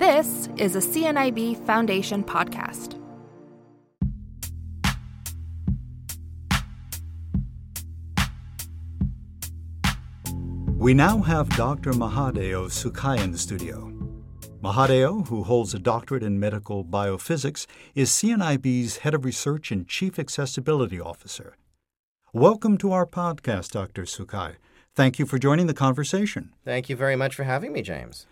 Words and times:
This 0.00 0.48
is 0.56 0.76
a 0.76 0.78
CNIB 0.78 1.62
Foundation 1.66 2.24
podcast. 2.24 2.94
We 10.78 10.94
now 10.94 11.18
have 11.20 11.50
Dr. 11.50 11.92
Mahadeo 11.92 12.70
Sukhai 12.70 13.22
in 13.22 13.32
the 13.32 13.36
studio. 13.36 13.92
Mahadeo, 14.64 15.28
who 15.28 15.42
holds 15.42 15.74
a 15.74 15.78
doctorate 15.78 16.22
in 16.22 16.40
medical 16.40 16.82
biophysics, 16.82 17.66
is 17.94 18.08
CNIB's 18.08 18.96
head 18.96 19.12
of 19.12 19.26
research 19.26 19.70
and 19.70 19.86
chief 19.86 20.18
accessibility 20.18 20.98
officer. 20.98 21.58
Welcome 22.32 22.78
to 22.78 22.92
our 22.92 23.04
podcast, 23.04 23.72
Dr. 23.72 24.04
Sukhai. 24.04 24.54
Thank 24.94 25.18
you 25.18 25.26
for 25.26 25.38
joining 25.38 25.66
the 25.66 25.74
conversation. 25.74 26.54
Thank 26.64 26.88
you 26.88 26.96
very 26.96 27.16
much 27.16 27.34
for 27.34 27.44
having 27.44 27.74
me, 27.74 27.82
James. 27.82 28.24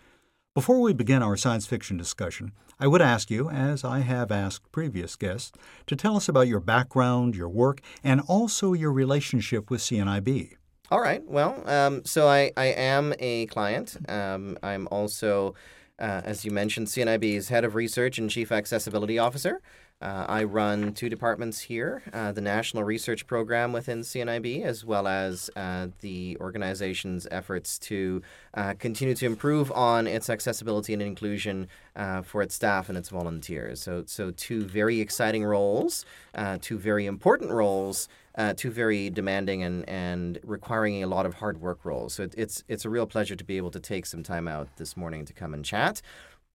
Before 0.55 0.81
we 0.81 0.93
begin 0.93 1.21
our 1.21 1.37
science 1.37 1.67
fiction 1.67 1.95
discussion, 1.95 2.53
I 2.79 2.87
would 2.87 3.03
ask 3.03 3.29
you, 3.29 3.51
as 3.51 3.83
I 3.83 3.99
have 3.99 4.31
asked 4.31 4.71
previous 4.71 5.15
guests, 5.15 5.51
to 5.85 5.95
tell 5.95 6.17
us 6.17 6.27
about 6.27 6.47
your 6.47 6.59
background, 6.59 7.35
your 7.35 7.47
work, 7.47 7.81
and 8.03 8.19
also 8.21 8.73
your 8.73 8.91
relationship 8.91 9.69
with 9.69 9.81
CNIB. 9.81 10.53
All 10.89 11.01
right. 11.01 11.23
Well, 11.23 11.61
um, 11.69 12.03
so 12.03 12.27
I, 12.27 12.51
I 12.57 12.65
am 12.65 13.13
a 13.19 13.45
client. 13.45 13.95
Um, 14.09 14.57
I'm 14.63 14.87
also, 14.89 15.53
uh, 15.99 16.21
as 16.25 16.43
you 16.43 16.49
mentioned, 16.49 16.87
CNIB's 16.87 17.49
head 17.49 17.63
of 17.63 17.75
research 17.75 18.17
and 18.17 18.27
chief 18.27 18.51
accessibility 18.51 19.19
officer. 19.19 19.61
Uh, 20.01 20.25
I 20.29 20.43
run 20.43 20.93
two 20.93 21.09
departments 21.09 21.59
here 21.59 22.03
uh, 22.13 22.31
the 22.31 22.39
National 22.39 22.85
Research 22.85 23.27
Program 23.27 23.73
within 23.73 23.99
CNIB, 23.99 24.63
as 24.63 24.85
well 24.85 25.07
as 25.07 25.49
uh, 25.57 25.87
the 25.99 26.37
organization's 26.39 27.27
efforts 27.31 27.77
to 27.79 28.21
uh, 28.53 28.75
continue 28.79 29.13
to 29.15 29.25
improve 29.25 29.71
on 29.73 30.07
its 30.07 30.29
accessibility 30.29 30.93
and 30.93 31.01
inclusion 31.01 31.67
uh, 31.97 32.21
for 32.21 32.41
its 32.41 32.55
staff 32.55 32.87
and 32.87 32.97
its 32.97 33.09
volunteers. 33.09 33.81
So, 33.81 34.05
so 34.07 34.31
two 34.31 34.63
very 34.63 35.01
exciting 35.01 35.43
roles, 35.43 36.05
uh, 36.33 36.59
two 36.61 36.77
very 36.77 37.05
important 37.05 37.51
roles. 37.51 38.07
two 38.55 38.71
very 38.71 39.09
demanding 39.09 39.63
and, 39.63 39.83
and 39.89 40.39
requiring 40.45 41.03
a 41.03 41.07
lot 41.07 41.25
of 41.25 41.33
hard 41.33 41.59
work 41.59 41.83
roles. 41.83 42.13
So 42.13 42.23
it, 42.23 42.33
it's 42.37 42.63
it's 42.69 42.85
a 42.85 42.89
real 42.89 43.05
pleasure 43.05 43.35
to 43.35 43.43
be 43.43 43.57
able 43.57 43.71
to 43.71 43.81
take 43.81 44.05
some 44.05 44.23
time 44.23 44.47
out 44.47 44.69
this 44.77 44.95
morning 44.95 45.25
to 45.25 45.33
come 45.33 45.53
and 45.53 45.65
chat. 45.65 46.01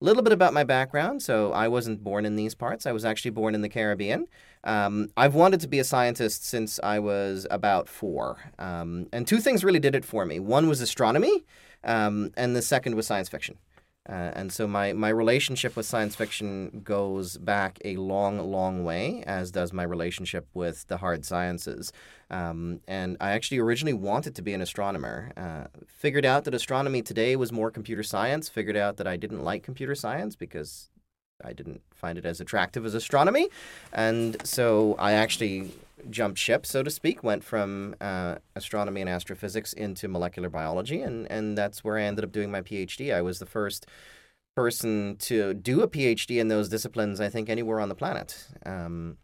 A 0.01 0.05
little 0.05 0.23
bit 0.23 0.33
about 0.33 0.53
my 0.53 0.63
background. 0.63 1.21
So, 1.23 1.53
I 1.53 1.67
wasn't 1.67 2.03
born 2.03 2.25
in 2.25 2.35
these 2.35 2.53
parts. 2.53 2.85
I 2.85 2.91
was 2.91 3.05
actually 3.05 3.31
born 3.31 3.55
in 3.55 3.61
the 3.61 3.69
Caribbean. 3.69 4.27
Um, 4.65 5.09
I've 5.15 5.35
wanted 5.35 5.61
to 5.61 5.67
be 5.67 5.79
a 5.79 5.83
scientist 5.83 6.45
since 6.45 6.79
I 6.83 6.99
was 6.99 7.47
about 7.49 7.87
four. 7.87 8.37
Um, 8.59 9.07
and 9.13 9.25
two 9.25 9.39
things 9.39 9.63
really 9.63 9.79
did 9.79 9.95
it 9.95 10.03
for 10.03 10.25
me 10.25 10.39
one 10.39 10.67
was 10.67 10.81
astronomy, 10.81 11.45
um, 11.83 12.31
and 12.35 12.55
the 12.55 12.61
second 12.61 12.95
was 12.95 13.07
science 13.07 13.29
fiction. 13.29 13.57
Uh, 14.07 14.31
and 14.33 14.53
so 14.53 14.67
my, 14.67 14.93
my 14.93 15.09
relationship 15.09 15.75
with 15.75 15.85
science 15.85 16.15
fiction 16.15 16.81
goes 16.83 17.37
back 17.37 17.79
a 17.83 17.95
long, 17.95 18.39
long 18.51 18.83
way, 18.83 19.23
as 19.25 19.51
does 19.51 19.73
my 19.73 19.83
relationship 19.83 20.47
with 20.53 20.87
the 20.87 20.97
hard 20.97 21.25
sciences. 21.25 21.91
Um, 22.29 22.81
and 22.87 23.17
I 23.19 23.31
actually 23.31 23.59
originally 23.59 23.93
wanted 23.93 24.35
to 24.35 24.41
be 24.41 24.53
an 24.53 24.61
astronomer. 24.61 25.31
Uh, 25.35 25.65
figured 25.87 26.25
out 26.25 26.43
that 26.43 26.53
astronomy 26.53 27.01
today 27.01 27.35
was 27.35 27.51
more 27.51 27.71
computer 27.71 28.03
science. 28.03 28.47
Figured 28.47 28.77
out 28.77 28.97
that 28.97 29.07
I 29.07 29.17
didn't 29.17 29.43
like 29.43 29.63
computer 29.63 29.95
science 29.95 30.35
because 30.35 30.89
I 31.43 31.53
didn't 31.53 31.81
find 31.93 32.17
it 32.17 32.25
as 32.25 32.39
attractive 32.39 32.85
as 32.85 32.93
astronomy. 32.93 33.49
And 33.91 34.37
so 34.45 34.95
I 34.99 35.13
actually 35.13 35.71
jumped 36.09 36.39
ship, 36.39 36.65
so 36.65 36.83
to 36.83 36.89
speak, 36.89 37.23
went 37.23 37.43
from 37.43 37.95
uh, 38.01 38.35
astronomy 38.55 39.01
and 39.01 39.09
astrophysics 39.09 39.73
into 39.73 40.07
molecular 40.07 40.49
biology, 40.49 41.01
and, 41.01 41.29
and 41.31 41.57
that's 41.57 41.83
where 41.83 41.97
I 41.97 42.03
ended 42.03 42.23
up 42.23 42.31
doing 42.31 42.51
my 42.51 42.61
PhD. 42.61 43.13
I 43.13 43.21
was 43.21 43.39
the 43.39 43.45
first 43.45 43.85
person 44.55 45.17
to 45.19 45.53
do 45.53 45.81
a 45.81 45.87
PhD 45.87 46.39
in 46.39 46.47
those 46.47 46.69
disciplines, 46.69 47.19
I 47.19 47.29
think, 47.29 47.49
anywhere 47.49 47.79
on 47.79 47.89
the 47.89 47.95
planet. 47.95 48.47
Um, 48.65 49.17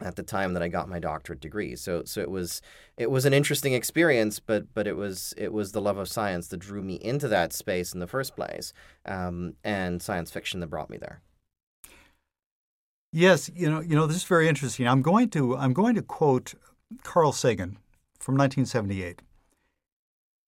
at 0.00 0.14
the 0.16 0.22
time 0.22 0.54
that 0.54 0.62
I 0.62 0.68
got 0.68 0.88
my 0.88 1.00
doctorate 1.00 1.40
degree, 1.40 1.74
so 1.74 2.04
so 2.04 2.20
it 2.20 2.30
was 2.30 2.62
it 2.96 3.10
was 3.10 3.24
an 3.24 3.34
interesting 3.34 3.72
experience, 3.72 4.38
but 4.38 4.72
but 4.72 4.86
it 4.86 4.96
was 4.96 5.34
it 5.36 5.52
was 5.52 5.72
the 5.72 5.80
love 5.80 5.98
of 5.98 6.08
science 6.08 6.48
that 6.48 6.58
drew 6.58 6.82
me 6.82 6.94
into 6.96 7.26
that 7.28 7.52
space 7.52 7.92
in 7.92 7.98
the 8.00 8.06
first 8.06 8.36
place, 8.36 8.72
um, 9.06 9.54
and 9.64 10.00
science 10.00 10.30
fiction 10.30 10.60
that 10.60 10.68
brought 10.68 10.90
me 10.90 10.98
there. 10.98 11.20
Yes, 13.12 13.50
you 13.54 13.70
know, 13.70 13.80
you 13.80 13.96
know, 13.96 14.06
this 14.06 14.18
is 14.18 14.24
very 14.24 14.48
interesting. 14.48 14.86
I'm 14.86 15.02
going 15.02 15.30
to 15.30 15.56
I'm 15.56 15.72
going 15.72 15.94
to 15.94 16.02
quote 16.02 16.54
Carl 17.02 17.32
Sagan 17.32 17.78
from 18.18 18.36
1978. 18.36 19.22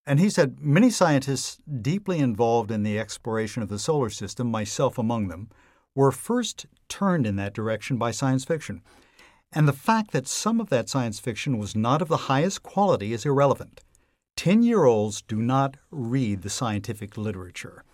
And 0.06 0.18
he 0.18 0.28
said, 0.28 0.60
Many 0.60 0.90
scientists 0.90 1.58
deeply 1.80 2.18
involved 2.18 2.70
in 2.70 2.82
the 2.82 2.98
exploration 2.98 3.62
of 3.62 3.68
the 3.68 3.78
solar 3.78 4.10
system, 4.10 4.50
myself 4.50 4.98
among 4.98 5.28
them, 5.28 5.48
were 5.94 6.12
first 6.12 6.66
turned 6.88 7.26
in 7.26 7.36
that 7.36 7.54
direction 7.54 7.96
by 7.96 8.10
science 8.10 8.44
fiction. 8.44 8.82
And 9.52 9.66
the 9.66 9.72
fact 9.72 10.12
that 10.12 10.28
some 10.28 10.60
of 10.60 10.68
that 10.68 10.88
science 10.88 11.18
fiction 11.18 11.58
was 11.58 11.74
not 11.74 12.02
of 12.02 12.08
the 12.08 12.26
highest 12.28 12.62
quality 12.62 13.12
is 13.12 13.26
irrelevant. 13.26 13.80
Ten 14.36 14.62
year 14.62 14.84
olds 14.84 15.22
do 15.22 15.36
not 15.36 15.76
read 15.90 16.42
the 16.42 16.50
scientific 16.50 17.16
literature. 17.16 17.84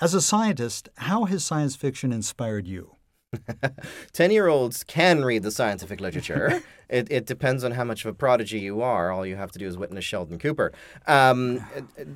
As 0.00 0.14
a 0.14 0.22
scientist, 0.22 0.88
how 0.96 1.24
has 1.24 1.44
science 1.44 1.76
fiction 1.76 2.12
inspired 2.12 2.66
you? 2.66 2.93
10 4.12 4.30
year 4.30 4.48
olds 4.48 4.84
can 4.84 5.24
read 5.24 5.42
the 5.42 5.50
scientific 5.50 6.00
literature. 6.00 6.62
it, 6.88 7.08
it 7.10 7.26
depends 7.26 7.64
on 7.64 7.72
how 7.72 7.84
much 7.84 8.04
of 8.04 8.10
a 8.10 8.14
prodigy 8.14 8.60
you 8.60 8.82
are. 8.82 9.10
All 9.10 9.26
you 9.26 9.36
have 9.36 9.52
to 9.52 9.58
do 9.58 9.66
is 9.66 9.76
witness 9.76 10.04
Sheldon 10.04 10.38
Cooper. 10.38 10.72
Um, 11.06 11.64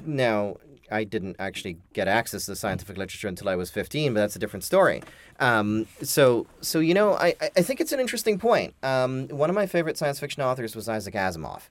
now, 0.06 0.56
I 0.90 1.04
didn't 1.04 1.36
actually 1.38 1.78
get 1.92 2.08
access 2.08 2.46
to 2.46 2.52
the 2.52 2.56
scientific 2.56 2.96
literature 2.96 3.28
until 3.28 3.48
I 3.48 3.56
was 3.56 3.70
15, 3.70 4.14
but 4.14 4.20
that's 4.20 4.36
a 4.36 4.38
different 4.38 4.64
story. 4.64 5.02
Um, 5.38 5.86
so, 6.02 6.46
so 6.60 6.80
you 6.80 6.94
know, 6.94 7.14
I, 7.14 7.34
I 7.40 7.62
think 7.62 7.80
it's 7.80 7.92
an 7.92 8.00
interesting 8.00 8.38
point. 8.38 8.74
Um, 8.82 9.28
one 9.28 9.50
of 9.50 9.56
my 9.56 9.66
favorite 9.66 9.98
science 9.98 10.18
fiction 10.18 10.42
authors 10.42 10.74
was 10.74 10.88
Isaac 10.88 11.14
Asimov. 11.14 11.62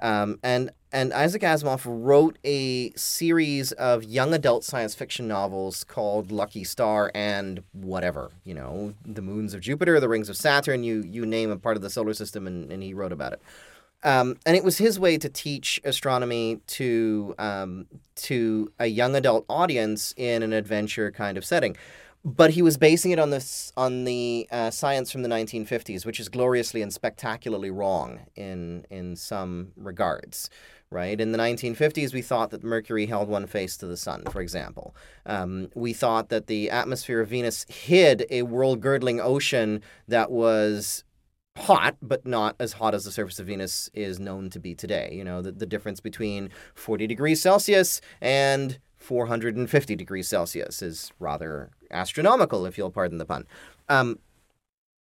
Um, 0.00 0.38
and 0.42 0.70
and 0.96 1.12
Isaac 1.12 1.42
Asimov 1.42 1.82
wrote 1.84 2.38
a 2.42 2.90
series 2.92 3.72
of 3.72 4.02
young 4.02 4.32
adult 4.32 4.64
science 4.64 4.94
fiction 4.94 5.28
novels 5.28 5.84
called 5.84 6.32
Lucky 6.32 6.64
Starr 6.64 7.12
and 7.14 7.62
whatever, 7.72 8.30
you 8.44 8.54
know, 8.54 8.94
the 9.04 9.20
moons 9.20 9.52
of 9.52 9.60
Jupiter, 9.60 10.00
the 10.00 10.08
rings 10.08 10.30
of 10.30 10.38
Saturn, 10.38 10.84
you 10.84 11.02
you 11.02 11.26
name 11.26 11.50
a 11.50 11.58
part 11.58 11.76
of 11.76 11.82
the 11.82 11.90
solar 11.90 12.14
system, 12.14 12.46
and, 12.46 12.72
and 12.72 12.82
he 12.82 12.94
wrote 12.94 13.12
about 13.12 13.34
it. 13.34 13.42
Um, 14.04 14.38
and 14.46 14.56
it 14.56 14.64
was 14.64 14.78
his 14.78 14.98
way 14.98 15.18
to 15.18 15.28
teach 15.28 15.82
astronomy 15.84 16.62
to 16.68 17.34
um, 17.38 17.88
to 18.14 18.72
a 18.78 18.86
young 18.86 19.14
adult 19.14 19.44
audience 19.50 20.14
in 20.16 20.42
an 20.42 20.54
adventure 20.54 21.10
kind 21.10 21.36
of 21.36 21.44
setting 21.44 21.76
but 22.26 22.50
he 22.50 22.60
was 22.60 22.76
basing 22.76 23.12
it 23.12 23.20
on 23.20 23.30
this 23.30 23.72
on 23.76 24.02
the 24.02 24.48
uh, 24.50 24.68
science 24.68 25.12
from 25.12 25.22
the 25.22 25.28
1950s, 25.28 26.04
which 26.04 26.18
is 26.18 26.28
gloriously 26.28 26.82
and 26.82 26.92
spectacularly 26.92 27.70
wrong 27.70 28.18
in 28.34 28.84
in 28.90 29.14
some 29.14 29.70
regards. 29.76 30.50
Right 30.90 31.20
in 31.20 31.32
the 31.32 31.38
1950s, 31.38 32.14
we 32.14 32.22
thought 32.22 32.50
that 32.50 32.62
Mercury 32.62 33.06
held 33.06 33.28
one 33.28 33.46
face 33.48 33.76
to 33.78 33.86
the 33.86 33.96
sun. 33.96 34.22
For 34.30 34.40
example, 34.40 34.94
um, 35.26 35.68
we 35.74 35.92
thought 35.92 36.28
that 36.28 36.46
the 36.46 36.70
atmosphere 36.70 37.20
of 37.20 37.28
Venus 37.28 37.66
hid 37.68 38.24
a 38.30 38.42
world-girdling 38.42 39.20
ocean 39.20 39.82
that 40.06 40.30
was 40.30 41.02
hot, 41.56 41.96
but 42.00 42.24
not 42.26 42.54
as 42.60 42.74
hot 42.74 42.94
as 42.94 43.04
the 43.04 43.10
surface 43.10 43.40
of 43.40 43.46
Venus 43.46 43.90
is 43.94 44.20
known 44.20 44.48
to 44.50 44.60
be 44.60 44.74
today. 44.74 45.10
You 45.12 45.24
know, 45.24 45.42
the, 45.42 45.52
the 45.52 45.66
difference 45.66 46.00
between 46.00 46.50
40 46.74 47.06
degrees 47.06 47.40
Celsius 47.42 48.00
and 48.20 48.78
450 48.98 49.96
degrees 49.96 50.28
Celsius 50.28 50.82
is 50.82 51.12
rather 51.18 51.70
astronomical, 51.90 52.66
if 52.66 52.78
you'll 52.78 52.90
pardon 52.90 53.18
the 53.18 53.24
pun. 53.24 53.46
Um, 53.88 54.18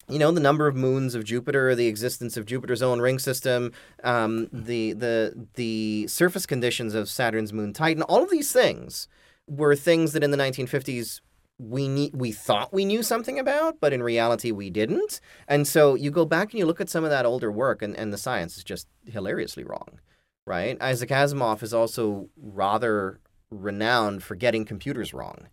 you 0.09 0.19
know 0.19 0.31
the 0.31 0.41
number 0.41 0.67
of 0.67 0.77
moons 0.77 1.15
of 1.15 1.25
Jupiter, 1.25 1.75
the 1.75 1.87
existence 1.87 2.37
of 2.37 2.47
Jupiter's 2.47 2.83
own 2.83 3.01
ring 3.01 3.19
system, 3.19 3.73
um, 4.03 4.49
the 4.53 4.93
the 4.93 5.49
the 5.55 6.07
surface 6.09 6.47
conditions 6.47 6.95
of 6.95 7.09
Saturn's 7.09 7.53
moon 7.53 7.73
Titan. 7.73 8.03
All 8.03 8.23
of 8.23 8.31
these 8.31 8.53
things 8.53 9.09
were 9.47 9.77
things 9.77 10.13
that 10.13 10.25
in 10.25 10.31
the 10.31 10.37
1950s 10.37 11.21
we 11.59 11.87
need, 11.87 12.15
we 12.15 12.33
thought 12.33 12.73
we 12.73 12.85
knew 12.85 13.03
something 13.03 13.39
about, 13.39 13.79
but 13.81 13.93
in 13.93 14.03
reality 14.03 14.51
we 14.51 14.71
didn't. 14.71 15.21
And 15.47 15.67
so 15.67 15.95
you 15.95 16.11
go 16.11 16.25
back 16.25 16.51
and 16.51 16.59
you 16.59 16.67
look 16.67 16.81
at 16.81 16.91
some 16.91 17.05
of 17.05 17.11
that 17.11 17.27
older 17.27 17.51
work, 17.51 17.83
and, 17.83 17.97
and 17.97 18.13
the 18.13 18.19
science 18.19 18.57
is 18.57 18.65
just 18.65 18.89
hilariously 19.07 19.65
wrong, 19.65 20.01
right? 20.47 20.77
Isaac 20.81 21.11
Asimov 21.11 21.63
is 21.63 21.73
also 21.73 22.29
rather 22.37 23.21
renowned 23.51 24.23
for 24.23 24.35
getting 24.35 24.65
computers 24.65 25.15
wrong. 25.15 25.49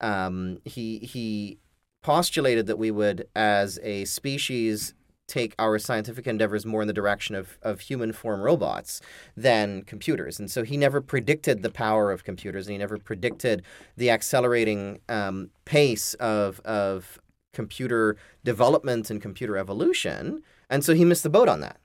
Um, 0.00 0.58
he 0.64 0.98
he 0.98 1.58
postulated 2.02 2.66
that 2.66 2.78
we 2.78 2.90
would, 2.90 3.28
as 3.34 3.78
a 3.82 4.04
species, 4.04 4.94
take 5.28 5.54
our 5.58 5.78
scientific 5.78 6.26
endeavors 6.26 6.66
more 6.66 6.82
in 6.82 6.88
the 6.88 6.92
direction 6.92 7.34
of, 7.34 7.58
of 7.62 7.80
human 7.80 8.12
form 8.12 8.42
robots 8.42 9.00
than 9.36 9.82
computers. 9.82 10.38
And 10.38 10.50
so 10.50 10.62
he 10.62 10.76
never 10.76 11.00
predicted 11.00 11.62
the 11.62 11.70
power 11.70 12.10
of 12.10 12.24
computers 12.24 12.66
and 12.66 12.72
he 12.72 12.78
never 12.78 12.98
predicted 12.98 13.62
the 13.96 14.10
accelerating 14.10 15.00
um, 15.08 15.50
pace 15.64 16.14
of, 16.14 16.60
of 16.60 17.18
computer 17.54 18.16
development 18.44 19.10
and 19.10 19.22
computer 19.22 19.56
evolution. 19.56 20.42
And 20.68 20.84
so 20.84 20.94
he 20.94 21.04
missed 21.04 21.22
the 21.22 21.30
boat 21.30 21.48
on 21.48 21.60
that, 21.60 21.78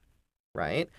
right? 0.53 0.89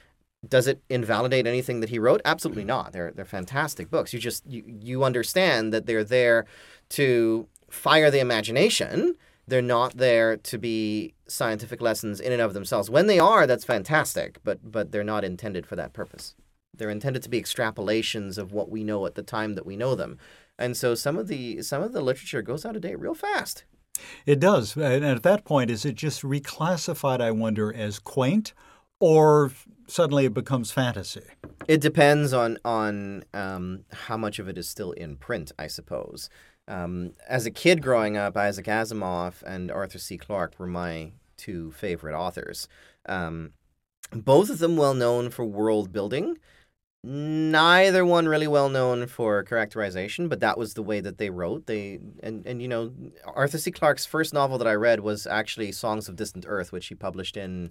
Does 0.48 0.68
it 0.68 0.80
invalidate 0.88 1.46
anything 1.46 1.80
that 1.80 1.90
he 1.90 1.98
wrote? 1.98 2.22
Absolutely 2.24 2.64
not. 2.64 2.92
They're 2.92 3.10
they're 3.10 3.24
fantastic 3.24 3.90
books. 3.90 4.12
You 4.12 4.20
just 4.20 4.46
you, 4.46 4.62
you 4.64 5.02
understand 5.02 5.72
that 5.72 5.86
they're 5.86 6.04
there 6.04 6.46
to 6.90 7.48
fire 7.70 8.10
the 8.10 8.20
imagination. 8.20 9.14
They're 9.46 9.62
not 9.62 9.96
there 9.96 10.36
to 10.36 10.58
be 10.58 11.14
scientific 11.26 11.80
lessons 11.80 12.20
in 12.20 12.32
and 12.32 12.42
of 12.42 12.54
themselves. 12.54 12.90
When 12.90 13.06
they 13.06 13.18
are, 13.18 13.46
that's 13.46 13.64
fantastic, 13.64 14.38
but 14.44 14.70
but 14.70 14.92
they're 14.92 15.04
not 15.04 15.24
intended 15.24 15.66
for 15.66 15.76
that 15.76 15.92
purpose. 15.92 16.34
They're 16.74 16.90
intended 16.90 17.22
to 17.22 17.30
be 17.30 17.40
extrapolations 17.40 18.38
of 18.38 18.52
what 18.52 18.70
we 18.70 18.84
know 18.84 19.06
at 19.06 19.14
the 19.14 19.22
time 19.22 19.54
that 19.54 19.66
we 19.66 19.76
know 19.76 19.94
them. 19.94 20.18
And 20.58 20.76
so 20.76 20.94
some 20.94 21.16
of 21.16 21.28
the 21.28 21.62
some 21.62 21.82
of 21.82 21.92
the 21.92 22.00
literature 22.00 22.42
goes 22.42 22.66
out 22.66 22.76
of 22.76 22.82
date 22.82 22.98
real 22.98 23.14
fast. 23.14 23.64
It 24.26 24.38
does. 24.38 24.76
And 24.76 25.04
at 25.04 25.22
that 25.22 25.44
point, 25.44 25.70
is 25.70 25.84
it 25.84 25.94
just 25.94 26.22
reclassified, 26.22 27.20
I 27.20 27.30
wonder, 27.30 27.74
as 27.74 27.98
quaint, 27.98 28.52
or 29.00 29.52
suddenly 29.86 30.26
it 30.26 30.34
becomes 30.34 30.70
fantasy? 30.70 31.24
It 31.66 31.80
depends 31.80 32.32
on 32.32 32.58
on 32.64 33.24
um, 33.34 33.84
how 33.92 34.16
much 34.16 34.38
of 34.38 34.48
it 34.48 34.58
is 34.58 34.68
still 34.68 34.92
in 34.92 35.16
print, 35.16 35.52
I 35.58 35.66
suppose. 35.66 36.28
Um, 36.68 37.12
as 37.26 37.46
a 37.46 37.50
kid 37.50 37.82
growing 37.82 38.16
up, 38.16 38.36
Isaac 38.36 38.66
Asimov 38.66 39.42
and 39.42 39.70
Arthur 39.70 39.98
C. 39.98 40.18
Clarke 40.18 40.58
were 40.58 40.66
my 40.66 41.12
two 41.36 41.72
favorite 41.72 42.14
authors. 42.14 42.68
Um, 43.06 43.52
both 44.12 44.50
of 44.50 44.58
them 44.58 44.76
well 44.76 44.94
known 44.94 45.30
for 45.30 45.44
world 45.44 45.92
building. 45.92 46.36
Neither 47.02 48.04
one 48.04 48.28
really 48.28 48.48
well 48.48 48.68
known 48.68 49.06
for 49.06 49.42
characterization, 49.44 50.28
but 50.28 50.40
that 50.40 50.58
was 50.58 50.74
the 50.74 50.82
way 50.82 51.00
that 51.00 51.16
they 51.16 51.30
wrote. 51.30 51.66
They 51.66 52.00
and 52.22 52.44
and 52.44 52.60
you 52.60 52.68
know 52.68 52.92
Arthur 53.24 53.58
C. 53.58 53.70
Clarke's 53.70 54.04
first 54.04 54.34
novel 54.34 54.58
that 54.58 54.66
I 54.66 54.74
read 54.74 55.00
was 55.00 55.26
actually 55.26 55.72
Songs 55.72 56.08
of 56.08 56.16
Distant 56.16 56.44
Earth, 56.46 56.72
which 56.72 56.88
he 56.88 56.94
published 56.94 57.36
in 57.36 57.70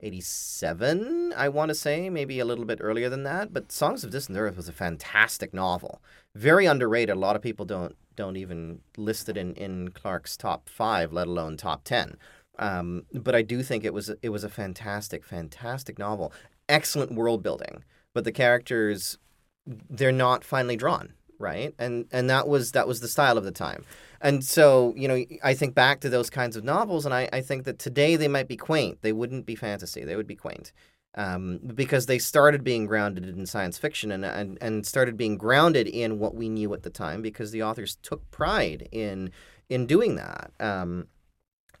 87, 0.00 1.32
I 1.36 1.48
want 1.48 1.70
to 1.70 1.74
say, 1.74 2.08
maybe 2.08 2.38
a 2.38 2.44
little 2.44 2.64
bit 2.64 2.78
earlier 2.80 3.08
than 3.08 3.24
that. 3.24 3.52
But 3.52 3.72
Songs 3.72 4.04
of 4.04 4.10
Distant 4.10 4.38
Earth 4.38 4.56
was 4.56 4.68
a 4.68 4.72
fantastic 4.72 5.52
novel, 5.52 6.00
very 6.34 6.66
underrated. 6.66 7.16
A 7.16 7.18
lot 7.18 7.36
of 7.36 7.42
people 7.42 7.64
don't 7.64 7.96
don't 8.16 8.36
even 8.36 8.80
list 8.96 9.28
it 9.28 9.36
in 9.36 9.54
in 9.54 9.90
Clarke's 9.90 10.36
top 10.36 10.68
five, 10.68 11.12
let 11.12 11.26
alone 11.26 11.56
top 11.56 11.84
ten. 11.84 12.16
Um, 12.58 13.04
but 13.12 13.34
I 13.34 13.42
do 13.42 13.62
think 13.62 13.84
it 13.84 13.94
was 13.94 14.10
it 14.22 14.28
was 14.30 14.44
a 14.44 14.48
fantastic, 14.48 15.24
fantastic 15.24 15.98
novel. 15.98 16.32
Excellent 16.68 17.12
world 17.12 17.42
building, 17.42 17.84
but 18.14 18.24
the 18.24 18.32
characters 18.32 19.18
they're 19.66 20.12
not 20.12 20.44
finely 20.44 20.76
drawn, 20.76 21.12
right? 21.38 21.74
And 21.78 22.06
and 22.12 22.28
that 22.30 22.48
was 22.48 22.72
that 22.72 22.86
was 22.88 23.00
the 23.00 23.08
style 23.08 23.38
of 23.38 23.44
the 23.44 23.50
time. 23.52 23.84
And 24.20 24.44
so, 24.44 24.94
you 24.96 25.06
know, 25.06 25.24
I 25.44 25.54
think 25.54 25.74
back 25.74 26.00
to 26.00 26.08
those 26.08 26.28
kinds 26.28 26.56
of 26.56 26.64
novels, 26.64 27.04
and 27.04 27.14
I, 27.14 27.28
I 27.32 27.40
think 27.40 27.64
that 27.64 27.78
today 27.78 28.16
they 28.16 28.28
might 28.28 28.48
be 28.48 28.56
quaint. 28.56 29.02
They 29.02 29.12
wouldn't 29.12 29.46
be 29.46 29.54
fantasy, 29.54 30.04
they 30.04 30.16
would 30.16 30.26
be 30.26 30.36
quaint. 30.36 30.72
Um, 31.14 31.58
because 31.74 32.06
they 32.06 32.18
started 32.18 32.62
being 32.62 32.86
grounded 32.86 33.26
in 33.26 33.46
science 33.46 33.76
fiction 33.76 34.12
and, 34.12 34.24
and, 34.24 34.58
and 34.60 34.86
started 34.86 35.16
being 35.16 35.36
grounded 35.36 35.88
in 35.88 36.18
what 36.20 36.34
we 36.34 36.48
knew 36.48 36.72
at 36.74 36.82
the 36.82 36.90
time 36.90 37.22
because 37.22 37.50
the 37.50 37.62
authors 37.62 37.96
took 38.02 38.30
pride 38.30 38.88
in 38.92 39.30
in 39.68 39.86
doing 39.86 40.16
that. 40.16 40.52
Um, 40.60 41.08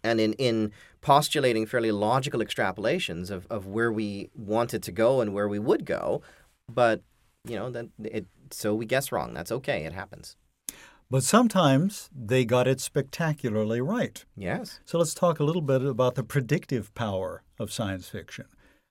and 0.02 0.20
in, 0.20 0.32
in 0.34 0.72
postulating 1.00 1.66
fairly 1.66 1.92
logical 1.92 2.40
extrapolations 2.40 3.30
of, 3.30 3.46
of 3.50 3.66
where 3.66 3.92
we 3.92 4.30
wanted 4.34 4.82
to 4.84 4.92
go 4.92 5.20
and 5.20 5.34
where 5.34 5.48
we 5.48 5.58
would 5.58 5.84
go. 5.84 6.22
But, 6.68 7.02
you 7.44 7.56
know, 7.56 7.70
that 7.70 7.88
it 8.04 8.26
so 8.52 8.74
we 8.74 8.86
guess 8.86 9.12
wrong. 9.12 9.34
That's 9.34 9.52
okay. 9.52 9.84
It 9.84 9.92
happens. 9.92 10.36
But 11.10 11.24
sometimes 11.24 12.10
they 12.14 12.44
got 12.44 12.68
it 12.68 12.80
spectacularly 12.80 13.80
right. 13.80 14.24
Yes. 14.36 14.80
So 14.84 14.98
let's 14.98 15.14
talk 15.14 15.40
a 15.40 15.44
little 15.44 15.62
bit 15.62 15.82
about 15.82 16.16
the 16.16 16.22
predictive 16.22 16.94
power 16.94 17.42
of 17.58 17.72
science 17.72 18.08
fiction. 18.08 18.44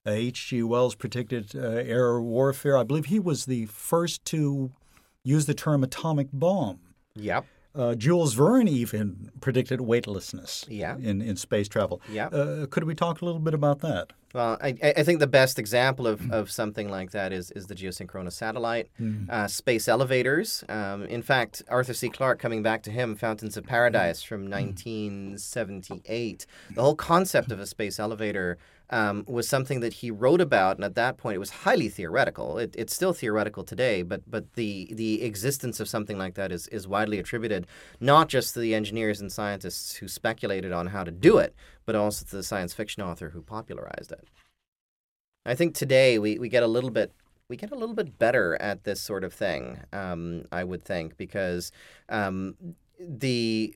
H.G. 0.05 0.63
Uh, 0.63 0.67
Wells 0.67 0.95
predicted 0.95 1.55
uh, 1.55 1.59
air 1.59 2.19
warfare. 2.19 2.77
I 2.77 2.83
believe 2.83 3.05
he 3.05 3.19
was 3.19 3.45
the 3.45 3.65
first 3.67 4.25
to 4.25 4.71
use 5.23 5.45
the 5.45 5.53
term 5.53 5.83
atomic 5.83 6.29
bomb. 6.33 6.79
Yep. 7.15 7.45
Uh, 7.75 7.93
Jules 7.93 8.33
Verne 8.33 8.67
even 8.67 9.29
predicted 9.39 9.81
weightlessness 9.81 10.65
yeah. 10.67 10.97
in, 10.97 11.21
in 11.21 11.35
space 11.35 11.67
travel. 11.67 12.01
Yeah. 12.09 12.27
Uh, 12.27 12.65
could 12.65 12.85
we 12.85 12.95
talk 12.95 13.21
a 13.21 13.25
little 13.25 13.39
bit 13.39 13.53
about 13.53 13.81
that? 13.81 14.13
Well, 14.33 14.57
I, 14.61 14.75
I 14.83 15.03
think 15.03 15.19
the 15.19 15.27
best 15.27 15.57
example 15.57 16.05
of, 16.05 16.31
of 16.31 16.51
something 16.51 16.89
like 16.89 17.11
that 17.11 17.31
is, 17.31 17.49
is 17.51 17.67
the 17.67 17.75
geosynchronous 17.75 18.33
satellite, 18.33 18.89
mm. 18.99 19.29
uh, 19.29 19.47
space 19.47 19.87
elevators. 19.87 20.65
Um, 20.67 21.05
in 21.05 21.21
fact, 21.21 21.63
Arthur 21.69 21.93
C. 21.93 22.09
Clarke, 22.09 22.37
coming 22.39 22.61
back 22.61 22.83
to 22.83 22.91
him, 22.91 23.15
Fountains 23.15 23.55
of 23.55 23.65
Paradise 23.65 24.21
from 24.21 24.49
1978, 24.49 26.45
the 26.75 26.81
whole 26.81 26.95
concept 26.95 27.51
of 27.51 27.59
a 27.59 27.65
space 27.65 27.99
elevator 27.99 28.57
um, 28.89 29.25
was 29.27 29.47
something 29.47 29.81
that 29.81 29.93
he 29.93 30.11
wrote 30.11 30.39
about, 30.39 30.77
and 30.77 30.85
at 30.85 30.95
that 30.95 31.17
point 31.17 31.35
it 31.35 31.39
was 31.39 31.49
highly 31.49 31.89
theoretical. 31.89 32.57
It, 32.57 32.73
it's 32.77 32.93
still 32.93 33.13
theoretical 33.13 33.63
today, 33.63 34.01
but 34.01 34.21
but 34.29 34.53
the 34.53 34.89
the 34.93 35.23
existence 35.23 35.79
of 35.79 35.89
something 35.89 36.17
like 36.17 36.35
that 36.35 36.51
is 36.51 36.67
is 36.69 36.87
widely 36.87 37.19
attributed 37.19 37.67
not 37.99 38.29
just 38.29 38.53
to 38.53 38.59
the 38.59 38.73
engineers 38.73 39.19
and 39.19 39.31
scientists 39.31 39.95
who 39.95 40.07
speculated 40.07 40.71
on 40.71 40.87
how 40.87 41.03
to 41.03 41.11
do 41.11 41.37
it, 41.37 41.53
but 41.85 41.95
also 41.95 42.25
to 42.25 42.35
the 42.35 42.43
science 42.43 42.73
fiction 42.73 43.03
author 43.03 43.31
who 43.31 43.41
popularized 43.41 44.11
it. 44.11 44.27
I 45.45 45.55
think 45.55 45.75
today 45.75 46.19
we, 46.19 46.37
we 46.37 46.49
get 46.49 46.63
a 46.63 46.67
little 46.67 46.89
bit 46.89 47.11
we 47.49 47.55
get 47.55 47.71
a 47.71 47.75
little 47.75 47.95
bit 47.95 48.19
better 48.19 48.61
at 48.61 48.83
this 48.83 49.01
sort 49.01 49.23
of 49.23 49.33
thing. 49.33 49.79
Um, 49.93 50.45
I 50.51 50.63
would 50.63 50.83
think 50.83 51.17
because 51.17 51.71
um, 52.09 52.55
the 52.99 53.73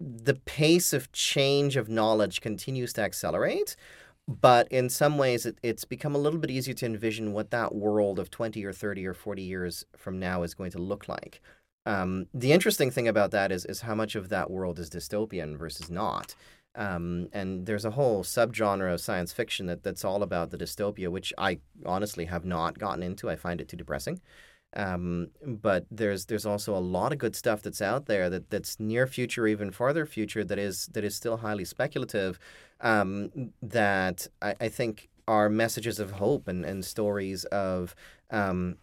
the 0.00 0.34
pace 0.34 0.92
of 0.92 1.12
change 1.12 1.76
of 1.76 1.88
knowledge 1.88 2.40
continues 2.40 2.92
to 2.94 3.02
accelerate 3.02 3.76
but 4.26 4.68
in 4.68 4.88
some 4.88 5.18
ways 5.18 5.44
it, 5.46 5.58
it's 5.62 5.84
become 5.84 6.14
a 6.14 6.18
little 6.18 6.38
bit 6.38 6.50
easier 6.50 6.74
to 6.74 6.86
envision 6.86 7.32
what 7.32 7.50
that 7.50 7.74
world 7.74 8.18
of 8.18 8.30
20 8.30 8.64
or 8.64 8.72
30 8.72 9.06
or 9.06 9.14
40 9.14 9.42
years 9.42 9.84
from 9.96 10.18
now 10.18 10.42
is 10.42 10.54
going 10.54 10.70
to 10.70 10.78
look 10.78 11.08
like. 11.08 11.40
Um, 11.86 12.26
the 12.32 12.52
interesting 12.52 12.90
thing 12.90 13.08
about 13.08 13.30
that 13.32 13.52
is 13.52 13.66
is 13.66 13.82
how 13.82 13.94
much 13.94 14.14
of 14.14 14.30
that 14.30 14.50
world 14.50 14.78
is 14.78 14.88
dystopian 14.88 15.56
versus 15.58 15.90
not. 15.90 16.34
Um, 16.76 17.28
and 17.32 17.66
there's 17.66 17.84
a 17.84 17.92
whole 17.92 18.24
subgenre 18.24 18.92
of 18.92 19.00
science 19.00 19.32
fiction 19.32 19.66
that, 19.66 19.84
that's 19.84 20.04
all 20.04 20.24
about 20.24 20.50
the 20.50 20.58
dystopia 20.58 21.08
which 21.08 21.32
i 21.38 21.60
honestly 21.86 22.24
have 22.24 22.44
not 22.44 22.78
gotten 22.78 23.02
into. 23.02 23.30
I 23.30 23.36
find 23.36 23.60
it 23.60 23.68
too 23.68 23.76
depressing 23.76 24.20
um, 24.76 25.28
but 25.44 25.86
there's 25.90 26.26
there's 26.26 26.46
also 26.46 26.76
a 26.76 26.78
lot 26.78 27.12
of 27.12 27.18
good 27.18 27.36
stuff 27.36 27.62
that's 27.62 27.82
out 27.82 28.06
there 28.06 28.28
that, 28.30 28.50
that's 28.50 28.80
near 28.80 29.06
future, 29.06 29.46
even 29.46 29.70
farther 29.70 30.06
future, 30.06 30.44
that 30.44 30.58
is 30.58 30.86
that 30.92 31.04
is 31.04 31.14
still 31.14 31.38
highly 31.38 31.64
speculative. 31.64 32.38
Um, 32.80 33.52
that 33.62 34.26
I, 34.42 34.54
I, 34.60 34.68
think 34.68 35.08
are 35.26 35.48
messages 35.48 35.98
of 35.98 36.10
hope 36.10 36.48
and, 36.48 36.64
and 36.66 36.84
stories 36.84 37.44
of 37.46 37.94
um, 38.30 38.76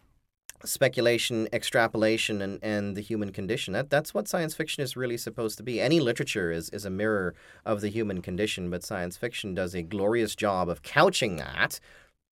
speculation, 0.64 1.46
extrapolation, 1.52 2.40
and, 2.40 2.58
and 2.62 2.96
the 2.96 3.00
human 3.00 3.32
condition. 3.32 3.74
That 3.74 3.90
that's 3.90 4.14
what 4.14 4.28
science 4.28 4.54
fiction 4.54 4.82
is 4.82 4.96
really 4.96 5.16
supposed 5.16 5.58
to 5.58 5.62
be. 5.62 5.80
Any 5.80 6.00
literature 6.00 6.50
is, 6.50 6.70
is 6.70 6.84
a 6.84 6.90
mirror 6.90 7.34
of 7.64 7.80
the 7.80 7.88
human 7.88 8.22
condition, 8.22 8.70
but 8.70 8.82
science 8.82 9.16
fiction 9.16 9.54
does 9.54 9.74
a 9.74 9.82
glorious 9.82 10.34
job 10.34 10.68
of 10.68 10.82
couching 10.82 11.36
that 11.36 11.80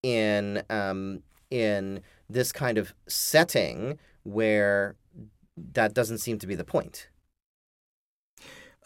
in 0.02 0.62
um, 0.70 1.22
in 1.50 2.00
this 2.32 2.52
kind 2.52 2.78
of 2.78 2.94
setting 3.06 3.98
where 4.22 4.96
that 5.56 5.94
doesn't 5.94 6.18
seem 6.18 6.38
to 6.38 6.46
be 6.46 6.54
the 6.54 6.64
point. 6.64 7.08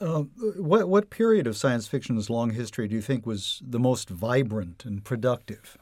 Uh, 0.01 0.23
what 0.57 0.89
what 0.89 1.09
period 1.11 1.47
of 1.47 1.57
science 1.57 1.87
fiction's 1.87 2.29
long 2.29 2.51
history 2.51 2.89
do 2.89 2.97
you 2.97 3.01
think 3.01 3.25
was 3.25 3.63
the 3.65 3.79
most 3.79 4.11
vibrant 4.11 4.85
and 4.85 5.05
productive? 5.05 5.79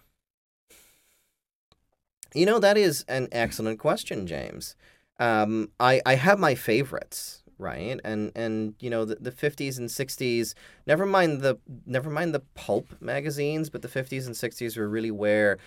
You 2.34 2.46
know 2.46 2.58
that 2.58 2.76
is 2.76 3.04
an 3.08 3.28
excellent 3.32 3.78
question, 3.78 4.26
James. 4.26 4.76
Um, 5.18 5.70
I 5.80 6.02
I 6.04 6.16
have 6.16 6.38
my 6.38 6.54
favorites, 6.54 7.42
right? 7.58 7.98
And 8.04 8.32
and 8.36 8.74
you 8.80 8.90
know 8.90 9.06
the, 9.06 9.16
the 9.16 9.32
50s 9.32 9.78
and 9.78 9.88
60s. 9.88 10.54
Never 10.86 11.06
mind 11.06 11.40
the 11.40 11.58
never 11.86 12.10
mind 12.10 12.34
the 12.34 12.40
pulp 12.54 12.94
magazines, 13.00 13.70
but 13.70 13.80
the 13.80 13.88
50s 13.88 14.26
and 14.26 14.34
60s 14.34 14.76
were 14.76 14.88
really 14.88 15.10
where 15.10 15.58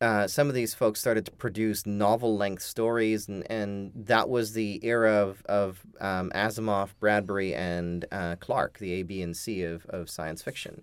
uh, 0.00 0.26
some 0.26 0.48
of 0.48 0.54
these 0.54 0.74
folks 0.74 1.00
started 1.00 1.24
to 1.26 1.32
produce 1.32 1.86
novel 1.86 2.36
length 2.36 2.62
stories, 2.62 3.28
and, 3.28 3.48
and 3.50 3.92
that 3.94 4.28
was 4.28 4.52
the 4.52 4.80
era 4.82 5.12
of, 5.12 5.42
of 5.46 5.80
um, 6.00 6.30
Asimov, 6.34 6.90
Bradbury, 7.00 7.54
and 7.54 8.04
uh, 8.12 8.36
Clarke, 8.36 8.78
the 8.78 8.92
A, 8.94 9.02
B, 9.02 9.22
and 9.22 9.36
C 9.36 9.62
of, 9.62 9.86
of 9.86 10.10
science 10.10 10.42
fiction. 10.42 10.82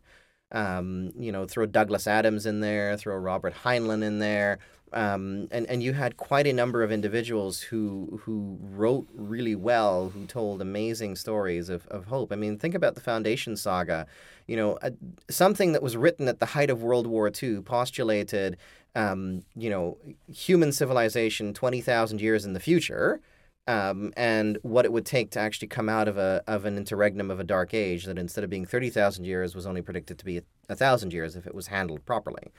Um, 0.53 1.11
you 1.17 1.31
know, 1.31 1.45
throw 1.45 1.65
Douglas 1.65 2.07
Adams 2.07 2.45
in 2.45 2.59
there, 2.59 2.97
throw 2.97 3.15
Robert 3.15 3.53
Heinlein 3.63 4.03
in 4.03 4.19
there, 4.19 4.59
um, 4.93 5.47
and 5.51 5.65
and 5.67 5.81
you 5.81 5.93
had 5.93 6.17
quite 6.17 6.47
a 6.47 6.53
number 6.53 6.83
of 6.83 6.91
individuals 6.91 7.61
who 7.61 8.21
who 8.23 8.57
wrote 8.61 9.07
really 9.13 9.55
well, 9.55 10.09
who 10.09 10.25
told 10.25 10.61
amazing 10.61 11.15
stories 11.15 11.69
of, 11.69 11.87
of 11.87 12.05
hope. 12.05 12.31
I 12.31 12.35
mean, 12.35 12.57
think 12.57 12.75
about 12.75 12.95
the 12.95 13.01
Foundation 13.01 13.55
Saga. 13.55 14.05
You 14.47 14.57
know, 14.57 14.77
a, 14.81 14.91
something 15.29 15.71
that 15.71 15.81
was 15.81 15.95
written 15.95 16.27
at 16.27 16.39
the 16.39 16.47
height 16.47 16.69
of 16.69 16.83
World 16.83 17.07
War 17.07 17.31
II 17.41 17.61
postulated 17.61 18.57
um, 18.95 19.43
you 19.55 19.69
know, 19.69 19.97
human 20.33 20.71
civilization 20.71 21.53
20,000 21.53 22.19
years 22.19 22.45
in 22.45 22.53
the 22.53 22.59
future. 22.59 23.21
Um, 23.67 24.11
and 24.17 24.57
what 24.63 24.85
it 24.85 24.91
would 24.91 25.05
take 25.05 25.29
to 25.31 25.39
actually 25.39 25.67
come 25.67 25.87
out 25.87 26.07
of 26.07 26.17
a 26.17 26.43
of 26.47 26.65
an 26.65 26.77
interregnum 26.77 27.29
of 27.29 27.39
a 27.39 27.43
dark 27.43 27.75
age 27.75 28.05
that 28.05 28.17
instead 28.17 28.43
of 28.43 28.49
being 28.49 28.65
thirty 28.65 28.89
thousand 28.89 29.25
years 29.25 29.53
was 29.53 29.67
only 29.67 29.83
predicted 29.83 30.17
to 30.17 30.25
be 30.25 30.39
a, 30.39 30.41
a, 30.67 30.75
thousand 30.75 31.13
years 31.13 31.35
if 31.35 31.45
it 31.45 31.53
was 31.53 31.67
handled 31.67 32.03
properly, 32.03 32.51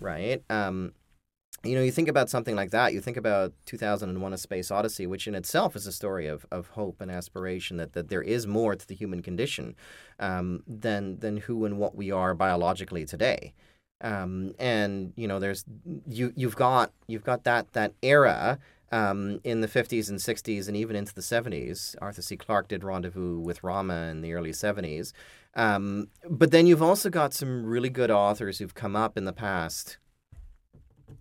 right? 0.00 0.42
Um, 0.48 0.92
you 1.62 1.74
know, 1.74 1.82
you 1.82 1.90
think 1.90 2.08
about 2.08 2.30
something 2.30 2.54
like 2.54 2.70
that. 2.70 2.92
You 2.92 3.00
think 3.00 3.16
about 3.16 3.52
2001: 3.66 4.32
A 4.32 4.38
Space 4.38 4.70
Odyssey, 4.70 5.06
which 5.06 5.26
in 5.26 5.34
itself 5.34 5.74
is 5.76 5.86
a 5.86 5.92
story 5.92 6.26
of, 6.26 6.46
of 6.50 6.68
hope 6.68 7.00
and 7.00 7.10
aspiration 7.10 7.76
that, 7.78 7.92
that 7.94 8.08
there 8.08 8.22
is 8.22 8.46
more 8.46 8.74
to 8.74 8.86
the 8.86 8.94
human 8.94 9.22
condition 9.22 9.74
um, 10.20 10.62
than 10.66 11.18
than 11.18 11.38
who 11.38 11.64
and 11.64 11.78
what 11.78 11.94
we 11.94 12.10
are 12.10 12.34
biologically 12.34 13.04
today. 13.04 13.52
Um, 14.00 14.54
and 14.58 15.12
you 15.16 15.26
know, 15.26 15.38
there's 15.38 15.64
you 16.06 16.32
you've 16.36 16.56
got 16.56 16.92
you've 17.06 17.24
got 17.24 17.44
that 17.44 17.72
that 17.72 17.94
era 18.02 18.58
um, 18.92 19.40
in 19.42 19.62
the 19.62 19.68
50s 19.68 20.08
and 20.08 20.18
60s 20.18 20.68
and 20.68 20.76
even 20.76 20.96
into 20.96 21.14
the 21.14 21.20
70s. 21.20 21.96
Arthur 22.00 22.22
C. 22.22 22.36
Clarke 22.36 22.68
did 22.68 22.84
Rendezvous 22.84 23.38
with 23.40 23.64
Rama 23.64 24.08
in 24.10 24.20
the 24.20 24.32
early 24.32 24.52
70s. 24.52 25.12
Um, 25.54 26.08
but 26.28 26.50
then 26.50 26.66
you've 26.66 26.82
also 26.82 27.10
got 27.10 27.34
some 27.34 27.64
really 27.64 27.88
good 27.88 28.10
authors 28.10 28.58
who've 28.58 28.74
come 28.74 28.94
up 28.94 29.16
in 29.16 29.24
the 29.24 29.32
past 29.32 29.98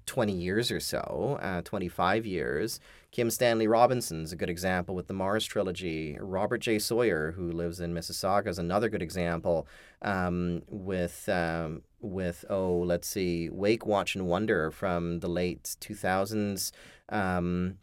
20 0.05 0.33
years 0.33 0.71
or 0.71 0.79
so, 0.79 1.39
uh, 1.41 1.61
25 1.61 2.25
years. 2.25 2.79
Kim 3.11 3.29
Stanley 3.29 3.67
Robinson's 3.67 4.31
a 4.31 4.35
good 4.35 4.49
example 4.49 4.93
with 4.93 5.07
the 5.07 5.13
Mars 5.13 5.45
trilogy. 5.45 6.17
Robert 6.19 6.57
J. 6.57 6.79
Sawyer, 6.79 7.31
who 7.31 7.51
lives 7.51 7.79
in 7.79 7.93
Mississauga, 7.93 8.47
is 8.47 8.59
another 8.59 8.89
good 8.89 9.01
example 9.01 9.67
um, 10.01 10.63
with, 10.67 11.29
um, 11.29 11.83
with, 12.01 12.43
oh, 12.49 12.77
let's 12.79 13.07
see, 13.07 13.49
Wake, 13.49 13.85
Watch, 13.85 14.15
and 14.15 14.27
Wonder 14.27 14.69
from 14.69 15.19
the 15.19 15.29
late 15.29 15.77
2000s. 15.79 16.71
Um, 17.09 17.77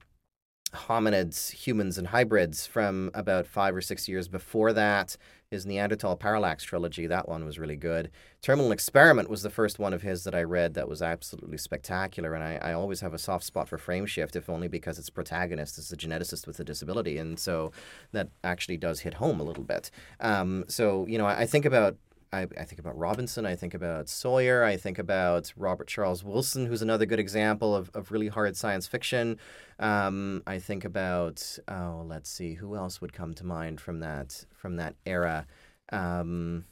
hominids, 0.73 1.51
humans, 1.51 1.99
and 1.99 2.09
hybrids 2.09 2.67
from 2.67 3.11
about 3.15 3.47
five 3.47 3.75
or 3.75 3.81
six 3.81 4.09
years 4.09 4.29
before 4.29 4.73
that. 4.73 5.17
His 5.51 5.67
Neanderthal 5.67 6.17
Parallax 6.17 6.65
trilogy, 6.65 7.07
that 7.07 7.29
one 7.29 7.45
was 7.45 7.59
really 7.59 7.77
good. 7.77 8.11
Terminal 8.41 8.73
Experiment 8.73 9.29
was 9.29 9.43
the 9.43 9.51
first 9.51 9.79
one 9.79 9.93
of 9.93 10.01
his 10.01 10.25
that 10.25 10.35
I 10.35 10.45
read 10.45 10.73
that 10.75 10.89
was 10.89 11.03
absolutely 11.03 11.59
spectacular. 11.59 12.33
And 12.33 12.43
I, 12.43 12.71
I 12.71 12.73
always 12.73 13.03
have 13.03 13.13
a 13.13 13.19
soft 13.19 13.45
spot 13.45 13.69
for 13.69 13.77
Frameshift, 13.77 14.35
if 14.35 14.49
only 14.49 14.67
because 14.67 14.99
its 14.99 15.11
protagonist 15.11 15.77
is 15.77 15.93
a 15.93 15.97
geneticist 15.97 16.47
with 16.47 16.59
a 16.59 16.65
disability. 16.65 17.19
And 17.19 17.39
so 17.39 17.71
that 18.13 18.31
actually 18.43 18.79
does 18.79 19.01
hit 19.01 19.15
home 19.15 19.41
a 19.41 19.45
little 19.45 19.65
bit. 19.65 19.91
Um, 20.21 20.65
so, 20.69 21.07
you 21.07 21.19
know, 21.19 21.27
I, 21.27 21.41
I 21.41 21.47
think 21.47 21.67
about 21.67 21.97
I, 22.33 22.47
I, 22.59 22.65
think 22.65 22.79
about 22.79 22.97
Robinson, 22.97 23.45
I 23.45 23.57
think 23.57 23.75
about 23.75 24.09
Sawyer, 24.09 24.65
I 24.65 24.77
think 24.77 24.99
about 24.99 25.53
Robert 25.57 25.87
Charles 25.87 26.25
Wilson, 26.25 26.67
who's 26.67 26.83
another 26.83 27.05
good 27.05 27.21
example 27.21 27.75
of, 27.77 27.91
of 27.95 28.11
really 28.11 28.29
hard 28.29 28.57
science 28.57 28.87
fiction. 28.87 29.39
Um, 29.79 30.43
I 30.47 30.59
think 30.59 30.85
about 30.85 31.59
oh, 31.69 32.05
let's 32.07 32.31
see, 32.31 32.55
who 32.55 32.75
else 32.75 33.01
would 33.01 33.13
come 33.13 33.35
to 33.35 33.45
mind 33.45 33.81
from 33.81 34.01
that 34.01 34.47
from 34.55 34.77
that 34.77 34.95
era. 35.05 35.47
Um, 35.93 36.65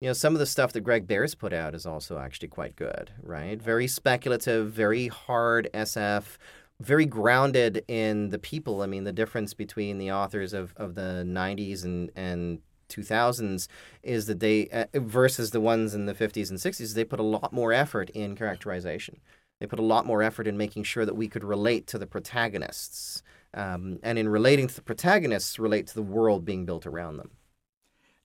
you 0.00 0.08
know, 0.08 0.12
some 0.12 0.34
of 0.34 0.38
the 0.38 0.46
stuff 0.46 0.72
that 0.74 0.82
Greg 0.82 1.06
Bear's 1.06 1.34
put 1.34 1.52
out 1.52 1.74
is 1.74 1.86
also 1.86 2.18
actually 2.18 2.48
quite 2.48 2.76
good, 2.76 3.10
right? 3.22 3.60
Very 3.60 3.86
speculative, 3.86 4.70
very 4.70 5.08
hard 5.08 5.68
SF, 5.72 6.36
very 6.80 7.06
grounded 7.06 7.84
in 7.88 8.28
the 8.28 8.38
people. 8.38 8.82
I 8.82 8.86
mean, 8.86 9.04
the 9.04 9.12
difference 9.12 9.54
between 9.54 9.98
the 9.98 10.12
authors 10.12 10.52
of, 10.52 10.74
of 10.76 10.94
the 10.94 11.24
90s 11.26 11.84
and, 11.84 12.10
and 12.16 12.58
2000s 12.88 13.68
is 14.02 14.26
that 14.26 14.40
they 14.40 14.68
uh, 14.68 14.86
versus 14.94 15.50
the 15.50 15.60
ones 15.60 15.94
in 15.94 16.06
the 16.06 16.14
50s 16.14 16.50
and 16.50 16.58
60s 16.58 16.94
they 16.94 17.04
put 17.04 17.20
a 17.20 17.24
lot 17.24 17.52
more 17.52 17.72
effort 17.72 18.10
in 18.10 18.36
characterization. 18.36 19.20
They 19.60 19.66
put 19.66 19.78
a 19.78 19.82
lot 19.82 20.06
more 20.06 20.22
effort 20.22 20.46
in 20.46 20.56
making 20.56 20.84
sure 20.84 21.06
that 21.06 21.16
we 21.16 21.28
could 21.28 21.44
relate 21.44 21.86
to 21.88 21.98
the 21.98 22.06
protagonists 22.06 23.22
um, 23.54 23.98
and 24.02 24.18
in 24.18 24.28
relating 24.28 24.66
to 24.66 24.74
the 24.74 24.82
protagonists 24.82 25.58
relate 25.58 25.86
to 25.86 25.94
the 25.94 26.02
world 26.02 26.44
being 26.44 26.66
built 26.66 26.86
around 26.86 27.16
them. 27.16 27.30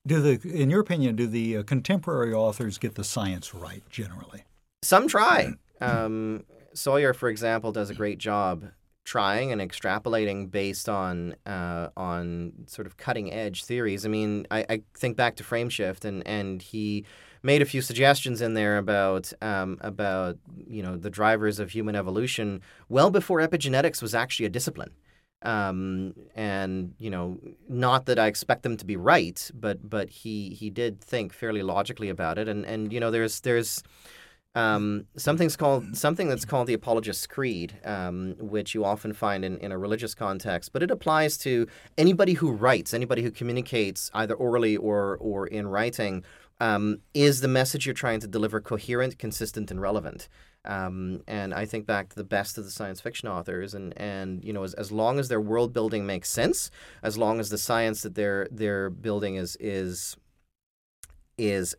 Do 0.06 0.20
the 0.20 0.40
in 0.50 0.70
your 0.70 0.80
opinion 0.80 1.16
do 1.16 1.26
the 1.26 1.58
uh, 1.58 1.62
contemporary 1.62 2.32
authors 2.32 2.78
get 2.78 2.94
the 2.94 3.04
science 3.04 3.54
right 3.54 3.82
generally? 3.90 4.44
Some 4.82 5.08
try. 5.08 5.54
Um, 5.82 6.44
sawyer 6.74 7.14
for 7.14 7.30
example 7.30 7.72
does 7.72 7.88
a 7.88 7.94
great 7.94 8.18
job 8.18 8.64
trying 9.10 9.50
and 9.50 9.60
extrapolating 9.60 10.48
based 10.48 10.88
on 10.88 11.34
uh, 11.44 11.88
on 11.96 12.52
sort 12.66 12.86
of 12.86 12.96
cutting 12.96 13.32
edge 13.32 13.64
theories. 13.64 14.06
I 14.06 14.08
mean, 14.08 14.46
I, 14.52 14.64
I, 14.70 14.82
think 14.94 15.16
back 15.16 15.34
to 15.36 15.42
Frameshift, 15.42 16.04
and 16.04 16.24
and 16.28 16.62
he 16.62 17.04
made 17.42 17.60
a 17.60 17.64
few 17.64 17.82
suggestions 17.82 18.40
in 18.40 18.54
there 18.54 18.78
about 18.78 19.32
um, 19.42 19.78
about 19.80 20.38
you 20.64 20.80
know 20.80 20.96
the 20.96 21.10
drivers 21.10 21.58
of 21.58 21.70
human 21.70 21.96
evolution 21.96 22.60
well 22.88 23.10
before 23.10 23.40
epigenetics 23.40 24.00
was 24.00 24.14
actually 24.14 24.46
a 24.46 24.50
discipline. 24.50 24.92
Um, 25.42 26.14
and 26.36 26.94
you 26.98 27.10
know, 27.10 27.40
not 27.68 28.06
that 28.06 28.18
I 28.18 28.28
expect 28.28 28.62
them 28.62 28.76
to 28.76 28.84
be 28.84 28.96
right, 28.96 29.50
but 29.52 29.90
but 29.90 30.08
he 30.08 30.50
he 30.50 30.70
did 30.70 31.00
think 31.00 31.32
fairly 31.32 31.64
logically 31.64 32.10
about 32.10 32.38
it, 32.38 32.46
and 32.46 32.64
and 32.64 32.92
you 32.92 33.00
know, 33.00 33.10
there's 33.10 33.40
there's 33.40 33.82
um, 34.54 35.06
something's 35.16 35.56
called 35.56 35.96
something 35.96 36.28
that's 36.28 36.44
called 36.44 36.66
the 36.66 36.74
Apologist's 36.74 37.26
Creed, 37.26 37.78
um, 37.84 38.34
which 38.38 38.74
you 38.74 38.84
often 38.84 39.12
find 39.12 39.44
in, 39.44 39.58
in 39.58 39.70
a 39.70 39.78
religious 39.78 40.14
context, 40.14 40.72
but 40.72 40.82
it 40.82 40.90
applies 40.90 41.38
to 41.38 41.68
anybody 41.96 42.34
who 42.34 42.50
writes, 42.50 42.92
anybody 42.92 43.22
who 43.22 43.30
communicates 43.30 44.10
either 44.12 44.34
orally 44.34 44.76
or 44.76 45.16
or 45.20 45.46
in 45.46 45.68
writing. 45.68 46.24
Um, 46.62 46.98
is 47.14 47.40
the 47.40 47.48
message 47.48 47.86
you're 47.86 47.94
trying 47.94 48.20
to 48.20 48.26
deliver 48.26 48.60
coherent, 48.60 49.18
consistent, 49.18 49.70
and 49.70 49.80
relevant? 49.80 50.28
Um, 50.66 51.22
and 51.26 51.54
I 51.54 51.64
think 51.64 51.86
back 51.86 52.10
to 52.10 52.16
the 52.16 52.24
best 52.24 52.58
of 52.58 52.64
the 52.64 52.70
science 52.70 53.00
fiction 53.00 53.28
authors, 53.30 53.72
and, 53.72 53.96
and 53.96 54.44
you 54.44 54.52
know, 54.52 54.62
as, 54.64 54.74
as 54.74 54.92
long 54.92 55.18
as 55.18 55.28
their 55.28 55.40
world 55.40 55.72
building 55.72 56.04
makes 56.04 56.28
sense, 56.28 56.70
as 57.02 57.16
long 57.16 57.40
as 57.40 57.48
the 57.48 57.56
science 57.56 58.02
that 58.02 58.14
they're 58.14 58.46
they're 58.50 58.90
building 58.90 59.36
is 59.36 59.56
is 59.58 60.16
is 61.38 61.74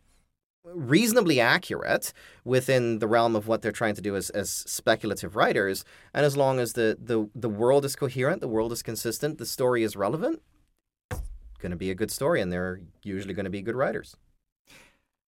reasonably 0.63 1.39
accurate 1.39 2.13
within 2.44 3.00
the 3.00 3.08
realm 3.08 3.36
of 3.36 3.48
what 3.48 3.62
they're 3.62 3.72
trying 3.72 3.96
to 3.96 4.01
do 4.01 4.15
as, 4.15 4.30
as 4.32 4.50
speculative 4.50 5.36
writers. 5.36 5.84
And 6.13 6.25
as 6.25 6.38
long 6.38 6.60
as 6.60 6.74
the, 6.74 6.98
the, 7.00 7.30
the 7.34 7.50
world 7.50 7.86
is 7.86 7.96
coherent, 7.96 8.41
the 8.41 8.48
world 8.48 8.72
is 8.72 8.84
consistent, 8.84 9.38
the 9.38 9.46
story 9.46 9.84
is 9.84 9.96
relevant, 9.96 10.41
it's 11.10 11.22
going 11.60 11.72
to 11.72 11.77
be 11.77 11.91
a 11.91 11.96
good 11.96 12.12
story, 12.12 12.41
and 12.41 12.51
they're 12.51 12.82
usually 13.03 13.34
going 13.34 13.46
to 13.46 13.50
be 13.50 13.62
good 13.62 13.75
writers. 13.75 14.15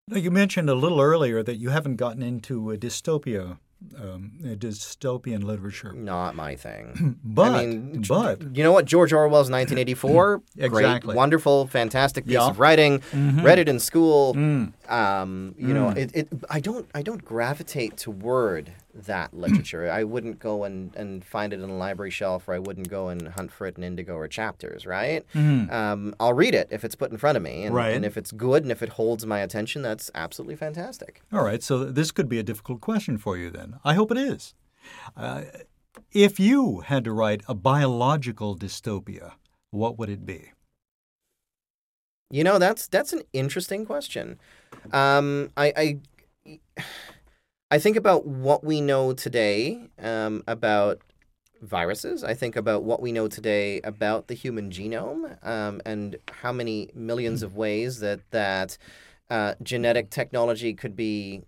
Now, 0.08 0.18
you 0.18 0.32
mentioned 0.32 0.70
a 0.70 0.76
little 0.76 1.00
earlier 1.00 1.42
that 1.44 1.56
you 1.56 1.70
haven't 1.70 1.96
gotten 1.96 2.22
into 2.22 2.72
a 2.72 2.78
dystopia 2.78 3.58
um, 3.98 4.32
dystopian 4.42 5.44
literature. 5.44 5.94
Not 5.94 6.36
my 6.36 6.56
thing. 6.56 7.20
but, 7.24 7.52
I 7.54 7.66
mean, 7.66 8.04
but 8.08 8.56
you 8.56 8.64
know 8.64 8.72
what? 8.72 8.86
George 8.86 9.14
Orwell's 9.14 9.50
1984. 9.52 10.42
exactly. 10.58 11.08
Great, 11.08 11.16
wonderful, 11.18 11.68
fantastic 11.68 12.26
piece 12.26 12.34
Yeah. 12.36 12.48
of 12.50 12.60
writing. 12.60 13.00
Mhm. 13.12 13.44
Read 13.44 13.60
it 13.60 13.70
in 13.70 13.80
school. 13.80 14.34
Mm. 14.36 14.74
Um, 14.92 15.56
you 15.58 15.74
know, 15.74 15.88
Mm. 15.88 15.98
it, 15.98 16.12
it. 16.16 16.28
I 16.50 16.60
don't. 16.60 16.88
I 16.96 17.02
don't 17.02 17.24
gravitate 17.24 17.98
toward 17.98 18.72
that 18.94 19.34
literature. 19.44 19.90
I 19.92 20.04
wouldn't 20.04 20.40
go 20.40 20.64
and, 20.64 20.96
and 20.96 21.24
find 21.26 21.54
it 21.54 21.60
in 21.60 21.70
a 21.70 21.76
library 21.76 22.12
shelf, 22.12 22.48
or 22.48 22.54
I 22.54 22.60
wouldn't 22.60 22.90
go 22.90 23.10
and 23.10 23.28
hunt 23.30 23.52
for 23.52 23.66
it 23.68 23.78
in 23.78 23.84
Indigo 23.84 24.16
or 24.16 24.28
Chapters. 24.28 24.86
Right. 24.86 25.26
Mhm. 25.34 25.72
Um, 25.72 26.16
I'll 26.20 26.34
read 26.34 26.54
it 26.56 26.68
if 26.72 26.84
it's 26.84 26.96
put 26.96 27.12
in 27.12 27.18
front 27.18 27.36
of 27.38 27.44
me, 27.44 27.64
and, 27.64 27.74
Right. 27.76 27.96
and 27.96 28.06
if 28.06 28.18
it's 28.18 28.32
good 28.32 28.64
and 28.64 28.72
if 28.72 28.82
it 28.84 28.90
holds 28.90 29.26
my 29.26 29.40
attention, 29.40 29.82
that's 29.82 30.12
absolutely 30.16 30.56
fantastic. 30.56 31.22
All 31.32 31.44
right, 31.44 31.62
so 31.64 31.86
this 31.86 32.12
could 32.12 32.30
be 32.30 32.40
a 32.40 32.44
difficult 32.44 32.82
question 32.82 33.18
for 33.18 33.38
you 33.38 33.50
then. 33.50 33.80
I 33.84 33.94
hope 33.96 34.12
it 34.12 34.18
is. 34.18 34.54
Uh, 35.18 35.44
if 36.12 36.40
you 36.40 36.82
had 36.82 37.04
to 37.06 37.12
write 37.14 37.42
a 37.48 37.54
biological 37.56 38.56
dystopia, 38.58 39.34
what 39.72 39.98
would 39.98 40.10
it 40.10 40.26
be? 40.26 40.52
You 42.30 42.44
know, 42.44 42.58
that's 42.58 42.88
that's 42.88 43.14
an 43.14 43.22
interesting 43.32 43.86
question. 43.86 44.40
Um, 44.92 45.52
I, 45.56 46.00
I 46.48 46.58
I 47.74 47.80
think 47.80 47.98
about 47.98 48.28
what 48.28 48.64
we 48.64 48.82
know 48.82 49.14
today 49.14 49.90
um, 49.98 50.44
about 50.48 51.02
viruses. 51.60 52.24
I 52.24 52.36
think 52.36 52.56
about 52.56 52.84
what 52.84 53.02
we 53.02 53.12
know 53.12 53.28
today 53.28 53.82
about 53.82 54.28
the 54.28 54.36
human 54.36 54.70
genome 54.70 55.44
um, 55.44 55.82
and 55.84 56.18
how 56.32 56.52
many 56.52 56.92
millions 56.94 57.42
of 57.42 57.56
ways 57.56 58.00
that 58.00 58.20
that 58.30 58.78
uh, 59.32 59.56
genetic 59.64 60.12
technology 60.12 60.76
could 60.76 60.96
be, 60.96 61.42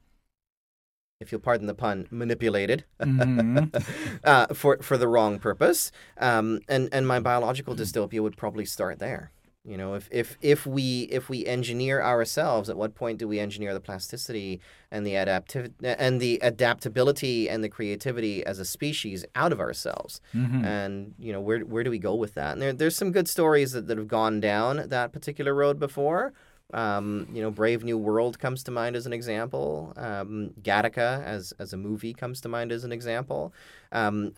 if 1.21 1.31
you'll 1.31 1.41
pardon 1.41 1.67
the 1.67 1.75
pun, 1.75 2.07
manipulated 2.09 2.85
Mhm. 2.99 4.19
uh, 4.23 4.47
for 4.55 4.79
for 4.81 4.97
the 4.97 5.07
wrong 5.07 5.37
purpose. 5.37 5.91
Um, 6.17 6.61
and 6.67 6.89
and 6.91 7.07
my 7.07 7.19
biological 7.19 7.75
dystopia 7.75 8.21
would 8.23 8.35
probably 8.35 8.65
start 8.65 8.97
there. 8.97 9.29
You 9.67 9.77
know, 9.77 9.95
if, 9.95 10.07
if 10.11 10.37
if 10.41 10.67
we 10.67 11.03
if 11.11 11.27
we 11.27 11.45
engineer 11.45 12.01
ourselves, 12.01 12.69
at 12.69 12.77
what 12.77 12.93
point 12.93 13.17
do 13.17 13.27
we 13.27 13.39
engineer 13.39 13.73
the 13.73 13.79
plasticity 13.79 14.61
and 14.91 15.05
the 15.07 15.13
adaptiv- 15.13 15.73
and 15.81 16.21
the 16.21 16.39
adaptability 16.43 17.49
and 17.49 17.63
the 17.63 17.69
creativity 17.69 18.45
as 18.45 18.59
a 18.59 18.65
species 18.65 19.25
out 19.33 19.51
of 19.51 19.59
ourselves? 19.59 20.21
Mhm. 20.35 20.63
And 20.63 21.15
you 21.17 21.31
know, 21.33 21.41
where 21.41 21.61
where 21.61 21.83
do 21.83 21.89
we 21.89 21.97
go 21.99 22.13
with 22.13 22.35
that? 22.35 22.53
And 22.53 22.61
there, 22.61 22.73
there's 22.73 22.95
some 22.95 23.11
good 23.11 23.27
stories 23.27 23.71
that, 23.71 23.87
that 23.87 23.97
have 23.97 24.07
gone 24.07 24.39
down 24.39 24.87
that 24.89 25.11
particular 25.11 25.53
road 25.55 25.79
before. 25.79 26.33
Um, 26.73 27.27
you 27.31 27.41
know, 27.41 27.51
Brave 27.51 27.83
New 27.83 27.97
World 27.97 28.39
comes 28.39 28.63
to 28.63 28.71
mind 28.71 28.95
as 28.95 29.05
an 29.05 29.13
example. 29.13 29.93
Um, 29.95 30.51
Gattaca 30.61 31.23
as 31.23 31.53
as 31.59 31.73
a 31.73 31.77
movie 31.77 32.13
comes 32.13 32.41
to 32.41 32.49
mind 32.49 32.71
as 32.71 32.83
an 32.83 32.91
example. 32.91 33.53
Um, 33.91 34.33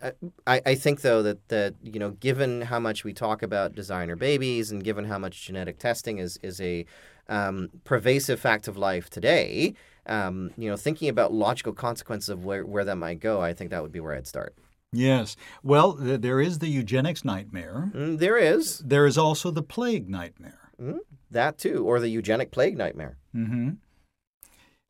I, 0.46 0.60
I 0.66 0.74
think 0.74 1.00
though 1.00 1.22
that 1.22 1.48
that 1.48 1.74
you 1.82 1.98
know, 1.98 2.10
given 2.10 2.62
how 2.62 2.78
much 2.78 3.02
we 3.04 3.12
talk 3.12 3.42
about 3.42 3.74
designer 3.74 4.14
babies 4.14 4.70
and 4.70 4.84
given 4.84 5.06
how 5.06 5.18
much 5.18 5.46
genetic 5.46 5.78
testing 5.78 6.18
is 6.18 6.38
is 6.42 6.60
a 6.60 6.84
um, 7.28 7.70
pervasive 7.84 8.40
fact 8.40 8.68
of 8.68 8.76
life 8.76 9.10
today, 9.10 9.74
um, 10.06 10.50
you 10.56 10.68
know, 10.70 10.76
thinking 10.76 11.08
about 11.08 11.32
logical 11.32 11.72
consequences 11.72 12.30
of 12.30 12.44
where, 12.44 12.64
where 12.64 12.84
that 12.84 12.96
might 12.96 13.20
go, 13.20 13.40
I 13.40 13.52
think 13.52 13.70
that 13.70 13.82
would 13.82 13.92
be 13.92 14.00
where 14.00 14.14
I'd 14.14 14.26
start. 14.26 14.54
Yes. 14.92 15.36
Well, 15.62 15.94
th- 15.94 16.22
there 16.22 16.40
is 16.40 16.60
the 16.60 16.68
eugenics 16.68 17.24
nightmare. 17.24 17.90
Mm, 17.94 18.18
there 18.18 18.38
is 18.38 18.78
There 18.78 19.06
is 19.06 19.18
also 19.18 19.50
the 19.50 19.62
plague 19.62 20.08
nightmare. 20.08 20.67
Mm, 20.80 20.98
that 21.30 21.58
too, 21.58 21.86
or 21.86 22.00
the 22.00 22.08
eugenic 22.08 22.50
plague 22.50 22.76
nightmare. 22.76 23.18
hmm 23.32 23.70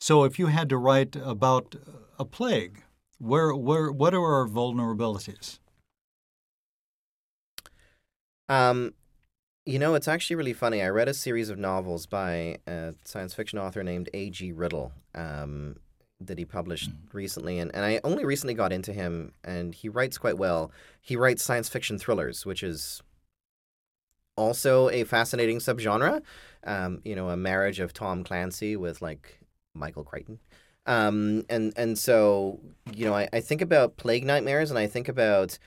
So, 0.01 0.25
if 0.25 0.39
you 0.39 0.47
had 0.47 0.69
to 0.69 0.77
write 0.77 1.17
about 1.17 1.75
a 2.19 2.25
plague, 2.25 2.83
where, 3.19 3.55
where, 3.55 3.91
what 3.91 4.15
are 4.15 4.35
our 4.35 4.47
vulnerabilities? 4.47 5.59
Um, 8.49 8.95
you 9.67 9.79
know, 9.79 9.95
it's 9.95 10.09
actually 10.09 10.37
really 10.37 10.55
funny. 10.55 10.83
I 10.83 10.89
read 10.89 11.09
a 11.09 11.15
series 11.15 11.51
of 11.51 11.59
novels 11.59 12.07
by 12.07 12.57
a 12.67 12.95
science 13.05 13.35
fiction 13.35 13.59
author 13.59 13.83
named 13.83 14.09
A.G. 14.15 14.53
Riddle 14.53 14.93
um, 15.15 15.77
that 16.21 16.39
he 16.39 16.47
published 16.47 16.91
recently, 17.13 17.59
and, 17.59 17.75
and 17.75 17.85
I 17.85 18.01
only 18.03 18.25
recently 18.25 18.55
got 18.55 18.73
into 18.73 18.93
him, 18.95 19.33
and 19.45 19.75
he 19.75 19.91
writes 19.91 20.17
quite 20.17 20.39
well. 20.39 20.73
He 21.03 21.17
writes 21.17 21.43
science 21.43 21.69
fiction 21.69 21.99
thrillers, 21.99 22.47
which 22.47 22.63
is 22.63 23.03
also 24.39 24.89
a 24.91 25.05
fascinating 25.05 25.59
subgenre. 25.59 26.23
Um, 26.65 27.01
you 27.05 27.15
know, 27.17 27.29
a 27.31 27.37
marriage 27.37 27.81
of 27.81 27.93
Tom 27.93 28.25
Clancy 28.25 28.77
with 28.77 29.01
like 29.03 29.39
Michael 29.75 30.05
Crichton. 30.05 30.39
Um, 30.87 31.45
and 31.51 31.73
and 31.77 31.99
so 31.99 32.61
you 32.95 33.05
know, 33.05 33.15
I, 33.15 33.29
I 33.33 33.41
think 33.41 33.61
about 33.61 33.97
plague 33.97 34.25
nightmares, 34.25 34.71
and 34.71 34.79
I 34.79 34.87
think 34.87 35.09
about 35.09 35.59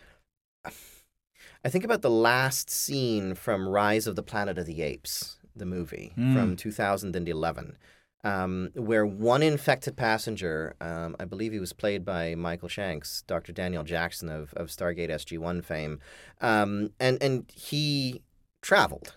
I 1.64 1.70
think 1.70 1.84
about 1.84 2.02
the 2.02 2.10
last 2.10 2.70
scene 2.70 3.36
from 3.36 3.68
Rise 3.70 4.08
of 4.08 4.16
the 4.16 4.24
Planet 4.24 4.58
of 4.58 4.66
the 4.66 4.82
Apes, 4.82 5.38
the 5.56 5.66
movie 5.66 6.12
Mm. 6.18 6.34
from 6.34 6.56
2011, 6.56 7.78
um, 8.24 8.70
where 8.74 9.06
one 9.06 9.44
infected 9.44 9.96
passenger, 9.96 10.76
um, 10.82 11.16
I 11.20 11.26
believe 11.26 11.52
he 11.54 11.60
was 11.60 11.74
played 11.74 12.04
by 12.04 12.34
Michael 12.36 12.68
Shanks, 12.68 13.24
Dr. 13.28 13.52
Daniel 13.52 13.84
Jackson 13.84 14.30
of, 14.30 14.54
of 14.56 14.70
Stargate 14.70 15.10
SG 15.12 15.38
1 15.38 15.62
fame, 15.62 16.00
um, 16.42 16.92
and, 17.00 17.22
and 17.22 17.46
he 17.54 18.22
traveled 18.62 19.16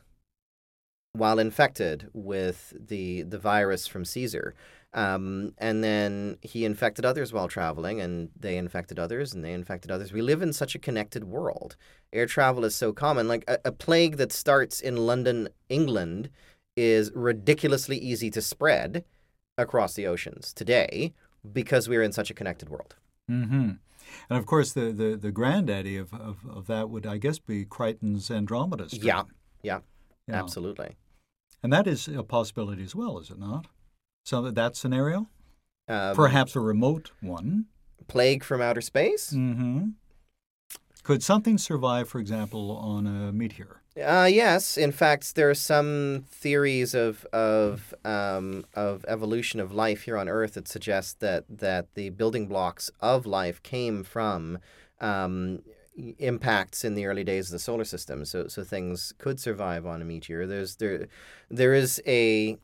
while 1.15 1.39
infected 1.39 2.09
with 2.13 2.75
the, 2.89 3.23
the 3.23 3.39
virus 3.39 3.87
from 3.87 4.05
Caesar. 4.05 4.55
Um, 4.93 5.55
and 5.59 5.83
then 5.83 6.39
he 6.41 6.65
infected 6.65 7.05
others 7.05 7.33
while 7.33 7.49
traveling, 7.49 8.01
and 8.01 8.31
they 8.39 8.57
infected 8.57 8.99
others, 8.99 9.33
and 9.33 9.45
they 9.45 9.53
infected 9.53 9.91
others. 9.91 10.13
We 10.13 10.23
live 10.23 10.43
in 10.43 10.53
such 10.53 10.75
a 10.75 10.79
connected 10.79 11.25
world. 11.25 11.77
Air 12.13 12.27
travel 12.27 12.65
is 12.65 12.75
so 12.75 12.93
common. 12.93 13.27
Like 13.27 13.45
a, 13.49 13.59
a 13.65 13.73
plague 13.73 14.17
that 14.19 14.33
starts 14.33 14.81
in 14.81 14.97
London, 14.97 15.49
England, 15.69 16.31
is 16.77 17.11
ridiculously 17.15 17.99
easy 17.99 18.31
to 18.31 18.43
spread 18.43 19.05
across 19.59 19.95
the 19.95 20.07
oceans 20.07 20.53
today 20.53 21.13
because 21.53 21.89
we're 21.89 22.03
in 22.03 22.13
such 22.13 22.31
a 22.31 22.35
connected 22.35 22.69
world. 22.69 22.97
hmm 23.29 23.71
And 24.29 24.39
of 24.39 24.47
course, 24.47 24.73
the, 24.73 24.93
the, 24.93 25.17
the 25.17 25.33
granddaddy 25.33 25.97
of, 25.97 26.13
of, 26.15 26.39
of 26.49 26.67
that 26.67 26.91
would, 26.91 27.07
I 27.07 27.19
guess, 27.19 27.39
be 27.39 27.65
Crichton's 27.65 28.31
Andromeda 28.31 28.89
strain. 28.89 29.05
Yeah, 29.07 29.23
yeah, 29.63 29.79
Yeah. 30.27 30.37
absolutely. 30.37 30.97
And 31.63 31.73
that 31.73 31.87
is 31.87 32.09
a 32.09 32.23
possibility 32.23 32.83
as 32.83 32.95
well, 32.95 33.19
is 33.19 33.31
it 33.31 33.39
not? 33.39 33.67
So 34.25 34.43
that, 34.43 34.55
that 34.55 34.77
scenario? 34.77 35.29
Um, 35.89 36.15
Perhaps 36.17 36.57
a 36.57 36.61
remote 36.61 37.11
one. 37.21 37.67
plague 38.07 38.43
from 38.45 38.61
outer 38.61 38.81
space. 38.81 39.31
hmm 39.31 39.91
Could 41.03 41.23
something 41.23 41.59
survive, 41.59 42.09
for 42.09 42.19
example, 42.19 42.71
on 42.73 43.07
a 43.07 43.33
meteor? 43.33 43.83
Uh, 44.03 44.29
yes, 44.29 44.77
in 44.77 44.91
fact, 44.91 45.37
there 45.37 45.49
are 45.49 45.55
some 45.55 46.25
theories 46.29 46.95
of 46.95 47.25
of 47.33 47.95
um, 48.05 48.65
of 48.75 49.05
evolution 49.07 49.61
of 49.61 49.73
life 49.73 50.03
here 50.03 50.17
on 50.17 50.29
Earth 50.29 50.55
that 50.55 50.67
suggest 50.67 51.21
that 51.21 51.45
that 51.49 51.95
the 51.95 52.11
building 52.11 52.49
blocks 52.49 52.91
of 53.01 53.25
life 53.25 53.63
came 53.63 54.03
from 54.03 54.59
um, 55.01 55.63
impacts 56.19 56.85
in 56.85 56.95
the 56.97 57.07
early 57.07 57.23
days 57.23 57.47
of 57.47 57.53
the 57.53 57.59
solar 57.61 57.85
system. 57.85 58.25
So 58.25 58.49
so 58.49 58.65
things 58.65 59.15
could 59.19 59.39
survive 59.39 59.87
on 59.87 60.03
a 60.03 60.05
meteor. 60.05 60.45
There's 60.45 60.75
there 60.77 61.07
there 61.49 61.73
is 61.73 62.03
a 62.05 62.59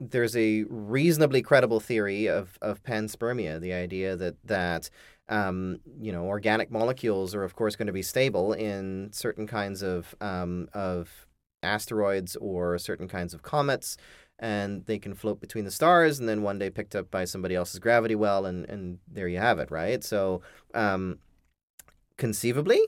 there's 0.00 0.36
a 0.36 0.64
reasonably 0.68 1.40
credible 1.40 1.80
theory 1.80 2.26
of, 2.28 2.58
of 2.60 2.82
panspermia, 2.82 3.60
the 3.60 3.72
idea 3.72 4.16
that 4.16 4.36
that 4.44 4.90
um, 5.28 5.80
you 6.00 6.12
know 6.12 6.24
organic 6.24 6.70
molecules 6.70 7.34
are 7.34 7.44
of 7.44 7.54
course 7.56 7.76
going 7.76 7.86
to 7.86 7.92
be 7.92 8.02
stable 8.02 8.52
in 8.52 9.10
certain 9.12 9.46
kinds 9.46 9.82
of 9.82 10.14
um, 10.20 10.68
of 10.74 11.26
asteroids 11.62 12.36
or 12.36 12.78
certain 12.78 13.08
kinds 13.08 13.32
of 13.34 13.42
comets, 13.42 13.96
and 14.38 14.84
they 14.86 14.98
can 14.98 15.14
float 15.14 15.40
between 15.40 15.64
the 15.64 15.70
stars, 15.70 16.18
and 16.18 16.28
then 16.28 16.42
one 16.42 16.58
day 16.58 16.70
picked 16.70 16.94
up 16.94 17.10
by 17.10 17.24
somebody 17.24 17.54
else's 17.54 17.80
gravity 17.80 18.14
well, 18.14 18.46
and 18.46 18.68
and 18.68 18.98
there 19.10 19.28
you 19.28 19.38
have 19.38 19.58
it, 19.58 19.70
right? 19.70 20.04
So 20.04 20.42
um, 20.74 21.18
conceivably. 22.16 22.80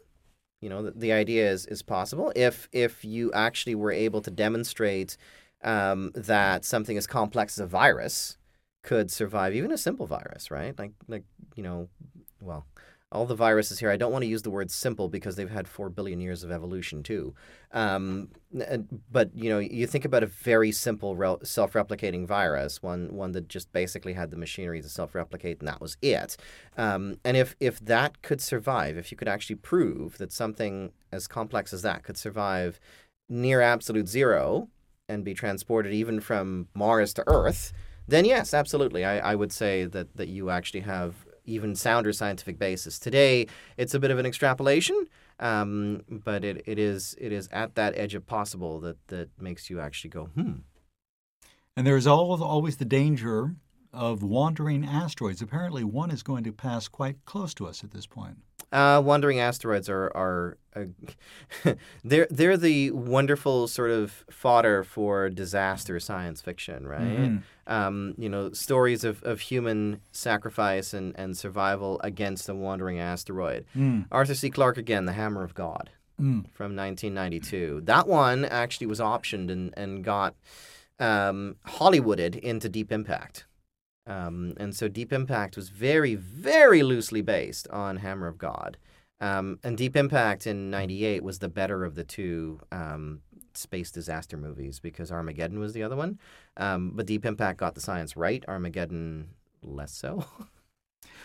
You 0.63 0.71
know, 0.71 0.83
the, 0.85 0.93
the 0.93 1.13
idea 1.13 1.51
is, 1.51 1.67
is 1.67 1.83
possible 1.83 2.33
if 2.35 2.67
if 2.73 3.05
you 3.05 3.31
actually 3.33 3.75
were 3.75 3.93
able 3.93 4.23
to 4.23 4.31
demonstrate 4.31 5.19
um, 5.63 6.13
that 6.15 6.65
something 6.65 6.97
as 6.97 7.07
complex 7.07 7.59
as 7.59 7.65
a 7.65 7.67
virus 7.67 8.39
could 8.83 9.11
survive 9.11 9.55
even 9.55 9.73
a 9.73 9.79
simple 9.79 10.07
virus, 10.07 10.51
right? 10.51 10.77
Like 10.79 10.93
like 11.09 11.25
you 11.57 11.63
know, 11.63 11.89
well, 12.41 12.67
all 13.13 13.25
the 13.25 13.35
viruses 13.35 13.79
here. 13.79 13.91
I 13.91 13.97
don't 13.97 14.11
want 14.11 14.23
to 14.23 14.29
use 14.29 14.43
the 14.43 14.51
word 14.51 14.71
simple 14.71 15.09
because 15.09 15.37
they've 15.37 15.49
had 15.49 15.69
four 15.69 15.89
billion 15.89 16.21
years 16.21 16.43
of 16.43 16.51
evolution 16.51 17.03
too. 17.03 17.35
Um, 17.73 18.31
n- 18.53 19.01
but 19.11 19.35
you 19.35 19.49
know, 19.49 19.59
you 19.59 19.87
think 19.87 20.05
about 20.05 20.25
a 20.25 20.27
very 20.27 20.73
simple 20.73 21.15
rel- 21.15 21.45
self-replicating 21.45 22.27
virus, 22.27 22.83
one 22.83 23.15
one 23.15 23.33
that 23.33 23.49
just 23.49 23.73
basically 23.73 24.15
had 24.15 24.31
the 24.31 24.37
machinery 24.37 24.83
to 24.83 24.89
self-replicate, 24.89 25.61
and 25.61 25.69
that 25.69 25.81
was 25.81 25.97
it. 26.03 26.37
Um, 26.77 27.19
and 27.25 27.37
if 27.37 27.55
if 27.61 27.79
that 27.81 28.23
could 28.23 28.41
survive, 28.41 28.97
if 28.97 29.13
you 29.13 29.17
could 29.17 29.29
actually 29.29 29.57
prove 29.57 30.19
that 30.19 30.33
something 30.33 30.93
as 31.13 31.29
complex 31.29 31.73
as 31.73 31.83
that 31.83 32.03
could 32.03 32.17
survive 32.17 32.81
near 33.29 33.61
absolute 33.61 34.09
zero 34.09 34.69
and 35.09 35.25
be 35.25 35.35
transported 35.35 35.93
even 35.93 36.21
from 36.21 36.67
Mars 36.75 37.15
to 37.15 37.25
Earth, 37.29 37.73
then 38.09 38.25
yes, 38.25 38.53
absolutely. 38.53 39.05
I, 39.05 39.33
I 39.33 39.35
would 39.37 39.53
say 39.53 39.85
that, 39.85 40.17
that 40.17 40.29
you 40.29 40.51
actually 40.51 40.81
have 40.81 41.26
even 41.47 41.75
sounder 41.75 42.13
scientific 42.13 42.59
basis. 42.59 42.99
Today, 42.99 43.47
it's 43.77 43.95
a 43.95 43.99
bit 43.99 44.11
of 44.11 44.19
an 44.19 44.27
extrapolation, 44.27 45.07
um, 45.41 46.03
but 46.09 46.45
it, 46.45 46.63
it 46.67 46.79
is 46.79 47.15
it 47.19 47.33
is 47.33 47.49
at 47.53 47.75
that 47.75 47.97
edge 47.97 48.15
of 48.15 48.27
possible 48.27 48.81
that, 48.81 48.97
that 49.09 49.31
makes 49.41 49.71
you 49.71 49.81
actually 49.81 50.11
go, 50.11 50.27
hmm. 50.27 50.53
And 51.77 51.87
there 51.87 51.97
is 51.97 52.07
al- 52.07 52.43
always 52.43 52.79
the 52.79 52.87
danger 52.87 53.55
of 53.93 54.23
wandering 54.23 54.85
asteroids. 54.85 55.43
Apparently, 55.43 55.85
one 55.85 56.11
is 56.11 56.23
going 56.23 56.45
to 56.45 56.53
pass 56.53 56.89
quite 56.89 57.25
close 57.25 57.55
to 57.55 57.67
us 57.67 57.85
at 57.85 57.91
this 57.91 58.07
point. 58.07 58.39
Uh, 58.73 59.01
wandering 59.05 59.39
asteroids 59.39 59.89
are 59.89 60.11
are 60.17 60.59
uh, 60.75 61.73
they're 62.05 62.27
they're 62.31 62.57
the 62.57 62.91
wonderful 62.91 63.69
sort 63.69 63.91
of 63.91 64.25
fodder 64.31 64.83
for 64.83 65.31
disaster 65.31 65.99
science 66.01 66.41
fiction, 66.41 66.87
right? 66.87 67.03
Mhm. 67.31 67.43
Um, 67.69 68.15
you 68.19 68.29
know, 68.29 68.53
stories 68.53 69.03
of, 69.05 69.23
of 69.25 69.41
human 69.41 70.01
sacrifice 70.13 70.93
and, 70.95 71.15
and 71.17 71.37
survival 71.37 72.01
against 72.05 72.49
a 72.49 72.55
wandering 72.55 73.01
asteroid. 73.01 73.65
Mm. 73.77 74.07
Arthur 74.13 74.35
C. 74.37 74.51
Clarke 74.51 74.79
again, 74.79 75.05
The 75.05 75.13
Hammer 75.15 75.43
of 75.43 75.55
God 75.55 75.91
Mm. 76.21 76.49
from 76.53 76.75
1992. 76.77 77.83
That 77.85 78.07
one 78.09 78.45
actually 78.45 78.87
was 78.87 79.01
optioned 79.01 79.51
and 79.51 79.73
and 79.77 80.03
got 80.05 80.35
um, 80.99 81.57
Hollywooded 81.67 82.37
into 82.39 82.69
Deep 82.69 82.91
Impact. 82.91 83.45
Um, 84.07 84.55
and 84.57 84.75
so 84.75 84.89
Deep 84.89 85.13
Impact 85.13 85.57
was 85.57 85.69
very, 85.69 86.15
very 86.15 86.83
loosely 86.83 87.23
based 87.23 87.67
on 87.69 87.97
Hammer 87.97 88.29
of 88.29 88.39
God. 88.39 88.77
Um, 89.21 89.59
and 89.65 89.77
Deep 89.77 89.97
Impact 89.97 90.47
in 90.47 90.71
98 90.71 91.23
was 91.23 91.39
the 91.39 91.49
better 91.49 91.85
of 91.85 91.95
the 91.95 92.05
two 92.05 92.61
um, 92.71 93.23
space 93.55 93.91
disaster 93.91 94.37
movies 94.37 94.79
because 94.79 95.11
Armageddon 95.11 95.59
was 95.59 95.73
the 95.73 95.83
other 95.83 95.97
one. 95.97 96.19
Um, 96.57 96.93
but 96.95 97.07
Deep 97.07 97.25
Impact 97.25 97.59
got 97.59 97.75
the 97.75 97.81
science 97.81 98.17
right, 98.17 98.45
Armageddon 98.47 99.31
less 99.63 99.93
so. 99.93 100.25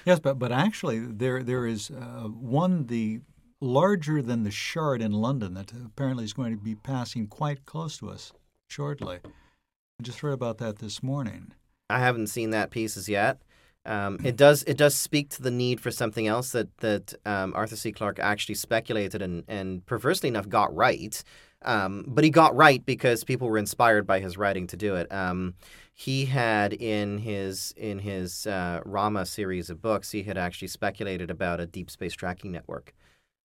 Yes, 0.05 0.19
but 0.19 0.39
but 0.39 0.51
actually, 0.51 0.99
there 0.99 1.43
there 1.43 1.67
is 1.67 1.91
uh, 1.91 2.27
one 2.27 2.87
the 2.87 3.21
larger 3.59 4.21
than 4.21 4.43
the 4.43 4.51
shard 4.51 5.01
in 5.01 5.11
London 5.11 5.53
that 5.53 5.71
apparently 5.71 6.23
is 6.23 6.33
going 6.33 6.51
to 6.51 6.63
be 6.63 6.75
passing 6.75 7.27
quite 7.27 7.65
close 7.65 7.97
to 7.97 8.09
us 8.09 8.33
shortly. 8.67 9.19
I 9.23 10.03
just 10.03 10.23
read 10.23 10.33
about 10.33 10.57
that 10.57 10.79
this 10.79 11.03
morning. 11.03 11.53
I 11.91 11.99
haven't 11.99 12.27
seen 12.27 12.51
that 12.51 12.71
piece 12.71 12.97
as 12.97 13.09
yet. 13.09 13.41
Um, 13.85 14.19
it 14.23 14.35
does 14.35 14.63
it 14.63 14.77
does 14.77 14.95
speak 14.95 15.29
to 15.31 15.41
the 15.41 15.49
need 15.49 15.79
for 15.79 15.89
something 15.89 16.27
else 16.27 16.51
that 16.51 16.75
that 16.77 17.13
um, 17.25 17.53
Arthur 17.55 17.75
C. 17.75 17.91
Clarke 17.91 18.19
actually 18.19 18.55
speculated 18.55 19.21
and 19.21 19.43
and 19.47 19.85
perversely 19.85 20.29
enough 20.29 20.47
got 20.47 20.75
right. 20.75 21.23
Um, 21.63 22.05
but 22.07 22.23
he 22.23 22.29
got 22.29 22.55
right 22.55 22.83
because 22.85 23.23
people 23.23 23.47
were 23.47 23.57
inspired 23.57 24.07
by 24.07 24.19
his 24.19 24.37
writing 24.37 24.67
to 24.67 24.77
do 24.77 24.95
it. 24.95 25.11
Um, 25.11 25.53
he 25.93 26.25
had 26.25 26.73
in 26.73 27.19
his 27.19 27.73
in 27.77 27.99
his 27.99 28.47
uh, 28.47 28.81
Rama 28.85 29.25
series 29.25 29.69
of 29.69 29.81
books, 29.81 30.11
he 30.11 30.23
had 30.23 30.37
actually 30.37 30.67
speculated 30.67 31.29
about 31.29 31.59
a 31.59 31.65
deep 31.65 31.89
space 31.89 32.13
tracking 32.13 32.51
network 32.51 32.93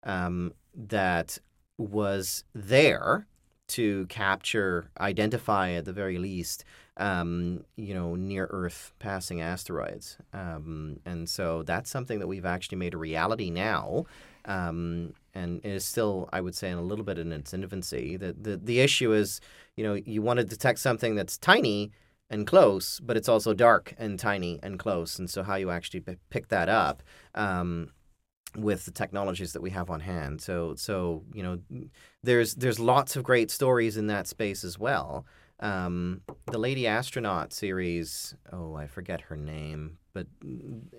um, 0.03 0.53
that 0.75 1.39
was 1.79 2.45
there 2.55 3.27
to 3.69 4.07
capture, 4.07 4.89
identify 5.01 5.73
at 5.73 5.85
the 5.85 5.93
very 5.93 6.19
least, 6.19 6.65
um, 6.97 7.65
you 7.77 7.95
know, 7.95 8.15
near 8.15 8.47
Earth 8.51 8.93
passing 8.99 9.41
asteroids. 9.41 10.19
Um, 10.33 11.01
and 11.05 11.29
so 11.29 11.63
that's 11.63 11.91
something 11.91 12.19
that 12.21 12.27
we've 12.27 12.47
actually 12.47 12.79
made 12.79 12.95
a 12.95 12.99
reality 12.99 13.51
now. 13.51 14.07
Um, 14.45 15.15
and 15.35 15.61
it 15.65 15.71
is 15.71 15.85
still, 15.85 16.29
I 16.33 16.41
would 16.41 16.55
say, 16.55 16.71
in 16.71 16.79
a 16.79 16.83
little 16.83 17.05
bit 17.05 17.19
in 17.19 17.33
its 17.33 17.53
infancy. 17.53 18.17
The, 18.17 18.33
the, 18.33 18.57
the 18.57 18.81
issue 18.81 19.13
is, 19.13 19.41
you 19.77 19.85
know, 19.85 19.95
you 19.95 20.23
want 20.23 20.39
to 20.39 20.45
detect 20.45 20.79
something 20.79 21.15
that's 21.15 21.37
tiny 21.37 21.91
and 22.31 22.47
close, 22.47 23.01
but 23.01 23.17
it's 23.17 23.29
also 23.29 23.55
dark 23.55 23.95
and 23.99 24.19
tiny 24.19 24.59
and 24.63 24.79
close. 24.79 25.19
And 25.19 25.29
so, 25.29 25.43
how 25.43 25.57
you 25.57 25.71
actually 25.71 26.01
p- 26.01 26.17
pick 26.31 26.49
that 26.49 26.69
up 26.69 27.03
um, 27.35 27.91
with 28.55 28.85
the 28.85 28.91
technologies 28.91 29.53
that 29.53 29.63
we 29.63 29.71
have 29.71 29.91
on 29.91 30.01
hand. 30.01 30.41
So, 30.41 30.75
so 30.77 31.25
you 31.33 31.43
know, 31.43 31.59
there's 32.23 32.55
there's 32.55 32.79
lots 32.79 33.17
of 33.17 33.25
great 33.25 33.51
stories 33.51 33.97
in 33.97 34.07
that 34.09 34.27
space 34.27 34.65
as 34.65 34.79
well. 34.79 35.27
Um, 35.61 36.21
the 36.51 36.59
Lady 36.59 36.87
Astronaut 36.87 37.53
series, 37.53 38.35
oh, 38.53 38.75
I 38.75 38.87
forget 38.87 39.23
her 39.23 39.37
name, 39.37 39.99
but 40.13 40.27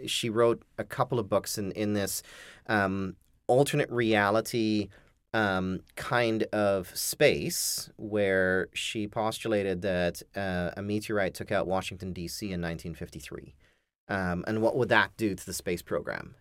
she 0.08 0.30
wrote 0.30 0.64
a 0.78 0.84
couple 0.84 1.20
of 1.20 1.30
books 1.30 1.58
in 1.58 1.72
in 1.72 1.94
this 1.94 2.24
um, 2.68 3.16
alternate 3.48 3.92
reality 3.92 4.90
um, 5.34 5.82
kind 5.96 6.44
of 6.54 6.96
space 6.98 7.90
where 7.98 8.70
she 8.74 9.08
postulated 9.08 9.82
that 9.82 10.22
uh, 10.36 10.72
a 10.76 10.82
meteorite 10.82 11.34
took 11.34 11.52
out 11.52 11.68
Washington, 11.68 12.14
D.C. 12.14 12.46
in 12.48 12.62
1953. 12.62 13.54
Um, 14.10 14.44
and 14.48 14.62
what 14.62 14.78
would 14.78 14.90
that 14.90 15.12
do 15.18 15.36
to 15.36 15.46
the 15.46 15.54
space 15.54 15.82
program? 15.82 16.36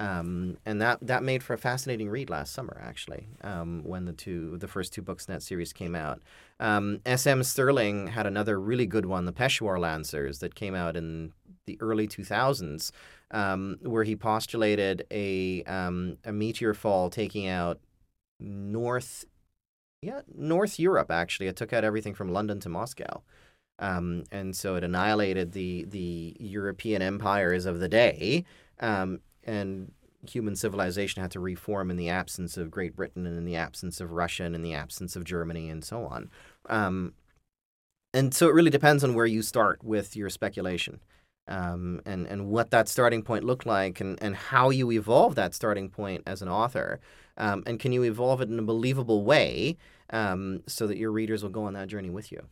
Um, 0.00 0.58
and 0.64 0.80
that, 0.80 0.98
that 1.02 1.24
made 1.24 1.42
for 1.42 1.54
a 1.54 1.58
fascinating 1.58 2.08
read 2.08 2.30
last 2.30 2.52
summer, 2.52 2.80
actually, 2.84 3.26
um, 3.42 3.82
when 3.84 4.04
the 4.04 4.12
two 4.12 4.56
the 4.56 4.68
first 4.68 4.92
two 4.92 5.02
books 5.02 5.26
in 5.26 5.34
that 5.34 5.42
series 5.42 5.72
came 5.72 5.96
out. 5.96 6.22
Um, 6.60 7.00
S.M. 7.04 7.42
Stirling 7.42 8.08
had 8.08 8.26
another 8.26 8.60
really 8.60 8.86
good 8.86 9.06
one, 9.06 9.24
the 9.24 9.32
Peshawar 9.32 9.78
Lancers, 9.78 10.38
that 10.38 10.54
came 10.54 10.74
out 10.74 10.96
in 10.96 11.32
the 11.66 11.78
early 11.80 12.06
2000s, 12.06 12.92
um, 13.32 13.78
where 13.82 14.04
he 14.04 14.14
postulated 14.14 15.04
a 15.10 15.64
um, 15.64 16.18
a 16.24 16.32
meteor 16.32 16.74
fall 16.74 17.10
taking 17.10 17.48
out 17.48 17.80
North, 18.38 19.24
yeah, 20.00 20.20
North 20.32 20.78
Europe. 20.78 21.10
Actually, 21.10 21.48
it 21.48 21.56
took 21.56 21.72
out 21.72 21.84
everything 21.84 22.14
from 22.14 22.32
London 22.32 22.60
to 22.60 22.68
Moscow. 22.68 23.22
Um, 23.80 24.24
and 24.32 24.56
so 24.56 24.74
it 24.76 24.84
annihilated 24.84 25.52
the 25.52 25.84
the 25.84 26.36
European 26.40 27.02
empires 27.02 27.66
of 27.66 27.80
the 27.80 27.88
day, 27.88 28.44
um, 28.80 29.20
and 29.48 29.92
human 30.28 30.54
civilization 30.54 31.22
had 31.22 31.30
to 31.30 31.40
reform 31.40 31.90
in 31.90 31.96
the 31.96 32.08
absence 32.08 32.56
of 32.56 32.70
Great 32.70 32.94
Britain 32.94 33.26
and 33.26 33.36
in 33.36 33.44
the 33.44 33.56
absence 33.56 34.00
of 34.00 34.12
Russia 34.12 34.44
and 34.44 34.54
in 34.54 34.62
the 34.62 34.74
absence 34.74 35.16
of 35.16 35.24
Germany 35.24 35.70
and 35.70 35.84
so 35.84 36.04
on. 36.04 36.30
Um, 36.68 37.14
and 38.12 38.34
so 38.34 38.48
it 38.48 38.54
really 38.54 38.70
depends 38.70 39.04
on 39.04 39.14
where 39.14 39.26
you 39.26 39.42
start 39.42 39.82
with 39.82 40.16
your 40.16 40.28
speculation. 40.30 41.00
Um, 41.46 42.02
and, 42.04 42.26
and 42.26 42.48
what 42.48 42.70
that 42.72 42.88
starting 42.88 43.22
point 43.22 43.42
looked 43.42 43.64
like 43.64 44.02
and, 44.02 44.22
and 44.22 44.36
how 44.36 44.68
you 44.68 44.92
evolve 44.92 45.34
that 45.36 45.54
starting 45.54 45.88
point 45.88 46.24
as 46.26 46.42
an 46.42 46.48
author. 46.48 47.00
Um, 47.38 47.62
and 47.66 47.80
can 47.80 47.90
you 47.92 48.02
evolve 48.02 48.42
it 48.42 48.50
in 48.50 48.58
a 48.58 48.62
believable 48.62 49.24
way 49.24 49.78
um, 50.10 50.62
so 50.66 50.86
that 50.86 50.98
your 50.98 51.10
readers 51.10 51.42
will 51.42 51.48
go 51.48 51.64
on 51.64 51.72
that 51.72 51.88
journey 51.88 52.10
with 52.10 52.30
you? 52.30 52.42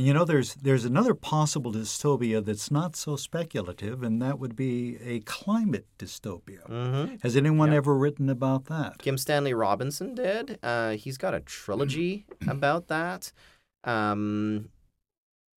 And 0.00 0.06
you 0.06 0.14
know, 0.14 0.24
there's 0.24 0.54
there's 0.54 0.86
another 0.86 1.12
possible 1.12 1.74
dystopia 1.74 2.42
that's 2.42 2.70
not 2.70 2.96
so 2.96 3.16
speculative, 3.16 4.02
and 4.02 4.22
that 4.22 4.38
would 4.38 4.56
be 4.56 4.96
a 5.04 5.20
climate 5.20 5.84
dystopia. 5.98 6.66
Mm-hmm. 6.66 7.16
Has 7.22 7.36
anyone 7.36 7.74
ever 7.74 7.94
written 7.94 8.30
about 8.30 8.64
that? 8.64 8.96
Kim 8.96 9.18
Stanley 9.18 9.52
Robinson 9.52 10.14
did. 10.14 10.58
Uh, 10.62 10.92
he's 10.92 11.18
got 11.18 11.34
a 11.34 11.40
trilogy 11.40 12.24
about 12.48 12.88
that. 12.88 13.30
Um, 13.84 14.70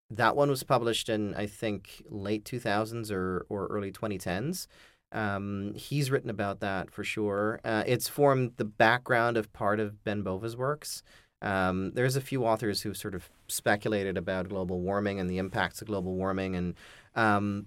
that 0.09 0.35
one 0.35 0.49
was 0.49 0.63
published 0.63 1.07
in 1.07 1.35
I 1.35 1.45
think 1.45 2.01
late 2.09 2.43
2000s 2.43 3.11
or 3.11 3.45
or 3.47 3.67
early 3.67 3.91
2010s. 3.91 4.65
Um, 5.11 5.73
he's 5.75 6.09
written 6.09 6.31
about 6.31 6.61
that 6.61 6.89
for 6.89 7.03
sure. 7.03 7.59
Uh, 7.63 7.83
it's 7.85 8.07
formed 8.07 8.53
the 8.57 8.65
background 8.65 9.37
of 9.37 9.53
part 9.53 9.79
of 9.79 10.03
Ben 10.03 10.23
Bova's 10.23 10.57
works. 10.57 11.03
Um, 11.41 11.91
there's 11.93 12.15
a 12.15 12.21
few 12.21 12.45
authors 12.45 12.81
who've 12.81 12.97
sort 12.97 13.15
of 13.15 13.29
speculated 13.47 14.17
about 14.17 14.49
global 14.49 14.79
warming 14.79 15.19
and 15.19 15.29
the 15.29 15.39
impacts 15.39 15.81
of 15.81 15.87
global 15.87 16.15
warming. 16.15 16.55
And 16.55 16.75
um, 17.15 17.65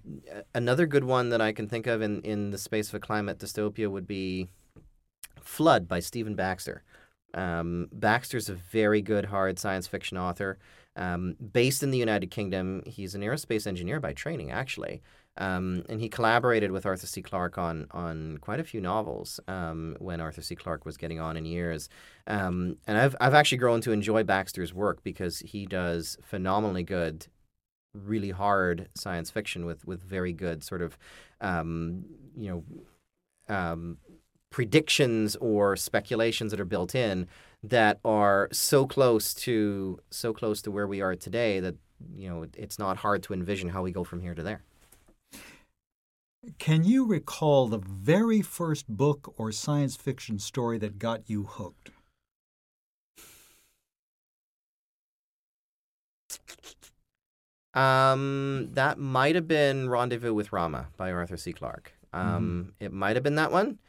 another 0.53 0.85
good 0.85 1.03
one 1.03 1.29
that 1.29 1.41
I 1.41 1.51
can 1.51 1.67
think 1.67 1.87
of 1.87 2.01
in, 2.01 2.21
in 2.21 2.51
the 2.51 2.57
space 2.57 2.89
of 2.89 2.95
a 2.95 2.99
climate 2.99 3.39
dystopia 3.39 3.89
would 3.89 4.07
be 4.07 4.47
Flood 5.41 5.87
by 5.87 5.99
Stephen 5.99 6.35
Baxter. 6.35 6.83
Um, 7.33 7.89
Baxter's 7.91 8.49
a 8.49 8.55
very 8.55 9.01
good 9.01 9.25
hard 9.25 9.59
science 9.59 9.87
fiction 9.87 10.17
author. 10.17 10.57
Um, 10.95 11.35
based 11.51 11.83
in 11.83 11.91
the 11.91 11.97
United 11.97 12.31
Kingdom, 12.31 12.81
he's 12.85 13.13
an 13.13 13.21
aerospace 13.21 13.67
engineer 13.67 13.99
by 13.99 14.13
training, 14.13 14.51
actually. 14.51 15.01
Um, 15.37 15.83
and 15.89 15.99
he 15.99 16.07
collaborated 16.07 16.71
with 16.71 16.85
Arthur 16.85 17.07
C. 17.07 17.21
Clarke 17.21 17.57
on 17.57 17.87
on 17.91 18.37
quite 18.39 18.59
a 18.59 18.63
few 18.63 18.79
novels 18.79 19.39
um, 19.47 19.97
when 19.99 20.21
Arthur 20.21 20.41
C. 20.41 20.55
Clarke 20.55 20.85
was 20.85 20.97
getting 20.97 21.19
on 21.19 21.35
in 21.35 21.45
years. 21.45 21.89
Um, 22.27 22.77
and 22.87 22.97
I've 22.97 23.15
I've 23.19 23.33
actually 23.33 23.57
grown 23.57 23.81
to 23.81 23.91
enjoy 23.91 24.23
Baxter's 24.23 24.73
work 24.73 25.03
because 25.03 25.39
he 25.39 25.65
does 25.65 26.17
phenomenally 26.23 26.83
good, 26.83 27.27
really 27.93 28.31
hard 28.31 28.87
science 28.95 29.29
fiction 29.29 29.65
with 29.65 29.85
with 29.85 30.01
very 30.01 30.31
good 30.31 30.63
sort 30.63 30.81
of, 30.81 30.97
um, 31.41 32.05
you 32.37 32.63
know, 33.49 33.53
um, 33.53 33.97
predictions 34.51 35.35
or 35.37 35.75
speculations 35.75 36.51
that 36.51 36.61
are 36.61 36.65
built 36.65 36.95
in 36.95 37.27
that 37.61 37.99
are 38.05 38.47
so 38.53 38.87
close 38.87 39.33
to 39.33 39.99
so 40.11 40.31
close 40.33 40.61
to 40.61 40.71
where 40.71 40.87
we 40.87 41.01
are 41.01 41.15
today 41.15 41.59
that 41.59 41.75
you 42.15 42.29
know 42.29 42.45
it's 42.55 42.79
not 42.79 42.95
hard 42.97 43.21
to 43.23 43.33
envision 43.33 43.67
how 43.69 43.83
we 43.83 43.91
go 43.91 44.05
from 44.05 44.21
here 44.21 44.33
to 44.33 44.41
there. 44.41 44.63
Can 46.59 46.83
you 46.83 47.05
recall 47.05 47.67
the 47.67 47.77
very 47.77 48.41
first 48.41 48.87
book 48.87 49.33
or 49.37 49.51
science 49.51 49.95
fiction 49.95 50.39
story 50.39 50.77
that 50.79 50.99
got 50.99 51.29
you 51.29 51.43
hooked? 51.43 51.91
Um, 57.73 58.69
that 58.71 58.97
might 58.97 59.35
have 59.35 59.47
been 59.47 59.89
Rendezvous 59.89 60.33
with 60.33 60.53
Rama 60.53 60.87
by 60.95 61.11
Arthur 61.11 61.37
C. 61.37 61.51
Clarke. 61.51 61.93
Um, 62.13 62.73
mm-hmm. 62.79 62.85
It 62.85 62.93
might 62.93 63.15
have 63.17 63.23
been 63.23 63.35
that 63.35 63.51
one. 63.51 63.79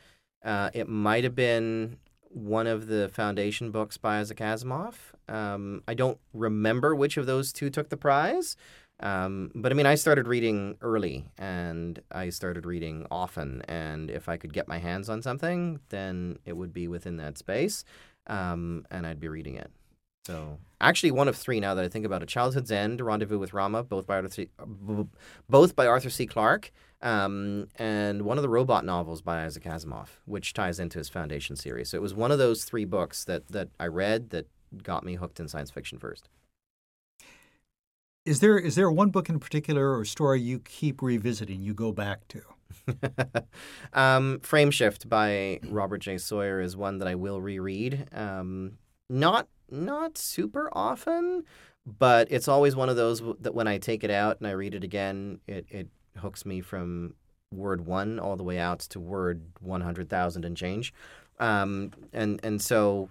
Uh, 0.44 0.70
it 0.74 0.88
might 0.88 1.24
have 1.24 1.36
been 1.36 1.98
one 2.30 2.66
of 2.66 2.88
the 2.88 3.08
foundation 3.08 3.70
books 3.70 3.96
by 3.96 4.18
Isaac 4.18 4.38
Asimov. 4.38 4.94
Um, 5.28 5.82
I 5.86 5.94
don't 5.94 6.18
remember 6.34 6.94
which 6.94 7.16
of 7.16 7.26
those 7.26 7.52
two 7.52 7.70
took 7.70 7.88
the 7.88 7.96
prize. 7.96 8.56
Um, 9.00 9.50
but 9.54 9.72
I 9.72 9.74
mean, 9.74 9.86
I 9.86 9.94
started 9.94 10.26
reading 10.26 10.76
early 10.80 11.26
and 11.36 12.00
I 12.10 12.30
started 12.30 12.64
reading 12.64 13.06
often. 13.10 13.62
And 13.68 14.10
if 14.10 14.28
I 14.28 14.36
could 14.36 14.52
get 14.52 14.68
my 14.68 14.78
hands 14.78 15.08
on 15.10 15.20
something, 15.22 15.80
then 15.90 16.38
it 16.46 16.56
would 16.56 16.72
be 16.72 16.88
within 16.88 17.16
that 17.18 17.36
space 17.36 17.84
um, 18.26 18.86
and 18.90 19.06
I'd 19.06 19.20
be 19.20 19.28
reading 19.28 19.56
it. 19.56 19.70
So 20.26 20.58
actually, 20.80 21.12
one 21.12 21.28
of 21.28 21.36
three 21.36 21.60
now 21.60 21.74
that 21.74 21.84
I 21.84 21.88
think 21.88 22.04
about 22.04 22.22
it: 22.22 22.28
Childhood's 22.28 22.72
End, 22.72 23.00
Rendezvous 23.00 23.38
with 23.38 23.52
Rama, 23.52 23.84
both 23.84 24.06
by 24.06 24.16
Arthur 24.16 24.28
C. 24.28 24.48
both 25.48 25.76
by 25.76 25.86
Arthur 25.86 26.10
C. 26.10 26.26
Clarke, 26.26 26.72
um, 27.00 27.68
and 27.76 28.22
one 28.22 28.36
of 28.36 28.42
the 28.42 28.48
robot 28.48 28.84
novels 28.84 29.22
by 29.22 29.44
Isaac 29.44 29.62
Asimov, 29.64 30.08
which 30.24 30.52
ties 30.52 30.80
into 30.80 30.98
his 30.98 31.08
Foundation 31.08 31.54
series. 31.54 31.90
So 31.90 31.96
it 31.96 32.02
was 32.02 32.12
one 32.12 32.32
of 32.32 32.38
those 32.38 32.64
three 32.64 32.84
books 32.84 33.24
that 33.24 33.46
that 33.48 33.68
I 33.78 33.86
read 33.86 34.30
that 34.30 34.48
got 34.82 35.04
me 35.04 35.14
hooked 35.14 35.38
in 35.38 35.46
science 35.46 35.70
fiction 35.70 35.98
first. 35.98 36.28
Is 38.26 38.40
there 38.40 38.58
is 38.58 38.74
there 38.74 38.90
one 38.90 39.10
book 39.10 39.28
in 39.28 39.38
particular 39.38 39.96
or 39.96 40.04
story 40.04 40.40
you 40.40 40.58
keep 40.58 41.00
revisiting? 41.00 41.62
You 41.62 41.72
go 41.72 41.92
back 41.92 42.26
to. 42.28 42.42
um, 43.92 44.40
Frameshift 44.40 45.08
by 45.08 45.60
Robert 45.68 45.98
J. 45.98 46.18
Sawyer 46.18 46.60
is 46.60 46.76
one 46.76 46.98
that 46.98 47.06
I 47.06 47.14
will 47.14 47.40
reread. 47.40 48.08
Um, 48.12 48.78
not 49.08 49.46
not 49.70 50.18
super 50.18 50.68
often, 50.72 51.44
but 51.86 52.26
it's 52.28 52.48
always 52.48 52.74
one 52.74 52.88
of 52.88 52.96
those 52.96 53.22
that 53.40 53.54
when 53.54 53.68
I 53.68 53.78
take 53.78 54.02
it 54.02 54.10
out 54.10 54.38
and 54.38 54.48
I 54.48 54.52
read 54.52 54.74
it 54.74 54.82
again, 54.82 55.38
it 55.46 55.66
it 55.70 55.88
hooks 56.18 56.44
me 56.44 56.60
from 56.60 57.14
word 57.52 57.86
one 57.86 58.18
all 58.18 58.36
the 58.36 58.42
way 58.42 58.58
out 58.58 58.80
to 58.80 58.98
word 58.98 59.42
one 59.60 59.82
hundred 59.82 60.10
thousand 60.10 60.44
and 60.44 60.56
change. 60.56 60.92
Um, 61.38 61.92
and 62.12 62.40
and 62.42 62.60
so 62.60 63.08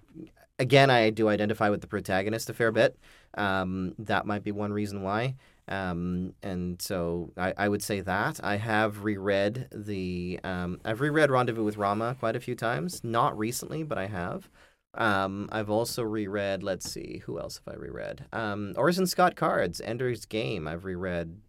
again, 0.59 0.89
I 0.89 1.09
do 1.09 1.29
identify 1.29 1.69
with 1.69 1.81
the 1.81 1.87
protagonist 1.87 2.49
a 2.49 2.53
fair 2.53 2.71
bit. 2.71 2.97
Um, 3.37 3.95
that 3.99 4.25
might 4.25 4.43
be 4.43 4.51
one 4.51 4.71
reason 4.71 5.01
why. 5.01 5.35
Um, 5.67 6.33
and 6.43 6.79
so 6.81 7.31
I, 7.37 7.53
I, 7.57 7.69
would 7.69 7.81
say 7.81 7.99
that 8.01 8.39
I 8.43 8.57
have 8.57 9.03
reread 9.03 9.67
the 9.71 10.39
um, 10.43 10.79
I've 10.85 11.01
reread 11.01 11.31
Rendezvous 11.31 11.63
with 11.63 11.77
Rama 11.77 12.15
quite 12.19 12.35
a 12.35 12.39
few 12.39 12.53
times. 12.53 13.03
Not 13.03 13.37
recently, 13.37 13.81
but 13.81 13.97
I 13.97 14.05
have. 14.05 14.47
Um, 14.93 15.49
I've 15.51 15.71
also 15.71 16.03
reread. 16.03 16.61
Let's 16.61 16.89
see, 16.89 17.23
who 17.25 17.39
else 17.39 17.59
have 17.65 17.73
I 17.73 17.77
reread? 17.77 18.25
Um, 18.31 18.73
Orson 18.77 19.07
Scott 19.07 19.35
Card's 19.35 19.81
Ender's 19.81 20.25
Game. 20.25 20.67
I've 20.67 20.85
reread 20.85 21.41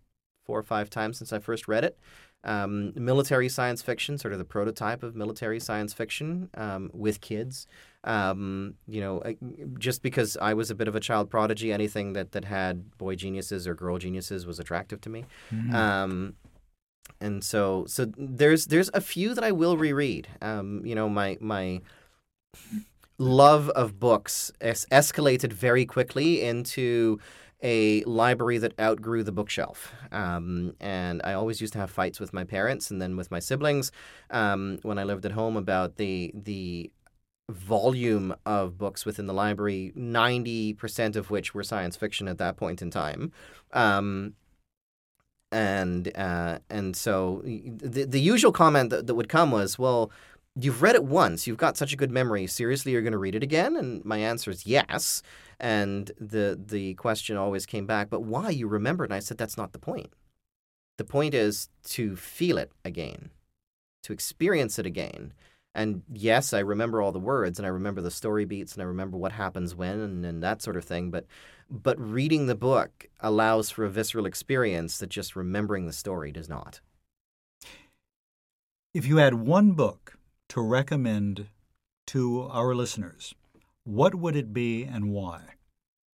four 0.47 0.59
or 0.59 0.63
five 0.63 0.89
times 0.89 1.19
since 1.19 1.33
I 1.33 1.39
first 1.39 1.69
read 1.69 1.85
it. 1.85 1.99
Um, 2.45 2.93
military 2.95 3.49
science 3.49 3.83
fiction, 3.83 4.19
sort 4.19 4.33
of 4.33 4.39
the 4.39 4.45
prototype 4.45 5.03
of 5.03 5.17
military 5.17 5.59
science 5.59 5.93
fiction 5.93 6.49
um, 6.55 6.91
with 6.93 7.21
kids. 7.21 7.67
Um, 8.05 8.75
you 8.87 9.01
know, 9.01 9.21
just 9.79 10.01
because 10.01 10.37
I 10.41 10.55
was 10.55 10.71
a 10.71 10.77
bit 10.77 10.87
of 10.87 10.95
a 10.95 11.01
child 11.01 11.29
prodigy, 11.29 11.73
anything 11.73 12.13
that, 12.13 12.31
that 12.33 12.45
had 12.45 12.97
boy 12.99 13.17
geniuses 13.17 13.67
or 13.67 13.75
girl 13.75 13.99
geniuses 13.99 14.47
was 14.47 14.61
attractive 14.61 15.01
to 15.01 15.11
me. 15.11 15.25
Um, 15.75 16.35
and 17.21 17.43
so, 17.43 17.85
so 17.89 18.13
there's 18.17 18.67
there's 18.67 18.91
a 18.95 19.01
few 19.01 19.35
that 19.35 19.43
I 19.43 19.51
will 19.51 19.77
reread. 19.77 20.29
Um, 20.41 20.83
you 20.85 20.95
know, 20.95 21.09
my 21.09 21.39
my 21.41 21.81
love 23.19 23.71
of 23.71 23.99
books 23.99 24.53
es- 24.61 24.87
escalated 24.93 25.53
very 25.53 25.87
quickly 25.87 26.43
into 26.43 27.19
a 27.63 28.03
library 28.05 28.59
that 28.59 28.79
outgrew 28.79 29.23
the 29.23 29.33
bookshelf. 29.33 29.93
Um, 30.13 30.75
and 30.81 31.21
I 31.25 31.33
always 31.33 31.61
used 31.61 31.73
to 31.73 31.79
have 31.79 31.91
fights 31.91 32.21
with 32.21 32.33
my 32.33 32.45
parents 32.45 32.91
and 32.91 33.01
then 33.01 33.17
with 33.17 33.31
my 33.31 33.39
siblings 33.39 33.93
um, 34.31 34.79
when 34.83 34.99
I 34.99 35.05
lived 35.05 35.25
at 35.25 35.33
home 35.33 35.57
about 35.57 35.97
the 35.97 36.33
the 36.35 36.91
volume 37.49 38.35
of 38.45 38.77
books 38.77 39.07
within 39.07 39.27
the 39.27 39.33
library, 39.33 39.93
90% 39.97 41.15
of 41.15 41.31
which 41.31 41.55
were 41.55 41.63
science 41.63 41.97
fiction 41.97 42.27
at 42.27 42.39
that 42.39 42.57
point 42.57 42.83
in 42.83 42.91
time. 42.91 43.31
Um, 43.73 44.35
and 45.53 46.11
uh, 46.17 46.59
and 46.71 46.97
so 46.97 47.43
the 47.45 48.05
the 48.05 48.21
usual 48.21 48.53
comment 48.53 48.91
that, 48.91 49.07
that 49.07 49.15
would 49.15 49.29
come 49.29 49.51
was, 49.53 49.79
"Well, 49.79 50.11
you've 50.57 50.83
read 50.83 50.97
it 50.97 51.05
once. 51.05 51.47
You've 51.47 51.57
got 51.57 51.77
such 51.77 51.93
a 51.93 51.97
good 51.97 52.11
memory. 52.11 52.47
Seriously, 52.49 52.93
you're 52.93 53.03
going 53.03 53.13
to 53.13 53.19
read 53.19 53.37
it 53.37 53.45
again?" 53.45 53.77
And 53.77 54.05
my 54.05 54.19
answer 54.19 54.51
is 54.51 54.67
yes. 54.67 55.23
And 55.59 56.11
the 56.19 56.59
the 56.63 56.95
question 56.95 57.37
always 57.37 57.67
came 57.67 57.87
back, 57.87 58.11
"But 58.11 58.23
why? 58.23 58.51
You 58.51 58.69
remember? 58.69 59.05
And 59.05 59.15
I 59.15 59.21
said, 59.21 59.39
"That's 59.39 59.57
not 59.57 59.73
the 59.73 59.79
point. 59.79 60.13
The 60.99 61.05
point 61.05 61.35
is 61.35 61.69
to 61.91 62.17
feel 62.17 62.59
it 62.59 62.73
again, 62.85 63.31
to 64.03 64.13
experience 64.13 64.79
it 64.79 64.87
again." 64.87 65.33
And 65.77 66.03
yes, 66.11 66.55
I 66.55 66.61
remember 66.61 67.03
all 67.03 67.13
the 67.13 67.19
words 67.19 67.59
and 67.59 67.67
I 67.67 67.69
remember 67.69 68.01
the 68.01 68.11
story 68.11 68.47
beats 68.47 68.73
and 68.73 68.83
I 68.83 68.87
remember 68.87 69.19
what 69.19 69.33
happens 69.33 69.75
when 69.75 70.01
and, 70.01 70.25
and 70.25 70.43
that 70.43 70.63
sort 70.63 70.79
of 70.79 70.87
thing. 70.87 71.11
But 71.11 71.27
but 71.69 72.01
reading 72.01 72.47
the 72.47 72.55
book 72.55 73.09
allows 73.21 73.71
for 73.71 73.85
a 73.85 73.91
visceral 73.91 74.25
experience 74.25 74.99
that 74.99 75.11
just 75.11 75.37
remembering 75.37 75.85
the 75.85 75.93
story 75.93 76.33
does 76.33 76.49
not. 76.49 76.81
If 78.95 79.07
you 79.07 79.19
had 79.19 79.35
one 79.35 79.73
book 79.73 80.17
to 80.49 80.63
recommend 80.63 81.49
to 82.07 82.43
our 82.45 82.75
listeners, 82.75 83.35
what 83.87 84.17
would 84.17 84.35
it 84.35 84.53
be 84.53 84.83
and 84.83 85.11
why? 85.11 85.41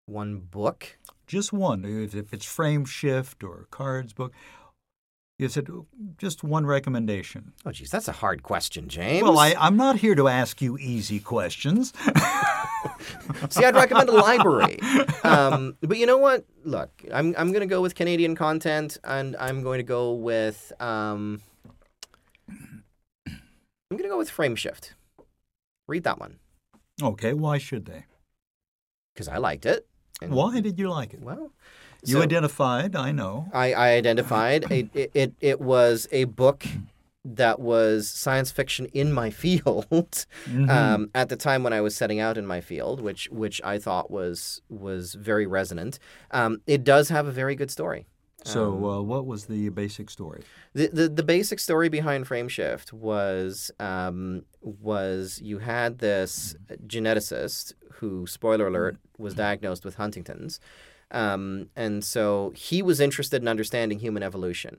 One 0.06 0.40
book? 0.40 0.98
Just 1.28 1.52
one. 1.52 1.84
If 1.84 2.34
it's 2.34 2.46
Frameshift 2.46 3.44
or 3.44 3.68
Cards 3.72 4.14
book, 4.14 4.32
you 5.38 5.50
said 5.50 5.68
just 6.18 6.44
one 6.46 6.66
recommendation. 6.66 7.52
Oh, 7.66 7.72
geez, 7.72 7.92
that's 7.92 8.08
a 8.08 8.14
hard 8.14 8.42
question, 8.42 8.88
James. 8.88 9.22
Well, 9.22 9.38
I, 9.38 9.54
I'm 9.60 9.76
not 9.76 9.98
here 9.98 10.16
to 10.16 10.30
ask 10.30 10.62
you 10.62 10.78
easy 10.78 11.20
questions. 11.20 11.92
See, 13.50 13.66
I'd 13.66 13.76
recommend 13.76 14.10
a 14.10 14.14
library. 14.14 14.80
Um, 15.24 15.76
but 15.82 15.98
you 15.98 16.06
know 16.06 16.18
what? 16.18 16.46
Look, 16.64 17.04
I'm 17.14 17.36
I'm 17.38 17.52
going 17.52 17.60
to 17.60 17.68
go 17.68 17.82
with 17.82 17.96
Canadian 17.96 18.34
content, 18.34 18.98
and 19.04 19.36
I'm 19.38 19.62
going 19.62 19.80
to 19.80 19.84
go 19.84 20.14
with 20.14 20.72
um, 20.80 21.42
I'm 22.48 23.42
going 23.92 24.04
to 24.04 24.10
go 24.10 24.18
with 24.18 24.32
Frameshift. 24.32 24.94
Read 25.88 26.06
that 26.06 26.18
one 26.18 26.38
okay, 27.02 27.34
why 27.34 27.58
should 27.58 27.86
they? 27.86 28.06
because 29.14 29.28
I 29.28 29.38
liked 29.38 29.66
it. 29.66 29.88
And- 30.22 30.32
Why 30.32 30.60
did 30.62 30.78
you 30.78 30.90
like 30.92 31.12
it? 31.14 31.22
Well, 31.22 31.52
You 32.04 32.14
so- 32.18 32.22
identified, 32.22 32.96
I 32.96 33.12
know. 33.12 33.48
I, 33.52 33.74
I 33.74 33.90
identified 33.94 34.72
it, 34.72 34.90
it, 34.94 35.12
it, 35.16 35.34
it 35.42 35.60
was 35.62 36.08
a 36.12 36.26
book 36.26 36.64
that 37.26 37.60
was 37.60 38.08
science 38.08 38.52
fiction 38.52 38.86
in 38.94 39.12
my 39.12 39.30
field 39.44 39.88
Mm-hmm. 39.90 40.70
um, 40.70 41.10
at 41.16 41.30
the 41.30 41.36
time 41.36 41.64
when 41.64 41.74
I 41.74 41.82
was 41.82 41.96
setting 41.96 42.20
out 42.20 42.38
in 42.38 42.46
my 42.46 42.62
field, 42.62 43.02
which 43.02 43.28
which 43.32 43.60
I 43.64 43.80
thought 43.80 44.12
was 44.12 44.62
was 44.70 45.16
very 45.16 45.48
resonant. 45.48 45.98
Um, 46.30 46.62
it 46.68 46.84
does 46.84 47.10
have 47.10 47.26
a 47.28 47.32
very 47.32 47.56
good 47.56 47.72
story. 47.72 48.06
So, 48.54 48.62
Um, 48.78 48.84
uh, 48.86 49.02
what 49.02 49.26
was 49.26 49.46
the 49.46 49.70
basic 49.70 50.10
story? 50.10 50.42
the, 50.74 50.88
the 50.88 51.10
the 51.20 51.24
basic 51.24 51.60
story 51.60 51.90
behind 51.90 52.26
Frameshift 52.30 52.94
was 52.94 53.72
um, 53.80 54.44
was 54.62 55.42
you 55.42 55.58
had 55.60 55.98
this 56.00 56.56
geneticist 56.94 57.74
who, 57.96 58.26
spoiler 58.28 58.68
alert, 58.68 58.96
was 59.18 59.34
diagnosed 59.34 59.84
with 59.84 59.96
Huntington's, 59.96 60.60
um, 61.12 61.70
and 61.76 62.04
so 62.04 62.54
he 62.56 62.82
was 62.82 63.00
interested 63.00 63.42
in 63.42 63.48
understanding 63.48 64.00
human 64.00 64.24
evolution. 64.24 64.76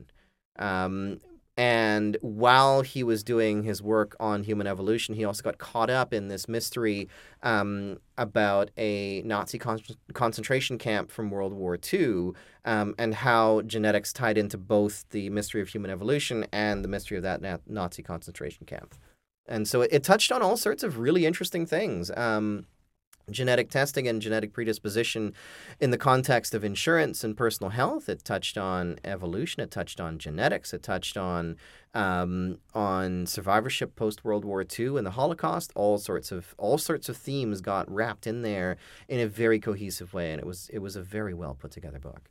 Um, 0.57 1.19
and 1.59 2.15
while 2.21 2.83
he 2.83 3.03
was 3.03 3.21
doing 3.21 3.63
his 3.63 3.83
work 3.83 4.15
on 4.17 4.43
human 4.43 4.65
evolution, 4.65 5.13
he 5.13 5.25
also 5.25 5.43
got 5.43 5.57
caught 5.57 5.89
up 5.89 6.13
in 6.13 6.29
this 6.29 6.47
mystery 6.47 7.09
um, 7.43 7.97
about 8.17 8.71
a 8.77 9.21
Nazi 9.23 9.57
con- 9.59 9.81
concentration 10.13 10.77
camp 10.77 11.11
from 11.11 11.29
World 11.29 11.51
War 11.51 11.77
II 11.91 12.31
um, 12.63 12.95
and 12.97 13.13
how 13.13 13.59
genetics 13.63 14.13
tied 14.13 14.37
into 14.37 14.57
both 14.57 15.03
the 15.09 15.29
mystery 15.31 15.59
of 15.59 15.67
human 15.67 15.91
evolution 15.91 16.45
and 16.53 16.81
the 16.81 16.87
mystery 16.87 17.17
of 17.17 17.23
that 17.23 17.41
na- 17.41 17.57
Nazi 17.67 18.03
concentration 18.03 18.65
camp. 18.65 18.95
And 19.45 19.67
so 19.67 19.81
it, 19.81 19.91
it 19.91 20.01
touched 20.01 20.31
on 20.31 20.41
all 20.41 20.55
sorts 20.55 20.81
of 20.81 20.97
really 20.97 21.25
interesting 21.25 21.65
things. 21.65 22.09
Um, 22.15 22.67
genetic 23.31 23.69
testing 23.69 24.07
and 24.07 24.21
genetic 24.21 24.53
predisposition 24.53 25.33
in 25.79 25.91
the 25.91 25.97
context 25.97 26.53
of 26.53 26.63
insurance 26.63 27.23
and 27.23 27.37
personal 27.37 27.71
health. 27.71 28.09
It 28.09 28.23
touched 28.23 28.57
on 28.57 28.99
evolution. 29.03 29.61
It 29.61 29.71
touched 29.71 29.99
on 29.99 30.17
genetics. 30.19 30.73
It 30.73 30.83
touched 30.83 31.17
on 31.17 31.57
um, 31.93 32.59
on 32.73 33.25
survivorship 33.25 33.95
post 33.95 34.23
World 34.23 34.45
War 34.45 34.63
II 34.77 34.97
and 34.97 35.05
the 35.05 35.11
Holocaust. 35.11 35.71
All 35.75 35.97
sorts 35.97 36.31
of 36.31 36.53
all 36.57 36.77
sorts 36.77 37.09
of 37.09 37.17
themes 37.17 37.61
got 37.61 37.89
wrapped 37.89 38.27
in 38.27 38.41
there 38.41 38.77
in 39.07 39.19
a 39.19 39.27
very 39.27 39.59
cohesive 39.59 40.13
way, 40.13 40.31
and 40.31 40.39
it 40.39 40.45
was 40.45 40.69
it 40.73 40.79
was 40.79 40.95
a 40.95 41.01
very 41.01 41.33
well 41.33 41.55
put 41.55 41.71
together 41.71 41.99
book. 41.99 42.29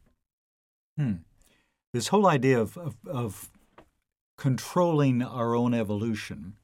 This 1.92 2.08
whole 2.08 2.26
idea 2.26 2.60
of, 2.60 2.76
of, 2.76 2.96
of 3.06 3.50
controlling 4.36 5.22
our 5.22 5.54
own 5.54 5.72
evolution 5.72 6.57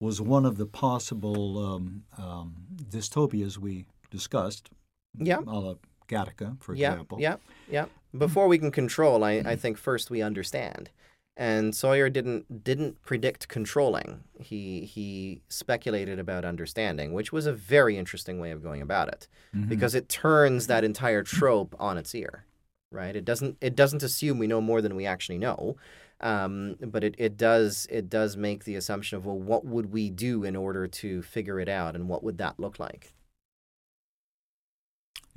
was 0.00 0.20
one 0.20 0.44
of 0.44 0.56
the 0.56 0.66
possible 0.66 1.58
um, 1.58 2.04
um, 2.16 2.54
dystopias 2.90 3.58
we 3.58 3.86
discussed. 4.10 4.70
Yeah. 5.18 5.38
A 5.46 5.58
la 5.58 5.74
Gattaca, 6.08 6.60
for 6.62 6.74
yeah, 6.74 6.92
example. 6.92 7.18
yeah, 7.20 7.36
yeah. 7.70 7.86
Before 8.16 8.48
we 8.48 8.58
can 8.58 8.70
control, 8.70 9.24
I, 9.24 9.42
I 9.44 9.56
think 9.56 9.76
first 9.76 10.10
we 10.10 10.22
understand. 10.22 10.90
And 11.36 11.74
Sawyer 11.74 12.08
didn't 12.08 12.64
didn't 12.64 13.00
predict 13.04 13.46
controlling. 13.46 14.24
He 14.40 14.86
he 14.86 15.42
speculated 15.48 16.18
about 16.18 16.44
understanding, 16.44 17.12
which 17.12 17.32
was 17.32 17.46
a 17.46 17.52
very 17.52 17.96
interesting 17.96 18.40
way 18.40 18.50
of 18.50 18.62
going 18.62 18.82
about 18.82 19.08
it, 19.08 19.28
because 19.68 19.94
it 19.94 20.08
turns 20.08 20.66
that 20.66 20.82
entire 20.82 21.22
trope 21.22 21.76
on 21.78 21.96
its 21.96 22.12
ear, 22.12 22.44
right? 22.90 23.14
It 23.14 23.24
doesn't 23.24 23.56
it 23.60 23.76
doesn't 23.76 24.02
assume 24.02 24.38
we 24.38 24.48
know 24.48 24.60
more 24.60 24.82
than 24.82 24.96
we 24.96 25.06
actually 25.06 25.38
know, 25.38 25.76
um, 26.20 26.76
but 26.80 27.04
it, 27.04 27.14
it 27.18 27.36
does 27.36 27.86
it 27.90 28.08
does 28.08 28.36
make 28.36 28.64
the 28.64 28.74
assumption 28.76 29.18
of 29.18 29.26
well, 29.26 29.38
what 29.38 29.64
would 29.64 29.92
we 29.92 30.10
do 30.10 30.44
in 30.44 30.56
order 30.56 30.86
to 30.88 31.22
figure 31.22 31.60
it 31.60 31.68
out, 31.68 31.94
and 31.94 32.08
what 32.08 32.22
would 32.24 32.38
that 32.38 32.58
look 32.58 32.78
like? 32.78 33.14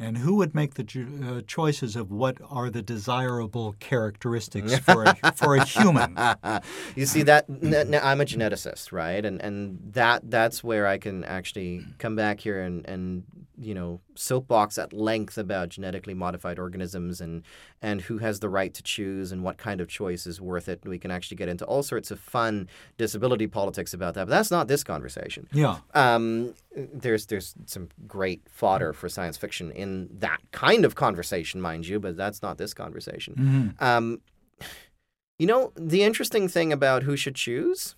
And 0.01 0.17
who 0.17 0.33
would 0.35 0.55
make 0.55 0.73
the 0.73 0.83
ju- 0.83 1.23
uh, 1.23 1.41
choices 1.45 1.95
of 1.95 2.09
what 2.09 2.37
are 2.49 2.71
the 2.71 2.81
desirable 2.81 3.75
characteristics 3.79 4.79
for 4.79 5.03
a, 5.03 5.31
for 5.33 5.55
a 5.55 5.63
human? 5.63 6.17
you 6.95 7.05
see 7.05 7.21
that 7.21 7.45
n- 7.47 7.93
n- 7.93 8.01
I'm 8.03 8.19
a 8.19 8.25
geneticist, 8.25 8.91
right? 8.91 9.23
And 9.23 9.39
and 9.41 9.79
that 9.93 10.29
that's 10.31 10.63
where 10.63 10.87
I 10.87 10.97
can 10.97 11.23
actually 11.23 11.85
come 11.99 12.15
back 12.15 12.39
here 12.39 12.61
and 12.61 12.83
and 12.87 13.23
you 13.59 13.75
know 13.75 14.01
soapbox 14.15 14.79
at 14.79 14.91
length 14.91 15.37
about 15.37 15.69
genetically 15.69 16.15
modified 16.15 16.57
organisms 16.57 17.21
and 17.21 17.43
and 17.81 18.01
who 18.01 18.17
has 18.17 18.39
the 18.39 18.49
right 18.49 18.73
to 18.73 18.81
choose 18.81 19.31
and 19.31 19.43
what 19.43 19.57
kind 19.57 19.81
of 19.81 19.87
choice 19.87 20.25
is 20.25 20.41
worth 20.41 20.67
it. 20.67 20.79
We 20.83 20.97
can 20.97 21.11
actually 21.11 21.37
get 21.37 21.47
into 21.47 21.65
all 21.65 21.83
sorts 21.83 22.09
of 22.09 22.19
fun 22.19 22.67
disability 22.97 23.45
politics 23.45 23.93
about 23.93 24.15
that. 24.15 24.25
But 24.25 24.31
that's 24.31 24.51
not 24.51 24.67
this 24.67 24.83
conversation. 24.83 25.47
Yeah. 25.53 25.77
Um, 25.93 26.55
there's 26.75 27.25
there's 27.27 27.53
some 27.65 27.89
great 28.07 28.41
fodder 28.49 28.93
for 28.93 29.09
science 29.09 29.37
fiction 29.37 29.71
in 29.71 29.90
that 30.19 30.39
kind 30.51 30.85
of 30.85 30.95
conversation, 30.95 31.61
mind 31.61 31.87
you, 31.87 31.99
but 31.99 32.15
that's 32.17 32.41
not 32.41 32.57
this 32.57 32.73
conversation. 32.73 33.33
Um, 33.79 34.21
you 35.39 35.47
know, 35.47 35.71
the 35.75 36.03
interesting 36.03 36.47
thing 36.47 36.71
about 36.71 37.03
who 37.03 37.15
should 37.17 37.35
choose, 37.35 37.95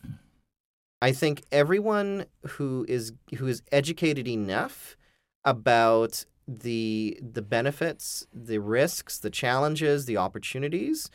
I 1.01 1.12
think 1.12 1.43
everyone 1.51 2.25
who 2.51 2.86
is 2.88 3.12
who 3.38 3.47
is 3.47 3.62
educated 3.71 4.27
enough 4.27 4.95
about 5.43 6.25
the 6.47 7.19
the 7.21 7.41
benefits, 7.41 8.25
the 8.34 8.60
risks, 8.60 9.17
the 9.17 9.29
challenges, 9.29 10.06
the 10.06 10.17
opportunities 10.17 11.10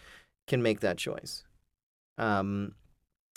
can 0.46 0.62
make 0.62 0.80
that 0.80 0.98
choice. 0.98 1.44
Um, 2.18 2.74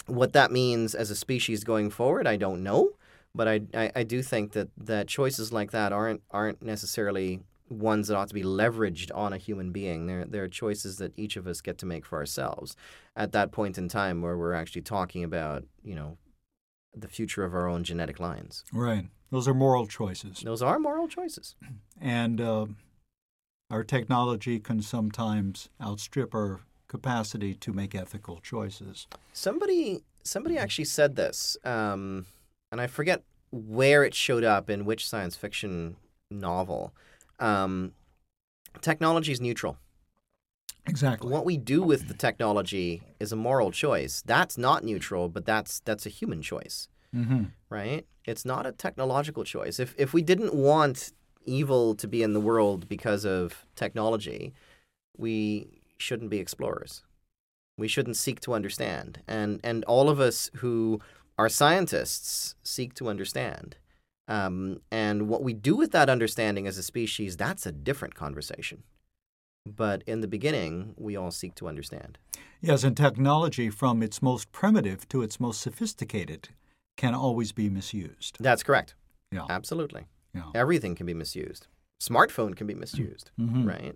what 0.08 0.34
that 0.34 0.52
means 0.52 0.96
as 0.96 1.12
a 1.12 1.16
species 1.16 1.64
going 1.64 1.90
forward, 1.90 2.28
I 2.28 2.36
don't 2.36 2.64
know, 2.64 2.92
but 3.34 3.48
I, 3.48 3.62
I, 3.74 3.92
I 3.98 4.04
do 4.04 4.22
think 4.22 4.54
that, 4.54 4.70
that 4.78 5.08
choices 5.08 5.54
like 5.54 5.72
that 5.72 5.94
aren't 5.94 6.22
aren't 6.32 6.62
necessarily 6.62 7.42
ones 7.72 8.08
that 8.08 8.18
ought 8.18 8.28
to 8.28 8.34
be 8.34 8.44
leveraged 8.44 9.16
on 9.16 9.34
a 9.34 9.38
human 9.38 9.72
being. 9.72 10.06
They're, 10.06 10.26
they're 10.26 10.48
choices 10.48 10.98
that 10.98 11.14
each 11.18 11.38
of 11.38 11.48
us 11.48 11.62
get 11.62 11.78
to 11.80 11.86
make 11.86 12.06
for 12.06 12.18
ourselves 12.18 12.76
at 13.16 13.32
that 13.32 13.52
point 13.52 13.78
in 13.78 13.88
time 13.88 14.22
where 14.22 14.38
we're 14.38 14.54
actually 14.54 14.82
talking 14.82 15.24
about, 15.24 15.64
you 15.84 15.96
know, 15.96 16.18
the 16.94 17.08
future 17.08 17.46
of 17.46 17.54
our 17.54 17.68
own 17.68 17.84
genetic 17.84 18.20
lines. 18.20 18.66
Right. 18.74 19.06
Those 19.32 19.48
are 19.48 19.54
moral 19.54 19.88
choices. 19.88 20.42
Those 20.42 20.62
are 20.62 20.80
moral 20.80 21.08
choices. 21.08 21.56
And 22.04 22.42
uh, 22.42 22.66
our 23.70 23.84
technology 23.84 24.60
can 24.60 24.82
sometimes 24.82 25.70
outstrip 25.80 26.34
our 26.34 26.62
capacity 26.88 27.54
to 27.54 27.72
make 27.72 27.94
ethical 27.94 28.40
choices. 28.40 29.06
Somebody 29.34 30.04
somebody 30.24 30.58
actually 30.58 30.86
said 30.86 31.16
this, 31.16 31.58
um, 31.64 32.26
and 32.72 32.80
I 32.82 32.88
forget 32.88 33.24
where 33.52 34.04
it 34.04 34.14
showed 34.14 34.44
up 34.44 34.70
in 34.70 34.86
which 34.86 35.08
science 35.08 35.36
fiction 35.36 35.98
novel. 36.30 36.94
Um, 37.40 37.94
technology 38.82 39.32
is 39.32 39.42
neutral. 39.42 39.78
Exactly. 40.88 41.30
What 41.30 41.46
we 41.46 41.58
do 41.58 41.84
with 41.84 42.08
the 42.08 42.14
technology 42.14 43.04
is 43.20 43.32
a 43.32 43.36
moral 43.36 43.72
choice. 43.72 44.24
That's 44.26 44.58
not 44.58 44.84
neutral, 44.84 45.30
but 45.30 45.46
that's 45.46 45.80
that's 45.82 46.06
a 46.06 46.10
human 46.10 46.42
choice, 46.42 46.88
Mm-hmm. 47.16 47.44
right? 47.70 48.06
It's 48.26 48.46
not 48.46 48.66
a 48.66 48.72
technological 48.72 49.44
choice. 49.44 49.80
If 49.80 49.94
if 49.98 50.14
we 50.14 50.22
didn't 50.22 50.54
want 50.56 51.12
evil 51.46 51.94
to 51.96 52.08
be 52.08 52.24
in 52.24 52.34
the 52.34 52.40
world 52.40 52.88
because 52.88 53.26
of 53.26 53.66
technology, 53.76 54.54
we 55.18 55.82
shouldn't 55.98 56.30
be 56.32 56.40
explorers. 56.40 57.04
We 57.78 57.88
shouldn't 57.88 58.18
seek 58.18 58.40
to 58.42 58.54
understand. 58.54 59.20
And 59.28 59.60
and 59.64 59.84
all 59.86 60.10
of 60.10 60.20
us 60.20 60.50
who 60.58 61.00
are 61.38 61.50
scientists 61.50 62.56
seek 62.64 62.94
to 62.96 63.10
understand. 63.10 63.76
Um, 64.28 64.82
and 64.92 65.28
what 65.28 65.44
we 65.44 65.54
do 65.54 65.76
with 65.76 65.92
that 65.92 66.10
understanding 66.10 66.68
as 66.68 66.78
a 66.78 66.84
species, 66.84 67.36
that's 67.38 67.66
a 67.66 67.72
different 67.72 68.16
conversation. 68.16 68.84
But 69.66 70.04
in 70.08 70.22
the 70.22 70.28
beginning, 70.28 70.94
we 70.98 71.16
all 71.16 71.32
seek 71.32 71.56
to 71.56 71.68
understand. 71.68 72.18
Yes, 72.62 72.84
and 72.84 72.96
technology, 72.96 73.70
from 73.70 74.02
its 74.04 74.22
most 74.22 74.52
primitive 74.52 75.08
to 75.10 75.22
its 75.22 75.40
most 75.40 75.62
sophisticated, 75.62 76.50
can 76.98 77.14
always 77.14 77.52
be 77.52 77.70
misused. 77.70 78.38
That's 78.40 78.64
correct. 78.64 78.96
Yeah. 79.32 79.46
Absolutely. 79.50 80.06
Yeah. 80.34 80.44
Everything 80.56 80.96
can 80.96 81.06
be 81.06 81.14
misused. 81.14 81.68
Smartphone 82.02 82.56
can 82.56 82.68
be 82.68 82.74
misused, 82.76 83.32
Mhm. 83.40 83.68
right? 83.68 83.96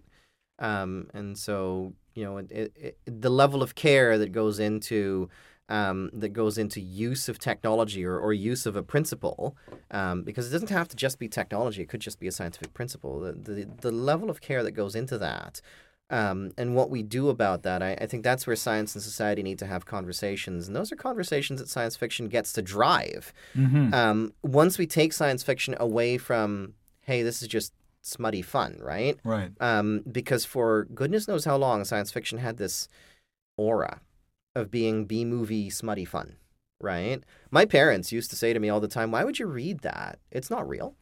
Um, 0.59 1.09
and 1.13 1.37
so, 1.37 1.93
you 2.13 2.23
know, 2.23 2.37
it, 2.37 2.51
it, 2.51 2.73
it, 2.75 3.21
the 3.21 3.29
level 3.29 3.61
of 3.63 3.75
care 3.75 4.17
that 4.17 4.31
goes 4.31 4.59
into 4.59 5.29
um, 5.69 6.09
that 6.13 6.29
goes 6.29 6.57
into 6.57 6.79
use 6.79 7.27
of 7.27 7.39
technology 7.39 8.05
or, 8.05 8.19
or 8.19 8.33
use 8.33 8.65
of 8.65 8.75
a 8.75 8.83
principle, 8.83 9.55
um, 9.91 10.23
because 10.23 10.47
it 10.47 10.51
doesn't 10.51 10.69
have 10.69 10.87
to 10.89 10.95
just 10.95 11.19
be 11.19 11.27
technology; 11.27 11.81
it 11.81 11.89
could 11.89 12.01
just 12.01 12.19
be 12.19 12.27
a 12.27 12.31
scientific 12.31 12.73
principle. 12.73 13.19
The 13.19 13.33
the, 13.33 13.67
the 13.81 13.91
level 13.91 14.29
of 14.29 14.41
care 14.41 14.63
that 14.63 14.71
goes 14.71 14.95
into 14.95 15.17
that. 15.17 15.61
Um, 16.11 16.51
and 16.57 16.75
what 16.75 16.91
we 16.91 17.01
do 17.01 17.29
about 17.29 17.63
that, 17.63 17.81
I, 17.81 17.97
I 17.99 18.05
think 18.05 18.23
that's 18.23 18.45
where 18.45 18.55
science 18.55 18.93
and 18.93 19.03
society 19.03 19.41
need 19.41 19.57
to 19.59 19.65
have 19.65 19.85
conversations. 19.85 20.67
And 20.67 20.75
those 20.75 20.91
are 20.91 20.95
conversations 20.95 21.59
that 21.59 21.67
science 21.67 21.95
fiction 21.95 22.29
gets 22.29 22.53
to 22.53 22.61
drive. 22.61 23.33
Mm-hmm. 23.55 23.93
Um, 23.93 24.33
once 24.43 24.77
we 24.77 24.85
take 24.85 25.13
science 25.13 25.41
fiction 25.41 25.75
away 25.79 26.19
from, 26.19 26.73
hey, 27.01 27.23
this 27.23 27.41
is 27.41 27.47
just 27.47 27.73
smutty 28.03 28.43
fun, 28.43 28.77
right? 28.79 29.17
Right. 29.23 29.51
Um, 29.59 30.03
because 30.11 30.45
for 30.45 30.85
goodness 30.93 31.27
knows 31.27 31.45
how 31.45 31.57
long, 31.57 31.83
science 31.85 32.11
fiction 32.11 32.37
had 32.37 32.57
this 32.57 32.87
aura 33.57 34.01
of 34.55 34.71
being 34.71 35.05
B 35.05 35.25
movie 35.25 35.69
smutty 35.69 36.05
fun, 36.05 36.37
right? 36.79 37.23
My 37.51 37.65
parents 37.65 38.11
used 38.11 38.29
to 38.31 38.35
say 38.35 38.53
to 38.53 38.59
me 38.59 38.69
all 38.69 38.79
the 38.79 38.87
time, 38.87 39.11
why 39.11 39.23
would 39.23 39.39
you 39.39 39.47
read 39.47 39.79
that? 39.79 40.19
It's 40.31 40.49
not 40.49 40.67
real. 40.67 40.95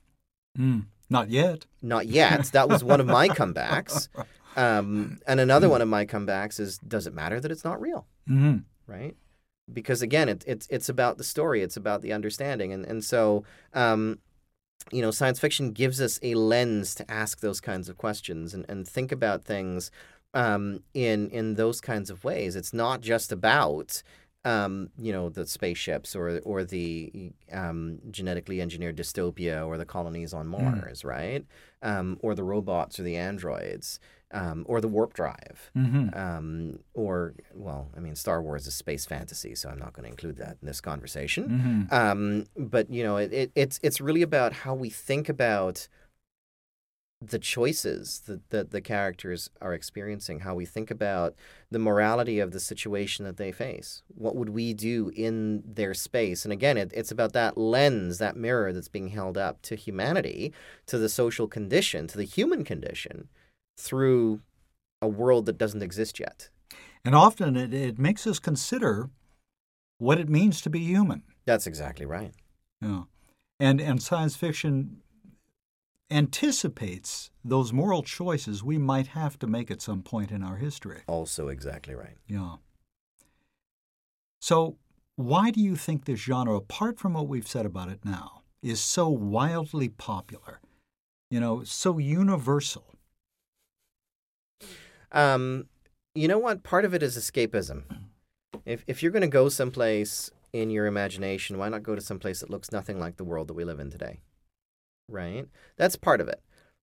Mm. 0.57 0.85
Not 1.09 1.29
yet. 1.29 1.65
Not 1.81 2.07
yet. 2.07 2.45
that 2.53 2.69
was 2.69 2.83
one 2.83 2.99
of 2.99 3.07
my 3.07 3.29
comebacks. 3.29 4.09
Um, 4.55 5.17
and 5.25 5.39
another 5.39 5.67
one 5.67 5.81
of 5.81 5.87
my 5.87 6.05
comebacks 6.05 6.59
is, 6.59 6.77
does 6.77 7.07
it 7.07 7.13
matter 7.15 7.39
that 7.39 7.51
it's 7.51 7.63
not 7.63 7.81
real? 7.81 8.05
Mm-hmm. 8.29 8.57
right? 8.85 9.15
Because 9.73 10.03
again, 10.03 10.29
it, 10.29 10.43
it's 10.45 10.67
it's 10.69 10.89
about 10.89 11.17
the 11.17 11.23
story, 11.23 11.63
it's 11.63 11.75
about 11.75 12.03
the 12.03 12.13
understanding, 12.13 12.71
and 12.71 12.85
and 12.85 13.03
so 13.03 13.45
um, 13.73 14.19
you 14.91 15.01
know, 15.01 15.11
science 15.11 15.39
fiction 15.39 15.71
gives 15.71 16.01
us 16.01 16.19
a 16.21 16.35
lens 16.35 16.93
to 16.95 17.09
ask 17.09 17.39
those 17.39 17.61
kinds 17.61 17.87
of 17.87 17.97
questions 17.97 18.53
and, 18.53 18.65
and 18.67 18.87
think 18.87 19.11
about 19.11 19.45
things 19.45 19.91
um, 20.33 20.83
in 20.93 21.29
in 21.29 21.55
those 21.55 21.81
kinds 21.81 22.09
of 22.09 22.23
ways. 22.23 22.55
It's 22.55 22.73
not 22.73 23.01
just 23.01 23.31
about 23.31 24.01
um, 24.45 24.89
you 24.97 25.11
know 25.13 25.29
the 25.29 25.45
spaceships 25.47 26.15
or 26.15 26.39
or 26.43 26.63
the 26.63 27.31
um, 27.51 27.99
genetically 28.11 28.61
engineered 28.61 28.97
dystopia 28.97 29.65
or 29.65 29.77
the 29.77 29.85
colonies 29.85 30.33
on 30.33 30.47
Mars, 30.47 31.05
right? 31.05 31.45
Um, 31.81 32.17
or 32.21 32.35
the 32.35 32.43
robots 32.43 32.99
or 32.99 33.03
the 33.03 33.17
androids 33.17 33.99
um, 34.31 34.65
or 34.67 34.81
the 34.81 34.87
warp 34.87 35.13
drive 35.13 35.69
Mm-hmm. 35.77 36.17
um, 36.17 36.79
or 36.93 37.35
well, 37.53 37.89
I 37.95 37.99
mean, 37.99 38.15
Star 38.15 38.41
Wars 38.41 38.67
is 38.67 38.75
space 38.75 39.05
fantasy, 39.05 39.55
so 39.55 39.69
I'm 39.69 39.79
not 39.79 39.93
going 39.93 40.05
to 40.05 40.09
include 40.09 40.37
that 40.37 40.57
in 40.61 40.67
this 40.67 40.81
conversation. 40.81 41.87
Mm-hmm. 41.89 41.93
Um, 41.93 42.45
but 42.57 42.89
you 42.89 43.03
know, 43.03 43.17
it, 43.17 43.31
it, 43.31 43.51
it's 43.55 43.79
it's 43.83 44.01
really 44.01 44.23
about 44.23 44.51
how 44.53 44.73
we 44.73 44.89
think 44.89 45.29
about 45.29 45.87
the 47.27 47.39
choices 47.39 48.21
that, 48.25 48.49
that 48.49 48.71
the 48.71 48.81
characters 48.81 49.49
are 49.61 49.73
experiencing, 49.73 50.41
how 50.41 50.55
we 50.55 50.65
think 50.65 50.91
about 50.91 51.35
the 51.71 51.79
morality 51.79 52.39
of 52.39 52.51
the 52.51 52.59
situation 52.59 53.25
that 53.25 53.37
they 53.37 53.51
face. 53.51 54.03
What 54.07 54.35
would 54.35 54.49
we 54.49 54.73
do 54.73 55.11
in 55.15 55.63
their 55.65 55.93
space? 55.93 56.43
And 56.43 56.51
again, 56.51 56.77
it, 56.77 56.91
it's 56.93 57.11
about 57.11 57.33
that 57.33 57.57
lens, 57.57 58.17
that 58.17 58.35
mirror 58.35 58.73
that's 58.73 58.87
being 58.87 59.09
held 59.09 59.37
up 59.37 59.61
to 59.63 59.75
humanity, 59.75 60.53
to 60.87 60.97
the 60.97 61.09
social 61.09 61.47
condition, 61.47 62.07
to 62.07 62.17
the 62.17 62.23
human 62.25 62.63
condition, 62.63 63.29
through 63.77 64.41
a 65.01 65.07
world 65.07 65.45
that 65.45 65.57
doesn't 65.57 65.83
exist 65.83 66.19
yet. 66.19 66.49
And 67.05 67.15
often 67.15 67.55
it, 67.55 67.73
it 67.73 67.99
makes 67.99 68.25
us 68.25 68.39
consider 68.39 69.09
what 69.97 70.19
it 70.19 70.29
means 70.29 70.61
to 70.61 70.69
be 70.69 70.79
human. 70.79 71.23
That's 71.45 71.67
exactly 71.67 72.05
right. 72.05 72.33
Yeah. 72.81 73.03
And 73.59 73.79
and 73.79 74.01
science 74.01 74.35
fiction 74.35 75.02
anticipates 76.13 77.31
those 77.43 77.73
moral 77.73 78.03
choices 78.03 78.63
we 78.63 78.77
might 78.77 79.07
have 79.07 79.39
to 79.39 79.47
make 79.47 79.71
at 79.71 79.81
some 79.81 80.03
point 80.03 80.31
in 80.31 80.43
our 80.43 80.57
history. 80.57 81.01
Also, 81.07 81.47
exactly 81.47 81.95
right. 81.95 82.17
Yeah. 82.27 82.57
So, 84.39 84.77
why 85.15 85.51
do 85.51 85.59
you 85.59 85.75
think 85.75 86.05
this 86.05 86.19
genre, 86.19 86.55
apart 86.55 86.99
from 86.99 87.13
what 87.13 87.27
we've 87.27 87.47
said 87.47 87.65
about 87.65 87.89
it 87.89 88.05
now, 88.05 88.43
is 88.61 88.79
so 88.79 89.09
wildly 89.09 89.89
popular? 89.89 90.59
You 91.31 91.39
know, 91.39 91.63
so 91.63 91.97
universal. 91.97 92.95
Um, 95.11 95.65
you 96.13 96.27
know 96.27 96.37
what? 96.37 96.63
Part 96.63 96.85
of 96.85 96.93
it 96.93 97.01
is 97.01 97.17
escapism. 97.17 97.83
If 98.65 98.83
if 98.85 99.01
you're 99.01 99.11
going 99.11 99.21
to 99.21 99.27
go 99.27 99.49
someplace 99.49 100.29
in 100.51 100.69
your 100.69 100.85
imagination, 100.85 101.57
why 101.57 101.69
not 101.69 101.83
go 101.83 101.95
to 101.95 102.01
someplace 102.01 102.39
that 102.41 102.49
looks 102.49 102.71
nothing 102.71 102.99
like 102.99 103.17
the 103.17 103.23
world 103.23 103.47
that 103.47 103.53
we 103.53 103.63
live 103.63 103.79
in 103.79 103.89
today? 103.89 104.19
Right. 105.09 105.45
That's 105.77 105.95
part 105.95 106.21
of 106.21 106.27
it. 106.27 106.41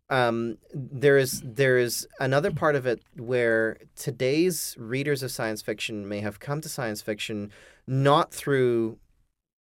Um, 0.09 0.59
there 0.75 1.19
is 1.19 1.41
there 1.45 1.79
is 1.79 2.07
another 2.19 2.51
part 2.51 2.75
of 2.75 2.85
it 2.85 3.01
where 3.17 3.79
today's 3.95 4.75
readers 4.79 5.23
of 5.23 5.31
science 5.31 5.63
fiction 5.63 6.09
may 6.09 6.21
have 6.21 6.41
come 6.41 6.61
to 6.63 6.69
science 6.69 7.01
fiction 7.01 7.53
not 7.87 8.33
through 8.35 8.99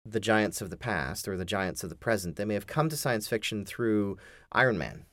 the 0.07 0.21
giants 0.21 0.63
of 0.63 0.71
the 0.71 0.77
past 0.77 1.29
or 1.29 1.37
the 1.37 1.45
giants 1.45 1.85
of 1.85 1.91
the 1.91 1.95
present. 1.97 2.37
They 2.37 2.47
may 2.47 2.55
have 2.55 2.67
come 2.67 2.89
to 2.89 2.97
science 2.97 3.29
fiction 3.29 3.67
through 3.67 4.17
Iron 4.53 4.79
Man, 4.79 5.05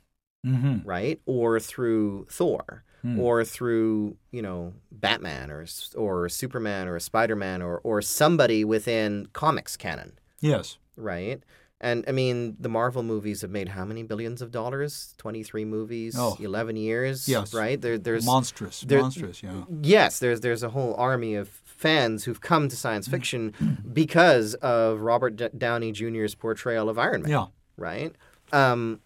Mm-hmm. 0.46 0.88
right, 0.88 1.20
or 1.26 1.60
through 1.60 2.28
Thor 2.30 2.84
Hmm. 3.02 3.20
or 3.20 3.44
through 3.44 4.16
you 4.32 4.42
know 4.42 4.74
Batman 4.90 5.52
or 5.52 5.66
or 5.98 6.30
Superman 6.30 6.88
or 6.88 6.98
Spider 7.02 7.36
Man 7.36 7.62
or 7.62 7.80
or 7.84 8.02
somebody 8.02 8.64
within 8.64 9.28
comics 9.34 9.76
canon, 9.76 10.18
Yes. 10.40 10.78
right? 10.96 11.44
And 11.82 12.06
I 12.08 12.14
mean, 12.14 12.56
the 12.60 12.70
Marvel 12.70 13.04
movies 13.04 13.42
have 13.42 13.52
made 13.52 13.68
how 13.70 13.84
many 13.84 14.02
billions 14.04 14.42
of 14.42 14.50
dollars? 14.50 15.14
Twenty 15.18 15.44
three 15.44 15.66
movies, 15.66 16.16
Oh. 16.18 16.38
eleven 16.40 16.76
years, 16.78 17.28
Yes. 17.28 17.54
right? 17.54 17.80
There, 17.80 17.98
there's 17.98 18.26
monstrous. 18.26 18.82
there- 18.82 19.02
monstrous, 19.02 19.44
yeah. 19.44 19.64
yes, 19.82 20.20
there's 20.20 20.40
there's 20.40 20.64
a 20.64 20.70
whole 20.70 20.94
army 20.96 21.36
of 21.36 21.50
fans 21.50 22.24
who've 22.24 22.40
come 22.40 22.70
to 22.70 22.76
science 22.78 23.08
fiction 23.10 23.54
because 23.92 24.54
of 24.56 25.02
Robert 25.02 25.36
D- 25.36 25.50
Downey 25.58 25.92
Jr.'s 25.92 26.34
portrayal 26.34 26.88
of 26.90 26.98
Iron 26.98 27.24
Man 27.24 27.32
Yeah. 27.32 27.46
right? 27.76 28.16
Um, 28.54 29.02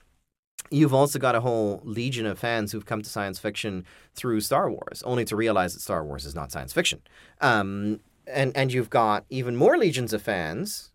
you've 0.69 0.93
also 0.93 1.17
got 1.17 1.33
a 1.33 1.41
whole 1.41 1.81
legion 1.83 2.27
of 2.27 2.37
fans 2.37 2.71
who've 2.71 2.85
come 2.85 3.01
to 3.01 3.09
science 3.09 3.39
fiction 3.39 3.83
through 4.13 4.41
Star 4.41 4.69
Wars, 4.69 5.01
only 5.03 5.25
to 5.25 5.35
realize 5.35 5.73
that 5.73 5.79
Star 5.79 6.03
Wars 6.05 6.23
is 6.25 6.35
not 6.35 6.51
science 6.51 6.71
fiction. 6.73 7.01
Um, 7.41 8.01
and 8.27 8.55
and 8.55 8.71
you've 8.71 8.91
got 8.91 9.25
even 9.31 9.55
more 9.55 9.75
legions 9.75 10.13
of 10.13 10.21
fans. 10.21 10.91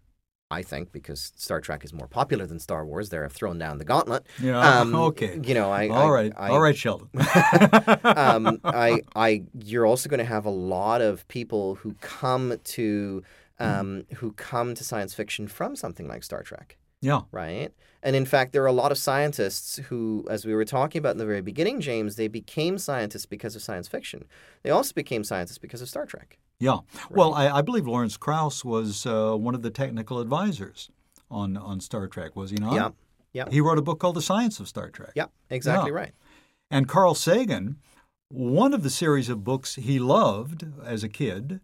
I 0.50 0.62
think 0.62 0.92
because 0.92 1.32
Star 1.36 1.60
Trek 1.60 1.84
is 1.84 1.92
more 1.92 2.06
popular 2.06 2.46
than 2.46 2.58
Star 2.58 2.84
Wars, 2.84 3.08
they 3.08 3.16
have 3.16 3.32
thrown 3.32 3.58
down 3.58 3.78
the 3.78 3.84
gauntlet. 3.84 4.26
Yeah. 4.40 4.58
Um, 4.60 4.94
okay. 5.10 5.40
You 5.42 5.54
know, 5.54 5.70
I 5.70 5.88
All 5.88 6.08
I- 6.08 6.10
right. 6.10 6.32
I, 6.36 6.48
All 6.50 6.60
right, 6.60 6.76
Sheldon. 6.76 7.08
um, 8.04 8.60
I, 8.64 9.00
I, 9.16 9.44
you're 9.58 9.86
also 9.86 10.08
going 10.08 10.18
to 10.18 10.24
have 10.24 10.44
a 10.44 10.50
lot 10.50 11.00
of 11.00 11.26
people 11.28 11.76
who 11.76 11.94
come 12.00 12.58
to, 12.62 13.22
um, 13.58 14.04
who 14.16 14.32
come 14.32 14.74
to 14.74 14.84
science 14.84 15.14
fiction 15.14 15.48
from 15.48 15.76
something 15.76 16.06
like 16.06 16.22
Star 16.22 16.42
Trek. 16.42 16.76
Yeah. 17.00 17.22
right? 17.32 17.70
And 18.02 18.16
in 18.16 18.24
fact, 18.24 18.52
there 18.52 18.62
are 18.62 18.66
a 18.66 18.72
lot 18.72 18.92
of 18.92 18.96
scientists 18.98 19.76
who, 19.88 20.26
as 20.30 20.46
we 20.46 20.54
were 20.54 20.64
talking 20.64 20.98
about 20.98 21.12
in 21.12 21.18
the 21.18 21.26
very 21.26 21.42
beginning, 21.42 21.80
James, 21.80 22.16
they 22.16 22.28
became 22.28 22.78
scientists 22.78 23.26
because 23.26 23.54
of 23.56 23.62
science 23.62 23.88
fiction. 23.88 24.24
They 24.62 24.70
also 24.70 24.92
became 24.94 25.22
scientists 25.24 25.58
because 25.58 25.82
of 25.82 25.88
Star 25.88 26.06
Trek. 26.06 26.38
Yeah. 26.60 26.78
Well, 27.10 27.34
I, 27.34 27.48
I 27.58 27.62
believe 27.62 27.86
Lawrence 27.86 28.16
Krauss 28.16 28.64
was 28.64 29.06
uh, 29.06 29.34
one 29.34 29.54
of 29.54 29.62
the 29.62 29.70
technical 29.70 30.20
advisors 30.20 30.90
on, 31.30 31.56
on 31.56 31.80
Star 31.80 32.06
Trek, 32.06 32.36
was 32.36 32.50
he 32.50 32.56
not? 32.56 32.74
Yeah. 32.74 32.88
Yeah. 33.32 33.44
He 33.50 33.60
wrote 33.60 33.78
a 33.78 33.82
book 33.82 33.98
called 33.98 34.14
The 34.14 34.22
Science 34.22 34.60
of 34.60 34.68
Star 34.68 34.90
Trek. 34.90 35.10
Yeah, 35.16 35.26
exactly 35.50 35.90
Yeah. 35.90 35.96
right. 35.96 36.12
And 36.70 36.88
Carl 36.88 37.14
Sagan, 37.16 37.76
one 38.28 38.72
of 38.72 38.82
the 38.84 38.90
series 38.90 39.28
of 39.28 39.42
books 39.42 39.74
he 39.74 39.98
loved 39.98 40.64
as 40.84 41.02
a 41.02 41.08
kid 41.08 41.60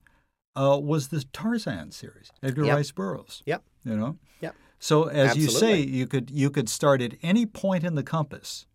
uh, 0.56 0.78
was 0.82 1.08
the 1.08 1.24
Tarzan 1.32 1.92
series, 1.92 2.32
Edgar 2.42 2.64
Yep. 2.64 2.76
Rice 2.76 2.90
Burroughs. 2.90 3.42
Yep. 3.46 3.62
You 3.84 3.96
know? 3.96 4.18
Yep. 4.40 4.56
So 4.80 5.04
as 5.04 5.36
you 5.36 5.48
say, 5.48 5.80
you 5.80 6.06
could 6.08 6.30
you 6.30 6.50
could 6.50 6.68
start 6.68 7.00
at 7.02 7.14
any 7.22 7.46
point 7.46 7.84
in 7.84 7.94
the 7.94 8.02
compass 8.02 8.66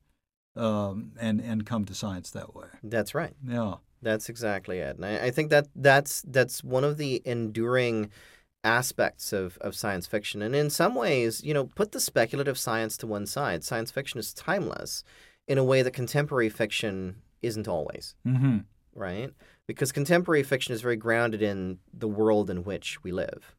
um, 0.55 1.11
and 1.19 1.41
and 1.41 1.65
come 1.65 1.83
to 1.85 1.93
science 1.93 2.31
that 2.31 2.55
way. 2.55 2.67
That's 2.83 3.13
right. 3.13 3.33
Yeah. 3.45 3.75
That's 4.05 4.29
exactly 4.29 4.77
it. 4.79 4.95
And 4.95 5.05
I, 5.05 5.25
I 5.25 5.31
think 5.31 5.49
that 5.49 5.67
that's 5.75 6.21
that's 6.27 6.63
one 6.63 6.83
of 6.83 6.97
the 6.97 7.21
enduring 7.25 8.11
aspects 8.63 9.33
of, 9.33 9.57
of 9.61 9.75
science 9.75 10.07
fiction. 10.07 10.41
And 10.41 10.55
in 10.55 10.69
some 10.69 10.95
ways, 10.95 11.43
you 11.43 11.53
know, 11.53 11.65
put 11.65 11.91
the 11.91 11.99
speculative 11.99 12.57
science 12.57 12.97
to 12.97 13.07
one 13.07 13.25
side. 13.25 13.63
Science 13.63 13.91
fiction 13.91 14.19
is 14.19 14.33
timeless 14.33 15.03
in 15.47 15.57
a 15.57 15.63
way 15.63 15.81
that 15.81 15.91
contemporary 15.91 16.49
fiction 16.49 17.17
isn't 17.41 17.67
always, 17.67 18.15
Mm-hmm. 18.25 18.59
right? 18.95 19.31
Because 19.67 19.91
contemporary 19.91 20.43
fiction 20.43 20.73
is 20.73 20.81
very 20.81 20.95
grounded 20.95 21.41
in 21.41 21.79
the 21.93 22.07
world 22.07 22.49
in 22.49 22.63
which 22.63 23.03
we 23.03 23.11
live. 23.11 23.55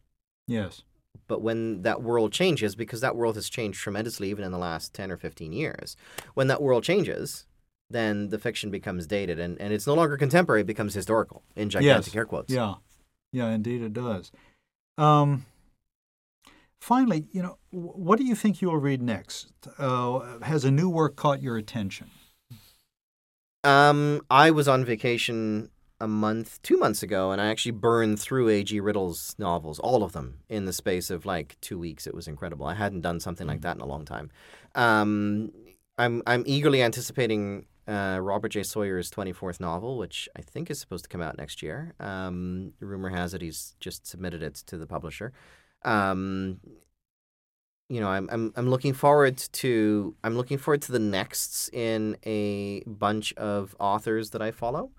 Yes. 0.47 0.83
But 1.29 1.43
when 1.43 1.83
that 1.83 2.03
world 2.03 2.33
changes, 2.33 2.75
because 2.77 3.01
that 3.01 3.17
world 3.17 3.35
has 3.37 3.49
changed 3.49 3.81
tremendously 3.81 4.31
even 4.31 4.45
in 4.45 4.53
the 4.53 4.59
last 4.59 4.95
10 4.95 5.11
or 5.11 5.17
15 5.17 5.53
years, 5.53 5.97
when 6.35 6.47
that 6.49 6.63
world 6.63 6.85
changes, 6.85 7.47
then 7.91 8.29
the 8.31 8.39
fiction 8.39 8.71
becomes 8.71 9.07
dated 9.07 9.39
and, 9.39 9.61
and 9.61 9.73
it's 9.73 9.87
no 9.87 9.95
longer 9.95 10.17
contemporary, 10.17 10.63
it 10.63 10.67
becomes 10.67 10.95
historical 10.95 11.43
in 11.55 11.71
gigantic 11.71 12.07
Yes. 12.13 12.17
air 12.17 12.25
quotes. 12.27 12.53
Yeah. 12.53 12.75
Yeah. 13.33 13.51
Indeed, 13.51 13.83
it 13.83 13.93
does. 13.93 14.33
Um, 14.99 15.47
finally, 16.81 17.27
you 17.33 17.43
know, 17.43 17.59
what 17.71 18.19
do 18.19 18.25
you 18.25 18.35
think 18.35 18.61
you'll 18.61 18.77
read 18.79 19.03
next? 19.03 19.53
Uh, 19.79 20.41
has 20.41 20.65
a 20.65 20.71
new 20.71 20.89
work 20.89 21.17
caught 21.17 21.43
your 21.43 21.57
attention? 21.57 22.11
Um, 23.65 24.21
I 24.31 24.51
was 24.51 24.69
on 24.69 24.85
vacation 24.85 25.71
a 26.01 26.07
month, 26.07 26.61
two 26.63 26.77
months 26.79 27.03
ago, 27.03 27.31
and 27.33 27.41
I 27.41 27.47
actually 27.47 27.73
burned 27.73 28.21
through 28.21 28.49
A.G. 28.49 28.79
Riddle's 28.81 29.35
novels, 29.39 29.79
all 29.79 30.03
of 30.05 30.13
them, 30.13 30.39
in 30.49 30.67
the 30.67 30.73
space 30.73 31.11
of 31.11 31.27
like 31.27 31.57
two 31.61 31.79
weeks. 31.79 32.07
It 32.07 32.15
was 32.15 32.29
incredible. 32.29 32.67
I 32.67 32.75
hadn't 32.75 33.01
done 33.01 33.19
something 33.19 33.47
like 33.47 33.63
that 33.63 33.77
in 33.77 33.81
a 33.83 33.87
long 33.87 34.05
time. 34.05 34.31
Um, 34.75 35.51
I'm 35.99 36.23
I'm 36.27 36.43
eagerly 36.47 36.83
anticipating 36.83 37.65
uh, 37.89 38.19
Robert 38.21 38.49
J. 38.49 38.63
Sawyer's 38.63 39.11
24th 39.11 39.61
novel, 39.61 39.97
which 39.99 40.29
I 40.37 40.43
think 40.43 40.71
is 40.71 40.79
supposed 40.79 41.05
to 41.05 41.09
come 41.09 41.23
out 41.23 41.39
next 41.39 41.63
year. 41.63 41.95
Um, 42.01 42.73
rumor 42.81 43.11
has 43.11 43.35
it 43.35 43.43
he's 43.43 43.75
just 43.81 44.07
submitted 44.07 44.43
it 44.43 44.55
to 44.67 44.77
the 44.77 44.87
publisher. 44.87 45.33
Um, 45.85 46.61
you 47.89 48.01
know, 48.01 48.09
I'm, 48.09 48.29
I'm 48.33 48.53
I'm 48.57 48.69
looking 48.69 48.93
forward 48.93 49.37
to 49.37 50.15
I'm 50.25 50.37
looking 50.37 50.59
forward 50.59 50.83
to 50.83 50.93
the 50.93 50.99
nexts 50.99 51.71
in 51.73 52.17
a 52.25 52.83
bunch 52.87 53.33
of 53.35 53.77
authors 53.79 54.31
that 54.31 54.43
I 54.43 54.51
follow, 54.51 54.91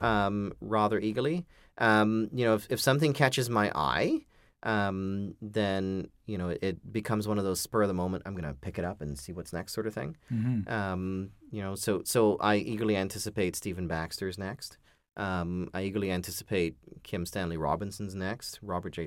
um, 0.00 0.52
rather 0.60 0.98
eagerly. 0.98 1.46
Um, 1.78 2.28
you 2.34 2.44
know, 2.44 2.54
if, 2.54 2.66
if 2.68 2.80
something 2.80 3.12
catches 3.12 3.48
my 3.48 3.70
eye, 3.74 4.22
um, 4.64 5.34
then 5.40 6.08
you 6.26 6.36
know 6.36 6.56
it 6.60 6.92
becomes 6.92 7.28
one 7.28 7.38
of 7.38 7.44
those 7.44 7.60
spur 7.60 7.82
of 7.82 7.88
the 7.88 7.94
moment. 7.94 8.24
I'm 8.26 8.34
gonna 8.34 8.56
pick 8.60 8.76
it 8.76 8.84
up 8.84 9.00
and 9.00 9.16
see 9.16 9.32
what's 9.32 9.52
next, 9.52 9.72
sort 9.72 9.86
of 9.86 9.94
thing. 9.94 10.16
Mm-hmm. 10.32 10.72
Um, 10.72 11.30
you 11.52 11.62
know, 11.62 11.76
so 11.76 12.02
so 12.04 12.36
I 12.40 12.56
eagerly 12.56 12.96
anticipate 12.96 13.54
Stephen 13.54 13.86
Baxter's 13.86 14.38
next. 14.38 14.78
Um, 15.16 15.68
I 15.74 15.82
eagerly 15.82 16.10
anticipate 16.10 16.76
Kim 17.04 17.26
Stanley 17.26 17.56
Robinson's 17.58 18.14
next. 18.14 18.58
Robert 18.62 18.94
J. 18.94 19.06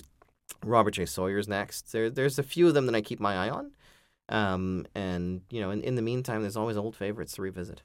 Robert 0.64 0.92
J. 0.92 1.06
Sawyer's 1.08 1.48
next. 1.48 1.92
There, 1.92 2.10
there's 2.10 2.38
a 2.40 2.44
few 2.44 2.68
of 2.68 2.76
them 2.76 2.86
that 2.86 2.96
I 2.96 3.02
keep 3.02 3.20
my 3.20 3.36
eye 3.36 3.50
on. 3.50 3.72
Um, 4.30 4.86
and 4.96 5.42
you 5.50 5.60
know, 5.60 5.72
in, 5.72 5.82
in 5.82 5.96
the 5.96 6.02
meantime, 6.02 6.42
there's 6.42 6.56
always 6.58 6.78
old 6.78 6.96
favorites 6.96 7.34
to 7.34 7.42
revisit. 7.42 7.82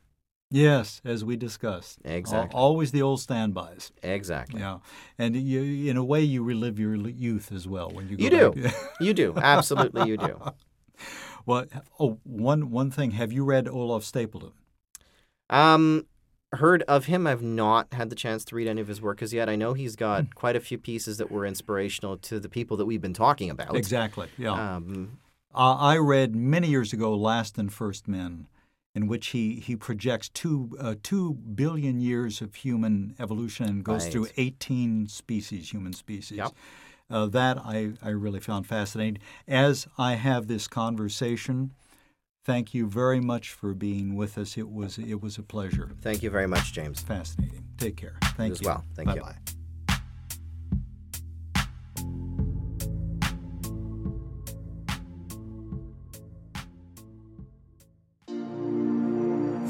Yes, 0.53 1.01
as 1.05 1.25
we 1.25 1.37
discussed. 1.37 2.01
Al- 2.05 2.13
Exactly. 2.13 2.59
always 2.59 2.91
the 2.93 3.03
old 3.03 3.21
standbys. 3.21 3.93
Exactly. 4.03 4.61
Yeah, 4.61 4.79
and 5.17 5.37
you, 5.37 5.89
in 5.89 5.97
a 5.97 6.05
way, 6.05 6.23
you 6.23 6.43
relive 6.43 6.79
your 6.79 6.95
youth 6.97 7.53
as 7.53 7.69
well 7.69 7.91
when 7.91 8.09
you 8.09 8.17
go 8.17 8.25
You 8.25 8.31
do. 8.31 8.69
You 9.01 9.15
do 9.15 9.35
absolutely. 9.37 10.09
You 10.09 10.17
do. 10.17 10.41
well, 11.47 11.67
oh, 11.99 12.19
one 12.25 12.71
one 12.71 12.91
thing. 12.91 13.13
Have 13.13 13.33
you 13.33 13.45
read 13.45 13.69
Olaf 13.69 14.05
Stapledon? 14.05 14.53
Um, 15.49 16.07
heard 16.53 16.83
of 16.83 17.07
him. 17.07 17.27
I've 17.27 17.43
not 17.43 17.93
had 17.93 18.11
the 18.11 18.17
chance 18.17 18.45
to 18.47 18.57
read 18.57 18.69
any 18.69 18.81
of 18.81 18.89
his 18.89 19.01
work 19.01 19.23
as 19.23 19.33
yet. 19.33 19.49
I 19.49 19.57
know 19.57 19.75
he's 19.75 19.97
got 19.97 20.35
quite 20.35 20.57
a 20.57 20.61
few 20.61 20.79
pieces 20.79 21.19
that 21.19 21.31
were 21.31 21.45
inspirational 21.47 22.17
to 22.19 22.39
the 22.41 22.49
people 22.49 22.77
that 22.77 22.87
we've 22.87 23.01
been 23.03 23.15
talking 23.15 23.51
about. 23.51 23.77
Exactly. 23.77 24.29
Yeah. 24.39 24.77
Um, 24.77 25.19
Uh, 25.53 25.75
I 25.75 25.97
read 25.99 26.37
many 26.37 26.69
years 26.69 26.93
ago 26.93 27.13
Last 27.13 27.59
and 27.59 27.73
First 27.73 28.07
Men, 28.07 28.47
in 28.95 29.09
which 29.09 29.29
he, 29.29 29.57
he 29.57 29.75
projects 29.75 30.29
two 30.29 30.77
uh, 30.79 30.95
two 31.03 31.35
billion 31.35 32.01
years 32.01 32.41
of 32.41 32.55
human 32.55 33.17
evolution 33.19 33.67
and 33.67 33.85
goes 33.85 34.05
Right. 34.05 34.13
through 34.13 34.29
18 34.37 35.09
species, 35.09 35.71
human 35.73 35.93
species. 35.93 36.39
Yep. 36.39 36.53
Uh, 37.11 37.27
that 37.27 37.59
I, 37.59 37.93
I 38.03 38.09
really 38.11 38.41
found 38.41 38.67
fascinating. 38.67 39.19
As 39.49 39.89
I 39.99 40.15
have 40.15 40.47
this 40.47 40.69
conversation, 40.69 41.73
thank 42.45 42.73
you 42.73 42.87
very 42.87 43.21
much 43.21 43.51
for 43.51 43.75
being 43.75 44.15
with 44.15 44.39
us. 44.39 44.57
It 44.57 44.71
was 44.71 44.97
it 44.99 45.21
was 45.21 45.37
a 45.39 45.43
pleasure. 45.43 45.91
thank 46.03 46.23
you 46.23 46.31
very 46.31 46.47
much, 46.47 46.73
James. 46.73 47.01
Fascinating. 47.01 47.65
Take 47.79 47.97
care. 47.97 48.17
Thank 48.37 48.51
you. 48.51 48.53
as 48.53 48.61
you. 48.61 48.69
well. 48.69 48.85
Thank 48.95 49.13
you. 49.15 49.23
Bye-bye. 49.23 49.39